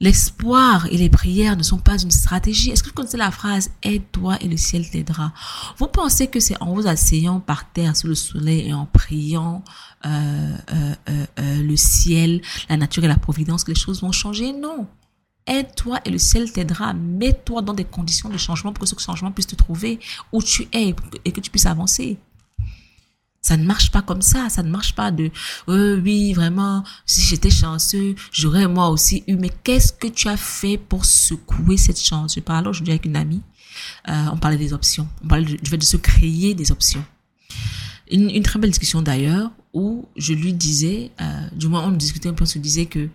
L'espoir 0.00 0.86
et 0.86 0.96
les 0.96 1.08
prières 1.08 1.56
ne 1.56 1.62
sont 1.64 1.78
pas 1.78 1.98
une 1.98 2.12
stratégie. 2.12 2.70
Est-ce 2.70 2.84
que 2.84 2.88
vous 2.88 2.94
connaissez 2.94 3.16
la 3.16 3.32
phrase 3.32 3.70
Aide-toi 3.82 4.36
et 4.40 4.46
le 4.46 4.56
ciel 4.56 4.88
t'aidera 4.88 5.32
Vous 5.76 5.88
pensez 5.88 6.28
que 6.28 6.38
c'est 6.38 6.60
en 6.62 6.72
vous 6.72 6.86
asseyant 6.86 7.40
par 7.40 7.72
terre 7.72 7.96
sous 7.96 8.06
le 8.06 8.14
soleil 8.14 8.68
et 8.68 8.72
en 8.72 8.86
priant 8.86 9.64
euh, 10.06 10.56
euh, 10.72 10.94
euh, 11.40 11.62
le 11.62 11.76
ciel, 11.76 12.42
la 12.68 12.76
nature 12.76 13.02
et 13.04 13.08
la 13.08 13.16
providence 13.16 13.64
que 13.64 13.72
les 13.72 13.78
choses 13.78 14.02
vont 14.02 14.12
changer? 14.12 14.52
Non. 14.52 14.86
Aide-toi 15.48 15.98
et 16.04 16.10
le 16.10 16.18
ciel 16.18 16.52
t'aidera. 16.52 16.92
Mets-toi 16.92 17.62
dans 17.62 17.74
des 17.74 17.84
conditions 17.84 18.28
de 18.28 18.38
changement 18.38 18.72
pour 18.72 18.84
que 18.84 18.88
ce 18.88 19.00
changement 19.00 19.32
puisse 19.32 19.48
te 19.48 19.56
trouver 19.56 19.98
où 20.30 20.40
tu 20.42 20.68
es 20.72 20.94
et 21.24 21.32
que 21.32 21.40
tu 21.40 21.50
puisses 21.50 21.66
avancer. 21.66 22.18
Ça 23.40 23.56
ne 23.56 23.64
marche 23.64 23.90
pas 23.92 24.02
comme 24.02 24.20
ça, 24.20 24.48
ça 24.48 24.62
ne 24.62 24.70
marche 24.70 24.94
pas 24.94 25.10
de 25.10 25.30
euh, 25.68 26.00
oui, 26.02 26.32
vraiment, 26.32 26.82
si 27.06 27.20
j'étais 27.20 27.50
chanceux, 27.50 28.16
j'aurais 28.32 28.66
moi 28.66 28.88
aussi 28.88 29.22
eu. 29.28 29.36
Mais 29.36 29.50
qu'est-ce 29.62 29.92
que 29.92 30.08
tu 30.08 30.28
as 30.28 30.36
fait 30.36 30.76
pour 30.76 31.04
secouer 31.04 31.76
cette 31.76 32.00
chance? 32.00 32.34
Je 32.34 32.40
parlais 32.40 32.68
aujourd'hui 32.68 32.92
avec 32.92 33.06
une 33.06 33.16
amie, 33.16 33.42
euh, 34.08 34.24
on 34.32 34.36
parlait 34.36 34.56
des 34.56 34.72
options, 34.72 35.08
on 35.24 35.28
parlait 35.28 35.44
du 35.44 35.70
fait 35.70 35.78
de 35.78 35.84
se 35.84 35.96
créer 35.96 36.54
des 36.54 36.72
options. 36.72 37.04
Une, 38.10 38.42
très 38.42 38.58
belle 38.58 38.70
discussion 38.70 39.02
d'ailleurs, 39.02 39.50
où 39.72 40.08
je 40.16 40.32
lui 40.32 40.52
disais, 40.52 41.12
euh, 41.20 41.48
du 41.54 41.68
moins 41.68 41.86
on 41.86 41.92
discutait 41.92 42.28
un 42.28 42.34
peu, 42.34 42.42
on 42.42 42.46
se 42.46 42.58
disait 42.58 42.86
que, 42.86 43.08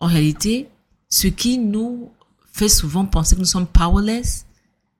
en 0.00 0.06
réalité, 0.06 0.68
ce 1.08 1.28
qui 1.28 1.58
nous 1.58 2.10
fait 2.52 2.68
souvent 2.68 3.04
penser 3.04 3.36
que 3.36 3.40
nous 3.40 3.46
sommes 3.46 3.66
powerless, 3.66 4.46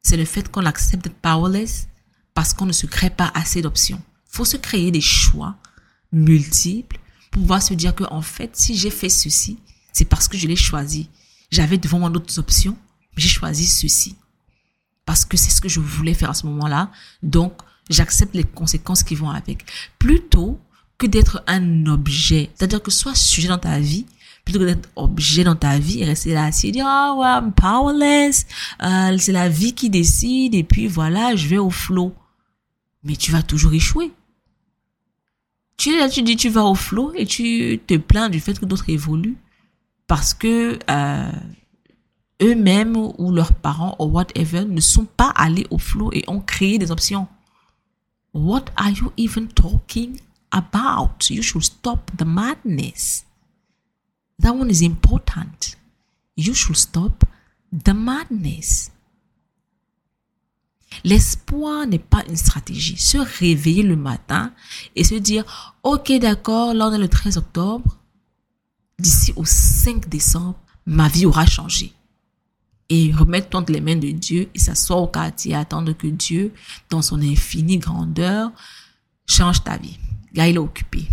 c'est 0.03 0.17
le 0.17 0.25
fait 0.25 0.51
qu'on 0.51 0.67
accepte 0.67 1.05
d'être 1.05 1.17
powerless 1.17 1.89
parce 2.35 2.55
qu'on 2.55 2.67
ne 2.67 2.73
se 2.73 2.87
crée 2.87 3.11
pas 3.11 3.31
assez 3.35 3.61
d'options 3.63 4.01
faut 4.33 4.45
se 4.45 4.57
créer 4.57 4.91
des 4.91 5.01
choix 5.01 5.57
multiples 6.11 6.99
pour 7.31 7.43
pouvoir 7.43 7.63
se 7.63 7.75
dire 7.75 7.95
que, 7.95 8.05
en 8.05 8.23
fait, 8.23 8.57
si 8.57 8.77
j'ai 8.77 8.91
fait 8.91 9.09
ceci, 9.09 9.59
c'est 9.93 10.07
parce 10.07 10.27
que 10.27 10.37
je 10.37 10.49
l'ai 10.49 10.57
choisi. 10.57 11.09
J'avais 11.51 11.79
devant 11.79 11.99
moi 11.99 12.11
d'autres 12.11 12.39
options, 12.39 12.77
mais 13.15 13.23
j'ai 13.23 13.29
choisi 13.29 13.67
ceci. 13.67 14.17
Parce 15.05 15.25
que 15.25 15.37
c'est 15.37 15.51
ce 15.51 15.61
que 15.61 15.69
je 15.69 15.81
voulais 15.81 16.15
faire 16.15 16.31
à 16.31 16.35
ce 16.35 16.47
moment-là. 16.47 16.91
Donc, 17.23 17.61
j'accepte 17.91 18.35
les 18.35 18.45
conséquences 18.45 19.03
qui 19.03 19.15
vont 19.15 19.31
avec. 19.31 19.67
Plutôt 19.99 20.59
que 20.97 21.07
d'être 21.07 21.43
un 21.47 21.87
objet. 21.87 22.51
C'est-à-dire 22.55 22.83
que 22.83 22.91
sois 22.91 23.15
sujet 23.15 23.49
dans 23.49 23.59
ta 23.59 23.81
vie, 23.81 24.07
plutôt 24.45 24.61
que 24.61 24.65
d'être 24.65 24.89
objet 24.97 25.45
dans 25.45 25.57
ta 25.57 25.79
vie 25.79 26.01
et 26.01 26.05
rester 26.05 26.33
là 26.33 26.45
assis 26.45 26.69
et 26.69 26.73
dire, 26.73 26.87
ah 26.87 27.15
ouais, 27.17 27.27
I'm 27.27 27.53
powerless, 27.53 28.47
euh, 28.83 29.17
c'est 29.19 29.33
la 29.33 29.49
vie 29.49 29.75
qui 29.75 29.91
décide 29.91 30.55
et 30.55 30.65
puis 30.65 30.87
voilà, 30.87 31.37
je 31.37 31.49
vais 31.49 31.59
au 31.59 31.71
flot. 31.71 32.15
Mais 33.05 33.17
tu 33.17 33.31
vas 33.33 33.43
toujours 33.43 33.75
échouer. 33.75 34.13
Tu, 35.83 35.91
tu 36.11 36.23
dis, 36.23 36.37
tu 36.37 36.49
vas 36.49 36.63
au 36.63 36.77
flot 36.77 37.13
et 37.17 37.27
tu 37.27 37.81
te 37.85 37.97
plains 37.97 38.29
du 38.29 38.39
fait 38.39 38.57
que 38.57 38.65
d'autres 38.65 38.89
évoluent 38.89 39.37
parce 40.07 40.33
que 40.33 40.79
euh, 40.89 41.33
eux-mêmes 42.41 42.97
ou 42.97 43.33
leurs 43.33 43.53
parents 43.53 43.97
ou 43.99 44.05
whatever 44.05 44.65
ne 44.65 44.81
sont 44.81 45.07
pas 45.07 45.31
allés 45.31 45.67
au 45.71 45.79
flot 45.79 46.13
et 46.13 46.23
ont 46.29 46.39
créé 46.39 46.79
des 46.79 46.93
options. 46.93 47.27
What 48.33 48.67
are 48.77 48.91
you 48.91 49.13
even 49.17 49.49
talking 49.49 50.21
about? 50.53 51.29
You 51.29 51.43
should 51.43 51.65
stop 51.65 52.13
the 52.17 52.27
madness. 52.27 53.25
That 54.41 54.53
one 54.53 54.71
is 54.71 54.85
important. 54.85 55.77
You 56.37 56.55
should 56.55 56.77
stop 56.77 57.25
the 57.73 57.93
madness. 57.93 58.93
L'espoir 61.05 61.87
n'est 61.87 61.99
pas 61.99 62.25
une 62.29 62.37
stratégie. 62.37 62.97
Se 62.97 63.19
réveiller 63.19 63.83
le 63.83 63.97
matin 63.97 64.53
et 64.97 65.05
se 65.05 65.15
dire, 65.15 65.75
OK, 65.83 66.13
d'accord, 66.21 66.75
là 66.75 66.89
on 66.89 66.93
est 66.93 66.99
le 66.99 67.09
13 67.09 67.39
octobre, 67.39 67.99
d'ici 68.99 69.33
au 69.37 69.45
5 69.45 70.09
décembre, 70.09 70.59
ma 70.87 71.09
vie 71.09 71.27
aura 71.27 71.47
changé. 71.47 71.93
Et 72.89 73.13
remettre 73.13 73.57
entre 73.57 73.73
les 73.73 73.81
mains 73.81 73.97
de 73.97 74.11
Dieu 74.11 74.49
et 74.55 74.59
s'asseoir 74.59 75.01
au 75.01 75.07
quartier 75.07 75.55
attendre 75.55 75.93
que 75.93 76.07
Dieu, 76.07 76.53
dans 76.91 77.01
son 77.01 77.21
infinie 77.23 77.79
grandeur, 77.79 78.51
change 79.27 79.65
ta 79.65 79.79
vie. 79.79 79.99
Gars, 80.35 80.49
il 80.49 80.57
est 80.57 80.59
occupé. 80.59 81.09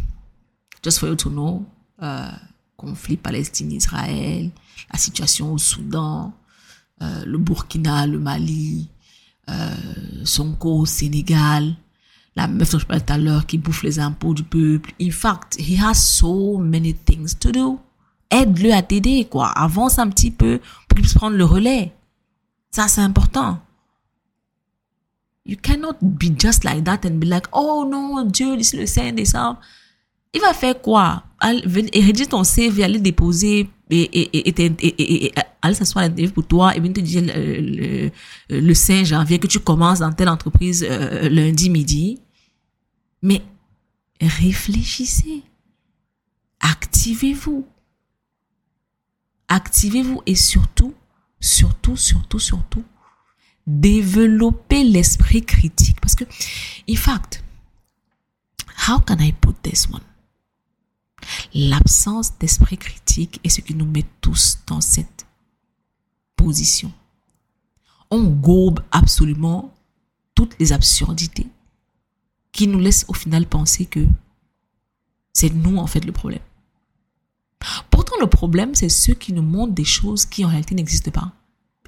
Just 0.83 0.99
for 0.99 1.09
you 1.09 1.15
to 1.15 1.29
know, 1.29 1.65
euh, 2.01 2.31
conflit 2.75 3.17
Palestine-Israël, 3.17 4.49
la 4.91 4.99
situation 4.99 5.53
au 5.53 5.57
Soudan, 5.57 6.33
euh, 7.01 7.23
le 7.25 7.37
Burkina, 7.37 8.07
le 8.07 8.19
Mali, 8.19 8.89
Sonko 10.23 10.79
au 10.79 10.85
Sénégal, 10.85 11.75
la 12.35 12.47
meuf 12.47 12.71
dont 12.71 12.79
je 12.79 12.85
parlais 12.85 13.03
tout 13.03 13.13
à 13.13 13.17
l'heure 13.17 13.45
qui 13.45 13.57
bouffe 13.57 13.83
les 13.83 13.99
impôts 13.99 14.33
du 14.33 14.43
peuple. 14.43 14.91
In 15.01 15.11
fact, 15.11 15.57
he 15.59 15.77
has 15.79 15.95
so 15.95 16.57
many 16.57 16.93
things 16.93 17.37
to 17.39 17.51
do. 17.51 17.79
Aide-le 18.29 18.73
à 18.73 18.81
t'aider, 18.81 19.25
quoi. 19.25 19.47
Avance 19.49 19.97
un 19.97 20.09
petit 20.09 20.31
peu 20.31 20.59
pour 20.87 20.95
qu'il 20.95 21.01
puisse 21.01 21.15
prendre 21.15 21.35
le 21.35 21.45
relais. 21.45 21.93
Ça, 22.69 22.87
c'est 22.87 23.01
important. 23.01 23.59
You 25.45 25.57
cannot 25.59 25.95
be 26.01 26.27
just 26.37 26.63
like 26.63 26.83
that 26.83 26.99
and 27.05 27.15
be 27.15 27.25
like, 27.25 27.47
oh 27.51 27.87
non, 27.89 28.23
Dieu, 28.25 28.55
d'ici 28.55 28.77
le 28.77 28.85
5 28.85 29.15
décembre. 29.15 29.59
Il 30.31 30.41
va 30.41 30.53
faire 30.53 30.79
quoi? 30.79 31.23
Rédiger 31.41 32.27
ton 32.27 32.43
CV, 32.43 32.83
aller 32.83 32.99
déposer 32.99 33.67
et, 33.89 34.49
et, 34.49 35.33
aller 35.61 35.73
s'asseoir 35.73 36.05
à 36.05 36.07
l'interview 36.07 36.31
pour 36.31 36.45
toi 36.45 36.75
et 36.75 36.79
bien 36.79 36.91
te 36.91 36.99
dire 36.99 37.23
le, 37.25 38.11
le, 38.49 38.73
5 38.73 39.05
janvier 39.05 39.39
que 39.39 39.47
tu 39.47 39.59
commences 39.59 39.99
dans 39.99 40.11
telle 40.11 40.29
entreprise 40.29 40.85
euh, 40.87 41.27
lundi 41.29 41.69
midi. 41.69 42.19
Mais 43.21 43.41
réfléchissez. 44.21 45.43
Activez-vous. 46.59 47.65
Activez-vous 49.47 50.21
et 50.25 50.35
surtout, 50.35 50.93
surtout, 51.39 51.97
surtout, 51.97 52.39
surtout, 52.39 52.83
développez 53.65 54.83
l'esprit 54.83 55.43
critique. 55.43 55.99
Parce 55.99 56.15
que, 56.15 56.25
in 56.87 56.95
fact, 56.95 57.43
how 58.87 58.99
can 58.99 59.17
I 59.19 59.33
put 59.33 59.55
this 59.63 59.87
one? 59.89 60.01
L'absence 61.53 62.37
d'esprit 62.37 62.77
critique 62.77 63.39
est 63.43 63.49
ce 63.49 63.61
qui 63.61 63.75
nous 63.75 63.85
met 63.85 64.05
tous 64.21 64.59
dans 64.67 64.81
cette 64.81 65.25
position. 66.35 66.91
On 68.11 68.23
gobe 68.23 68.79
absolument 68.91 69.73
toutes 70.35 70.57
les 70.59 70.73
absurdités 70.73 71.47
qui 72.51 72.67
nous 72.67 72.79
laissent 72.79 73.05
au 73.07 73.13
final 73.13 73.45
penser 73.45 73.85
que 73.85 74.07
c'est 75.33 75.53
nous 75.53 75.77
en 75.77 75.87
fait 75.87 76.03
le 76.03 76.11
problème. 76.11 76.41
Pourtant, 77.89 78.15
le 78.19 78.27
problème, 78.27 78.73
c'est 78.73 78.89
ceux 78.89 79.13
qui 79.13 79.33
nous 79.33 79.41
montrent 79.41 79.73
des 79.73 79.83
choses 79.83 80.25
qui 80.25 80.45
en 80.45 80.47
réalité 80.47 80.75
n'existent 80.75 81.11
pas 81.11 81.33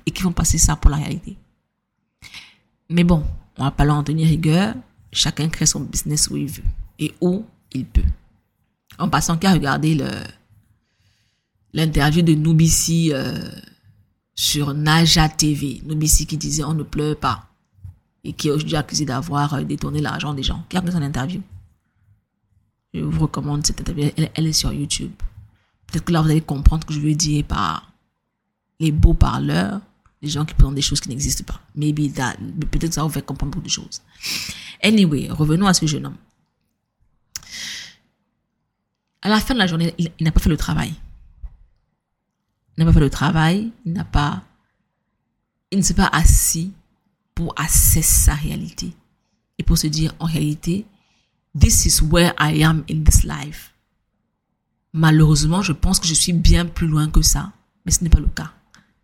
et 0.06 0.12
qui 0.12 0.24
vont 0.24 0.34
passer 0.34 0.58
ça 0.58 0.76
pour 0.76 0.92
la 0.92 0.98
réalité. 0.98 1.38
Mais 2.90 3.04
bon, 3.04 3.26
on 3.58 3.64
va 3.64 3.72
pas 3.72 3.86
leur 3.86 3.96
en 3.96 4.04
tenir 4.04 4.28
rigueur. 4.28 4.76
Chacun 5.14 5.50
crée 5.50 5.66
son 5.66 5.80
business 5.80 6.30
où 6.30 6.38
il 6.38 6.48
veut 6.48 6.64
et 7.00 7.14
où 7.22 7.46
il 7.72 7.86
peut 7.86 8.04
en 9.02 9.10
passant 9.10 9.38
qu'à 9.38 9.52
regarder 9.52 9.96
le, 9.96 10.10
l'interview 11.74 12.22
de 12.22 12.34
Noubissi 12.36 13.12
euh, 13.12 13.50
sur 14.36 14.74
Naja 14.74 15.28
TV. 15.28 15.82
Noubissi 15.86 16.26
qui 16.28 16.38
disait 16.38 16.64
on 16.64 16.74
ne 16.74 16.84
pleure 16.84 17.18
pas 17.18 17.48
et 18.24 18.34
qui 18.34 18.48
est 18.48 18.52
aujourd'hui 18.52 18.76
accusé 18.76 19.06
d'avoir 19.06 19.56
euh, 19.56 19.64
détourné 19.64 20.02
l'argent 20.02 20.34
des 20.34 20.44
gens. 20.44 20.64
Qui 20.70 20.78
a 20.78 20.82
fait 20.82 20.92
son 20.92 21.02
interview? 21.02 21.42
Je 22.94 23.02
vous 23.02 23.22
recommande 23.22 23.66
cette 23.66 23.82
interview. 23.82 24.12
Elle, 24.36 24.48
est 24.48 24.54
sur 24.54 24.72
YouTube. 24.72 25.12
Peut-être 25.88 26.06
que 26.06 26.12
là, 26.12 26.22
vous 26.22 26.30
allez 26.30 26.42
comprendre 26.42 26.84
ce 26.84 26.88
que 26.88 26.94
je 26.94 27.00
veux 27.00 27.16
dire 27.16 27.44
par 27.46 27.92
les 28.80 28.92
beaux 28.92 29.14
parleurs, 29.14 29.82
les 30.22 30.30
gens 30.30 30.46
qui 30.46 30.54
présentent 30.54 30.76
des 30.76 30.82
choses 30.82 31.00
qui 31.00 31.10
n'existent 31.10 31.46
pas. 31.46 31.60
Maybe 31.76 32.14
that. 32.14 32.36
Peut-être 32.70 32.90
que 32.90 32.94
ça 32.94 33.04
vous 33.04 33.10
fait 33.10 33.26
comprendre 33.26 33.54
beaucoup 33.54 33.66
de 33.66 33.72
choses. 33.72 34.02
Anyway, 34.84 35.30
revenons 35.30 35.66
à 35.66 35.74
ce 35.74 35.86
jeune 35.88 36.06
homme. 36.06 36.18
À 39.22 39.30
la 39.30 39.40
fin 39.40 39.54
de 39.54 39.60
la 39.60 39.68
journée, 39.68 39.94
il, 39.98 40.12
n'a 40.22 40.32
pas 40.32 40.40
fait 40.40 40.50
le 40.50 40.58
travail. 40.58 40.94
Il 42.76 42.84
n'a 42.84 42.86
pas 42.86 42.94
fait 42.94 43.00
le 43.00 43.10
travail, 43.10 43.72
il 43.86 43.94
n'a 43.94 44.04
pas, 44.04 44.44
il 45.72 45.78
ne 45.78 45.84
s'est 45.84 45.94
pas 45.94 46.10
assis 46.12 46.72
pour 47.36 47.54
assesser 47.58 48.02
sa 48.02 48.34
réalité 48.34 48.94
et 49.58 49.64
pour 49.64 49.78
se 49.78 49.88
dire 49.88 50.14
en 50.20 50.26
réalité, 50.26 50.86
this 51.58 51.86
is 51.86 52.02
where 52.04 52.34
I 52.40 52.64
am 52.64 52.84
in 52.90 53.04
this 53.04 53.24
life. 53.24 53.74
Malheureusement, 54.94 55.62
je 55.62 55.72
pense 55.72 56.00
que 56.00 56.08
je 56.08 56.14
suis 56.14 56.34
bien 56.34 56.66
plus 56.66 56.88
loin 56.88 57.10
que 57.10 57.22
ça, 57.22 57.52
mais 57.86 57.92
ce 57.92 58.04
n'est 58.04 58.10
pas 58.10 58.20
le 58.20 58.28
cas. 58.28 58.52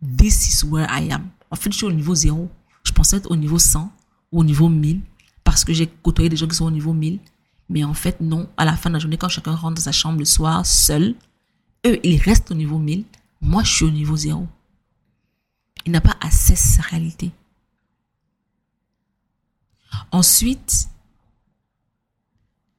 This 0.02 0.52
is 0.52 0.66
where 0.66 0.88
I 0.90 1.12
am. 1.12 1.28
En 1.50 1.56
fait, 1.56 1.70
je 1.72 1.76
suis 1.78 1.86
au 1.86 1.92
niveau 1.92 2.14
zéro. 2.14 2.50
Je 2.84 2.92
pensais 2.92 3.16
être 3.16 3.30
au 3.30 3.36
niveau 3.36 3.58
100 3.58 3.90
ou 4.32 4.40
au 4.40 4.44
niveau 4.44 4.68
1000 4.68 5.00
parce 5.44 5.64
que 5.64 5.72
j'ai 5.72 5.86
côtoyé 5.86 6.28
des 6.28 6.36
gens 6.36 6.46
qui 6.48 6.56
sont 6.56 6.66
au 6.66 6.70
niveau 6.70 6.92
1000. 6.92 7.20
Mais 7.68 7.84
en 7.84 7.94
fait, 7.94 8.20
non. 8.20 8.48
À 8.56 8.64
la 8.64 8.76
fin 8.76 8.90
de 8.90 8.94
la 8.94 8.98
journée, 8.98 9.18
quand 9.18 9.28
chacun 9.28 9.54
rentre 9.54 9.76
dans 9.76 9.82
sa 9.82 9.92
chambre 9.92 10.18
le 10.18 10.24
soir 10.24 10.64
seul, 10.64 11.14
eux, 11.86 11.98
ils 12.02 12.20
restent 12.20 12.50
au 12.50 12.54
niveau 12.54 12.78
1000. 12.78 13.04
Moi, 13.40 13.62
je 13.62 13.72
suis 13.72 13.84
au 13.84 13.90
niveau 13.90 14.16
zéro. 14.16 14.46
Il 15.84 15.92
n'a 15.92 16.00
pas 16.00 16.16
assez 16.20 16.56
sa 16.56 16.82
réalité. 16.82 17.30
Ensuite, 20.10 20.88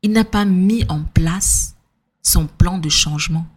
il 0.02 0.12
n'a 0.12 0.24
pas 0.24 0.46
mis 0.46 0.86
en 0.90 1.04
place 1.04 1.76
son 2.22 2.48
plan 2.48 2.78
de 2.78 2.90
changement. 2.90 3.48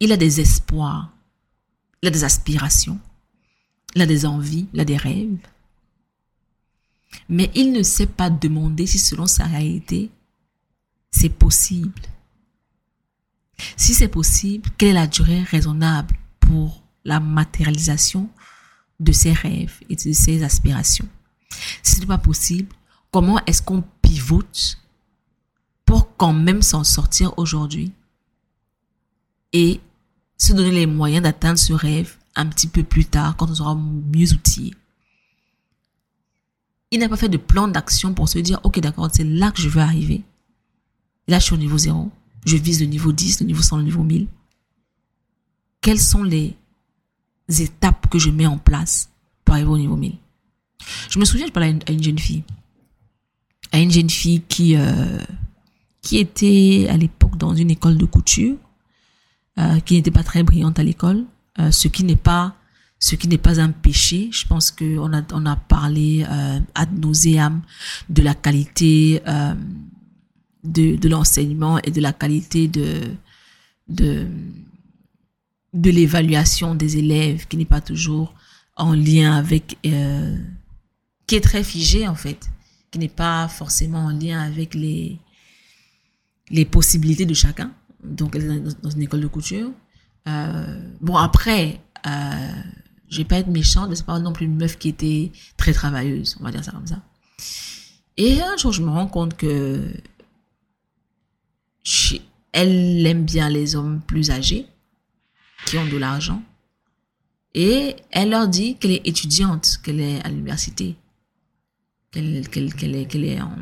Il 0.00 0.12
a 0.12 0.16
des 0.16 0.40
espoirs, 0.40 1.10
il 2.02 2.08
a 2.08 2.10
des 2.10 2.24
aspirations, 2.24 2.98
il 3.94 4.02
a 4.02 4.06
des 4.06 4.26
envies, 4.26 4.68
il 4.72 4.80
a 4.80 4.84
des 4.84 4.96
rêves. 4.96 5.38
Mais 7.28 7.50
il 7.54 7.72
ne 7.72 7.82
sait 7.82 8.06
pas 8.06 8.30
demander 8.30 8.86
si 8.86 8.98
selon 8.98 9.26
sa 9.26 9.44
réalité, 9.44 10.10
c'est 11.10 11.30
possible. 11.30 12.02
Si 13.76 13.94
c'est 13.94 14.08
possible, 14.08 14.68
quelle 14.76 14.90
est 14.90 14.94
la 14.94 15.06
durée 15.06 15.42
raisonnable 15.42 16.16
pour 16.40 16.82
la 17.04 17.20
matérialisation 17.20 18.28
de 19.00 19.12
ses 19.12 19.32
rêves 19.32 19.80
et 19.88 19.96
de 19.96 20.12
ses 20.12 20.42
aspirations? 20.42 21.08
Si 21.82 21.96
ce 21.96 22.00
n'est 22.00 22.06
pas 22.06 22.18
possible, 22.18 22.74
comment 23.10 23.40
est-ce 23.46 23.62
qu'on 23.62 23.84
pivote 24.02 24.78
pour 25.84 26.16
quand 26.16 26.32
même 26.32 26.62
s'en 26.62 26.84
sortir 26.84 27.32
aujourd'hui 27.38 27.92
et 29.52 29.80
se 30.36 30.52
donner 30.52 30.72
les 30.72 30.86
moyens 30.86 31.22
d'atteindre 31.22 31.58
ce 31.58 31.72
rêve 31.72 32.16
un 32.34 32.46
petit 32.46 32.66
peu 32.66 32.82
plus 32.82 33.06
tard 33.06 33.36
quand 33.36 33.50
on 33.50 33.54
sera 33.54 33.74
mieux 33.74 34.32
outillé? 34.32 34.74
Il 36.96 37.00
n'a 37.00 37.08
pas 37.08 37.16
fait 37.16 37.28
de 37.28 37.36
plan 37.36 37.68
d'action 37.68 38.14
pour 38.14 38.28
se 38.28 38.38
dire, 38.38 38.58
ok, 38.64 38.80
d'accord, 38.80 39.08
c'est 39.12 39.24
là 39.24 39.52
que 39.52 39.60
je 39.60 39.68
veux 39.68 39.80
arriver. 39.80 40.22
Là, 41.28 41.38
je 41.38 41.44
suis 41.44 41.54
au 41.54 41.58
niveau 41.58 41.78
0. 41.78 42.10
Je 42.44 42.56
vise 42.56 42.80
le 42.80 42.86
niveau 42.86 43.12
10, 43.12 43.40
le 43.40 43.46
niveau 43.46 43.62
100, 43.62 43.78
le 43.78 43.82
niveau 43.84 44.02
1000. 44.02 44.26
Quelles 45.80 46.00
sont 46.00 46.22
les 46.22 46.56
étapes 47.48 48.08
que 48.08 48.18
je 48.18 48.30
mets 48.30 48.46
en 48.46 48.58
place 48.58 49.10
pour 49.44 49.54
arriver 49.54 49.70
au 49.70 49.78
niveau 49.78 49.96
1000 49.96 50.14
Je 51.10 51.18
me 51.18 51.24
souviens, 51.24 51.46
je 51.46 51.52
parlais 51.52 51.78
à 51.86 51.92
une, 51.92 52.02
jeune 52.02 52.18
fille. 52.18 52.44
À 53.72 53.78
une 53.78 53.90
jeune 53.90 54.10
fille 54.10 54.42
qui, 54.48 54.76
euh, 54.76 55.18
qui 56.00 56.18
était 56.18 56.86
à 56.88 56.96
l'époque 56.96 57.36
dans 57.36 57.54
une 57.54 57.70
école 57.70 57.98
de 57.98 58.06
couture, 58.06 58.56
euh, 59.58 59.80
qui 59.80 59.94
n'était 59.94 60.10
pas 60.10 60.24
très 60.24 60.42
brillante 60.42 60.78
à 60.78 60.82
l'école, 60.82 61.24
euh, 61.58 61.70
ce 61.70 61.88
qui 61.88 62.04
n'est 62.04 62.16
pas 62.16 62.55
ce 62.98 63.14
qui 63.14 63.28
n'est 63.28 63.38
pas 63.38 63.60
un 63.60 63.70
péché. 63.70 64.30
Je 64.32 64.46
pense 64.46 64.70
qu'on 64.70 65.12
a, 65.12 65.22
on 65.32 65.46
a 65.46 65.56
parlé 65.56 66.24
euh, 66.28 66.60
ad 66.74 66.98
nauseam 66.98 67.62
de 68.08 68.22
la 68.22 68.34
qualité 68.34 69.22
euh, 69.26 69.54
de, 70.64 70.96
de 70.96 71.08
l'enseignement 71.08 71.78
et 71.78 71.90
de 71.90 72.00
la 72.00 72.12
qualité 72.12 72.68
de, 72.68 73.02
de, 73.88 74.26
de 75.72 75.90
l'évaluation 75.90 76.74
des 76.74 76.96
élèves 76.96 77.46
qui 77.46 77.56
n'est 77.56 77.64
pas 77.64 77.80
toujours 77.80 78.34
en 78.76 78.92
lien 78.94 79.36
avec, 79.36 79.78
euh, 79.86 80.36
qui 81.26 81.34
est 81.36 81.40
très 81.40 81.64
figé 81.64 82.08
en 82.08 82.14
fait, 82.14 82.50
qui 82.90 82.98
n'est 82.98 83.08
pas 83.08 83.48
forcément 83.48 84.06
en 84.06 84.10
lien 84.10 84.40
avec 84.40 84.74
les, 84.74 85.18
les 86.50 86.64
possibilités 86.64 87.26
de 87.26 87.34
chacun. 87.34 87.72
Donc, 88.04 88.36
dans 88.82 88.90
une 88.90 89.02
école 89.02 89.20
de 89.20 89.26
couture. 89.26 89.70
Euh, 90.28 90.92
bon, 91.00 91.16
après, 91.16 91.80
je 93.08 93.18
vais 93.18 93.24
pas 93.24 93.38
être 93.38 93.48
méchante, 93.48 93.88
mais 93.88 93.96
c'est 93.96 94.06
pas 94.06 94.18
non 94.18 94.32
plus 94.32 94.46
une 94.46 94.56
meuf 94.56 94.78
qui 94.78 94.88
était 94.88 95.32
très 95.56 95.72
travailleuse, 95.72 96.36
on 96.40 96.44
va 96.44 96.50
dire 96.50 96.64
ça 96.64 96.72
comme 96.72 96.86
ça. 96.86 97.02
Et 98.16 98.40
un 98.40 98.56
jour, 98.56 98.72
je 98.72 98.82
me 98.82 98.90
rends 98.90 99.08
compte 99.08 99.36
que 99.36 99.92
elle 102.52 103.06
aime 103.06 103.24
bien 103.24 103.48
les 103.50 103.76
hommes 103.76 104.00
plus 104.00 104.30
âgés, 104.30 104.66
qui 105.66 105.76
ont 105.78 105.86
de 105.86 105.96
l'argent. 105.96 106.42
Et 107.54 107.96
elle 108.10 108.30
leur 108.30 108.48
dit 108.48 108.76
qu'elle 108.76 108.92
est 108.92 109.06
étudiante, 109.06 109.78
qu'elle 109.82 110.00
est 110.00 110.24
à 110.24 110.28
l'université, 110.28 110.96
qu'elle 112.10 112.36
est, 112.36 113.06
qu'elle 113.06 113.24
est 113.24 113.40
en... 113.40 113.56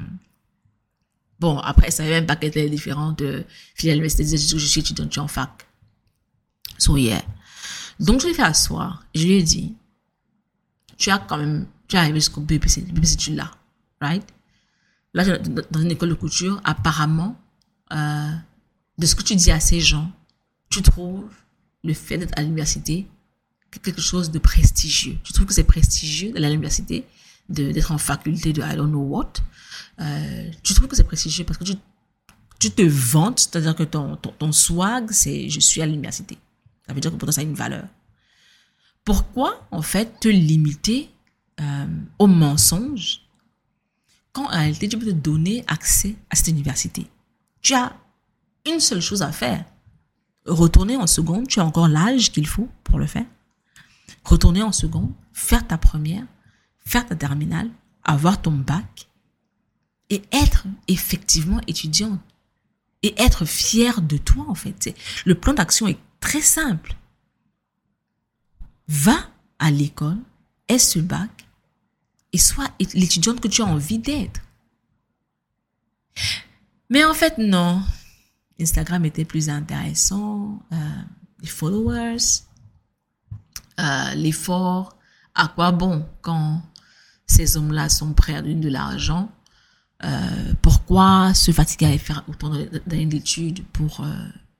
Bon, 1.40 1.58
après, 1.58 1.86
elle 1.88 1.92
savait 1.92 2.10
même 2.10 2.26
pas 2.26 2.36
qu'elle 2.36 2.50
était 2.50 2.70
différente 2.70 3.18
de 3.18 3.44
fille 3.74 3.90
à 3.90 3.94
l'université. 3.94 4.24
Je 4.36 4.58
suis 4.58 4.80
étudiante, 4.80 5.08
je 5.08 5.14
suis 5.14 5.20
en 5.20 5.28
fac. 5.28 5.66
So, 6.78 6.96
yeah. 6.96 7.22
Donc, 8.00 8.20
je 8.20 8.26
l'ai 8.26 8.34
fait 8.34 8.42
asseoir. 8.42 9.04
Je 9.14 9.24
lui 9.24 9.32
ai 9.34 9.42
dit, 9.42 9.74
tu 10.96 11.10
as 11.10 11.18
quand 11.18 11.36
même, 11.36 11.66
tu 11.88 11.96
es 11.96 11.98
arrivé 11.98 12.18
jusqu'au 12.18 12.40
BPC, 12.40 12.82
BPC, 12.82 13.16
tu 13.16 13.34
l'as, 13.34 13.50
right? 14.00 14.26
Là, 15.12 15.38
dans 15.38 15.80
une 15.80 15.90
école 15.90 16.08
de 16.08 16.14
couture, 16.14 16.60
apparemment, 16.64 17.38
euh, 17.92 18.32
de 18.98 19.06
ce 19.06 19.14
que 19.14 19.22
tu 19.22 19.36
dis 19.36 19.50
à 19.50 19.60
ces 19.60 19.80
gens, 19.80 20.10
tu 20.70 20.82
trouves 20.82 21.30
le 21.84 21.94
fait 21.94 22.18
d'être 22.18 22.36
à 22.36 22.42
l'université 22.42 23.06
quelque 23.82 24.00
chose 24.00 24.30
de 24.30 24.38
prestigieux. 24.38 25.16
Tu 25.22 25.32
trouves 25.32 25.46
que 25.46 25.54
c'est 25.54 25.64
prestigieux 25.64 26.32
d'aller 26.32 26.46
à 26.46 26.50
l'université, 26.50 27.04
d'être 27.48 27.92
en 27.92 27.98
faculté 27.98 28.52
de 28.52 28.62
I 28.62 28.76
don't 28.76 28.88
know 28.88 29.02
what. 29.02 29.32
Euh, 30.00 30.50
tu 30.62 30.74
trouves 30.74 30.88
que 30.88 30.96
c'est 30.96 31.04
prestigieux 31.04 31.44
parce 31.44 31.58
que 31.58 31.64
tu, 31.64 31.74
tu 32.58 32.70
te 32.70 32.82
vantes, 32.82 33.40
c'est-à-dire 33.40 33.74
que 33.74 33.82
ton, 33.82 34.16
ton 34.16 34.52
swag, 34.52 35.10
c'est 35.10 35.48
je 35.48 35.60
suis 35.60 35.82
à 35.82 35.86
l'université. 35.86 36.38
Ça 36.86 36.92
veut 36.92 37.00
dire 37.00 37.10
que 37.10 37.16
pour 37.16 37.26
toi, 37.26 37.32
ça 37.32 37.40
a 37.40 37.44
une 37.44 37.54
valeur. 37.54 37.86
Pourquoi, 39.04 39.66
en 39.70 39.82
fait, 39.82 40.20
te 40.20 40.28
limiter 40.28 41.10
euh, 41.60 41.86
au 42.18 42.26
mensonge 42.26 43.20
quand 44.32 44.46
en 44.46 44.48
réalité, 44.48 44.88
tu 44.88 44.98
peux 44.98 45.06
te 45.06 45.12
donner 45.12 45.64
accès 45.68 46.16
à 46.28 46.34
cette 46.34 46.48
université? 46.48 47.06
Tu 47.62 47.72
as 47.72 47.96
une 48.66 48.80
seule 48.80 49.00
chose 49.00 49.22
à 49.22 49.30
faire. 49.30 49.64
Retourner 50.44 50.96
en 50.96 51.06
seconde, 51.06 51.46
tu 51.46 51.60
as 51.60 51.64
encore 51.64 51.88
l'âge 51.88 52.32
qu'il 52.32 52.46
faut 52.46 52.68
pour 52.82 52.98
le 52.98 53.06
faire. 53.06 53.26
Retourner 54.24 54.62
en 54.62 54.72
seconde, 54.72 55.12
faire 55.32 55.66
ta 55.66 55.78
première, 55.78 56.26
faire 56.84 57.06
ta 57.06 57.14
terminale, 57.14 57.70
avoir 58.02 58.42
ton 58.42 58.50
bac 58.50 59.08
et 60.10 60.22
être 60.32 60.66
effectivement 60.88 61.60
étudiante 61.66 62.20
et 63.02 63.14
être 63.22 63.44
fier 63.44 64.02
de 64.02 64.16
toi 64.16 64.46
en 64.48 64.54
fait. 64.54 64.94
Le 65.24 65.34
plan 65.34 65.54
d'action 65.54 65.86
est 65.86 65.98
très 66.24 66.40
simple. 66.40 66.96
Va 68.88 69.16
à 69.58 69.70
l'école, 69.70 70.18
aie 70.68 70.78
ce 70.78 70.98
bac 70.98 71.46
et 72.32 72.38
sois 72.38 72.68
l'étudiante 72.94 73.40
que 73.40 73.48
tu 73.48 73.60
as 73.60 73.66
envie 73.66 73.98
d'être. 73.98 74.40
Mais 76.88 77.04
en 77.04 77.12
fait, 77.12 77.36
non. 77.36 77.82
Instagram 78.58 79.04
était 79.04 79.26
plus 79.26 79.50
intéressant. 79.50 80.62
Euh, 80.72 80.76
les 81.40 81.46
followers, 81.46 82.16
euh, 83.78 84.14
l'effort. 84.14 84.96
À 85.34 85.48
quoi 85.48 85.72
bon 85.72 86.06
quand 86.22 86.62
ces 87.26 87.56
hommes-là 87.56 87.88
sont 87.90 88.14
prêts 88.14 88.34
à 88.34 88.40
donner 88.40 88.54
de 88.54 88.68
l'argent 88.70 89.30
euh, 90.04 90.54
Pourquoi 90.62 91.34
se 91.34 91.50
fatiguer 91.52 91.86
à 91.86 91.98
faire 91.98 92.24
autant 92.28 92.52
d'études 92.86 93.64
pour 93.72 94.06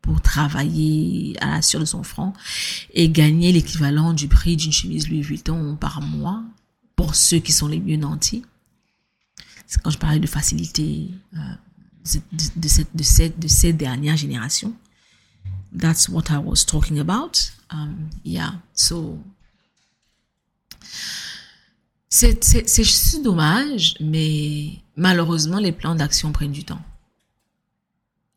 pour 0.05 0.21
travailler 0.21 1.37
à 1.41 1.57
la 1.57 1.63
sueur 1.63 1.81
de 1.81 1.87
son 1.87 2.03
front 2.03 2.33
et 2.93 3.09
gagner 3.09 3.53
l'équivalent 3.53 4.13
du 4.13 4.29
prix 4.29 4.57
d'une 4.57 4.73
chemise 4.73 5.09
Louis 5.09 5.23
Vuitton 5.23 5.77
par 5.77 6.01
mois 6.03 6.43
pour 6.95 7.15
ceux 7.15 7.39
qui 7.39 7.53
sont 7.53 7.69
les 7.69 7.81
mieux 7.81 7.97
nantis. 7.97 8.45
C'est 9.67 9.81
quand 9.83 9.91
je 9.91 9.99
parlais 9.99 10.21
de 10.21 10.27
facilité 10.27 11.09
euh, 11.35 11.39
de, 12.05 12.69
cette, 12.69 12.95
de, 12.95 13.03
cette, 13.03 13.39
de 13.39 13.49
ces 13.49 13.73
dernières 13.73 14.17
générations. 14.17 14.75
that's 15.75 16.09
what 16.09 16.31
I 16.31 16.39
was 16.39 16.65
talking 16.65 16.99
about. 16.99 17.51
Um, 17.71 18.11
yeah, 18.23 18.53
so 18.73 19.19
c'est 22.09 22.85
juste 22.85 23.25
dommage, 23.25 23.97
mais 24.01 24.79
malheureusement, 24.97 25.59
les 25.59 25.73
plans 25.73 25.97
d'action 25.97 26.31
prennent 26.31 26.53
du 26.53 26.63
temps. 26.63 26.81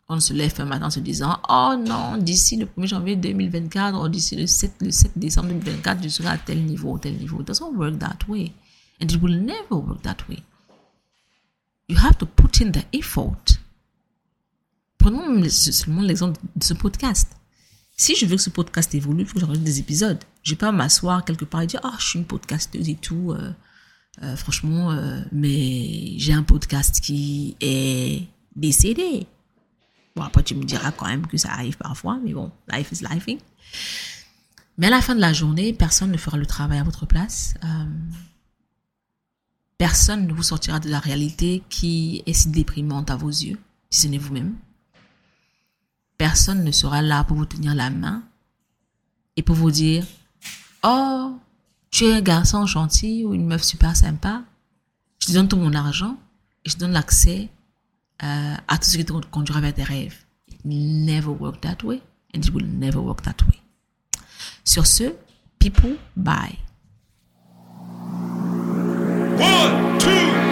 On 0.10 0.20
se 0.22 0.34
lève 0.34 0.54
un 0.60 0.66
matin 0.66 0.86
en 0.86 0.90
se 0.90 1.02
disant, 1.02 1.38
oh 1.50 1.74
non, 1.78 2.18
d'ici 2.18 2.56
le 2.56 2.66
1er 2.66 2.88
janvier 2.88 3.16
2024, 3.18 4.02
ou 4.02 4.08
d'ici 4.08 4.38
le 4.38 4.48
7, 4.48 4.76
le 4.82 4.92
7 4.92 5.12
décembre 5.18 5.50
2024, 5.50 6.04
je 6.04 6.08
serai 6.08 6.30
à 6.30 6.38
tel 6.38 6.64
niveau, 6.64 6.98
tel 6.98 7.18
niveau. 7.18 7.42
It 7.42 7.48
doesn't 7.48 7.76
work 7.76 8.00
that 8.00 8.20
way. 8.30 8.54
And 9.02 9.06
it 9.06 9.22
will 9.22 9.38
never 9.38 9.72
work 9.72 10.02
that 10.04 10.18
way. 10.30 10.42
You 11.90 11.98
have 11.98 12.18
to 12.20 12.26
put 12.26 12.62
in 12.62 12.72
the 12.72 12.86
effort. 12.94 13.60
Prenons 14.98 15.50
seulement 15.50 16.02
l'exemple 16.02 16.40
de 16.56 16.64
ce 16.64 16.74
podcast. 16.74 17.38
Si 17.96 18.16
je 18.16 18.26
veux 18.26 18.36
que 18.36 18.42
ce 18.42 18.50
podcast 18.50 18.94
évolue, 18.96 19.22
il 19.22 19.26
faut 19.26 19.36
que 19.36 19.40
j'enregistre 19.40 19.66
des 19.66 19.80
épisodes. 19.80 20.20
Je 20.44 20.52
vais 20.52 20.58
pas 20.58 20.72
m'asseoir 20.72 21.26
quelque 21.26 21.46
part 21.46 21.62
et 21.62 21.68
dire, 21.68 21.80
ah, 21.84 21.96
je 22.00 22.06
suis 22.06 22.20
une 22.20 22.26
podcasteuse 22.26 22.90
et 22.90 22.96
tout. 22.96 23.32
Euh, 23.32 23.52
euh, 24.24 24.36
franchement, 24.36 24.92
euh, 24.92 25.22
mais 25.32 26.18
j'ai 26.18 26.34
un 26.34 26.44
podcast 26.44 27.02
qui 27.02 27.56
est 27.60 28.28
décédé. 28.56 29.28
Bon, 30.18 30.24
après, 30.24 30.42
tu 30.42 30.56
me 30.56 30.64
diras 30.64 30.92
quand 30.92 31.06
même 31.06 31.28
que 31.28 31.38
ça 31.38 31.52
arrive 31.52 31.78
parfois, 31.78 32.20
mais 32.24 32.34
bon, 32.34 32.52
life 32.72 32.92
is 32.92 33.04
life. 33.04 33.28
Mais 34.80 34.88
à 34.88 34.90
la 34.90 35.00
fin 35.00 35.14
de 35.14 35.22
la 35.22 35.32
journée, 35.32 35.74
personne 35.74 36.12
ne 36.12 36.18
fera 36.18 36.38
le 36.38 36.48
travail 36.48 36.80
à 36.80 36.84
votre 36.84 37.06
place. 37.06 37.54
personne 39.78 40.26
ne 40.26 40.34
vous 40.34 40.42
sortira 40.42 40.80
de 40.80 40.90
la 40.90 40.98
réalité 40.98 41.62
qui 41.70 42.24
est 42.26 42.34
si 42.34 42.50
déprimante 42.50 43.12
à 43.12 43.16
vos 43.16 43.30
yeux, 43.30 43.60
si 43.92 44.02
ce 44.02 44.08
n'est 44.08 44.18
vous-même. 44.18 44.56
Personne 46.18 46.64
ne 46.64 46.72
sera 46.72 47.04
là 47.04 47.24
pour 47.24 47.38
vous 47.38 47.46
tenir 47.46 47.76
la 47.76 47.92
main 47.92 48.24
et 49.36 49.44
pour 49.44 49.56
vous 49.56 49.70
dire, 49.70 50.04
oh, 50.82 51.38
tu 51.92 52.06
es 52.06 52.14
un 52.14 52.22
garçon 52.22 52.66
gentil 52.66 53.24
ou 53.24 53.36
une 53.36 53.46
meuf 53.46 53.62
super 53.62 53.96
sympa, 53.96 54.42
je 55.20 55.28
te 55.28 55.34
donne 55.34 55.48
tout 55.48 55.58
mon 55.58 55.76
argent 55.76 56.18
et 56.66 56.70
je 56.70 56.74
te 56.74 56.80
donne 56.80 56.94
l'accès 56.94 57.50
tout 58.20 58.90
ce 58.90 58.98
qui 58.98 59.06
te 59.06 59.14
conduira 59.30 59.62
vers 59.62 59.74
tes 59.74 59.84
rêves. 59.84 60.26
It 60.48 60.60
never 60.64 61.30
work 61.30 61.62
that 61.62 61.84
way 61.84 62.02
and 62.34 62.40
it 62.40 62.54
will 62.54 62.66
never 62.66 63.00
work 63.00 63.22
that 63.24 63.44
way. 63.48 63.62
Sur 64.64 64.86
ce, 64.86 65.16
people, 65.60 65.98
bye. 66.16 66.58
One, 69.40 69.98
two, 70.00 70.47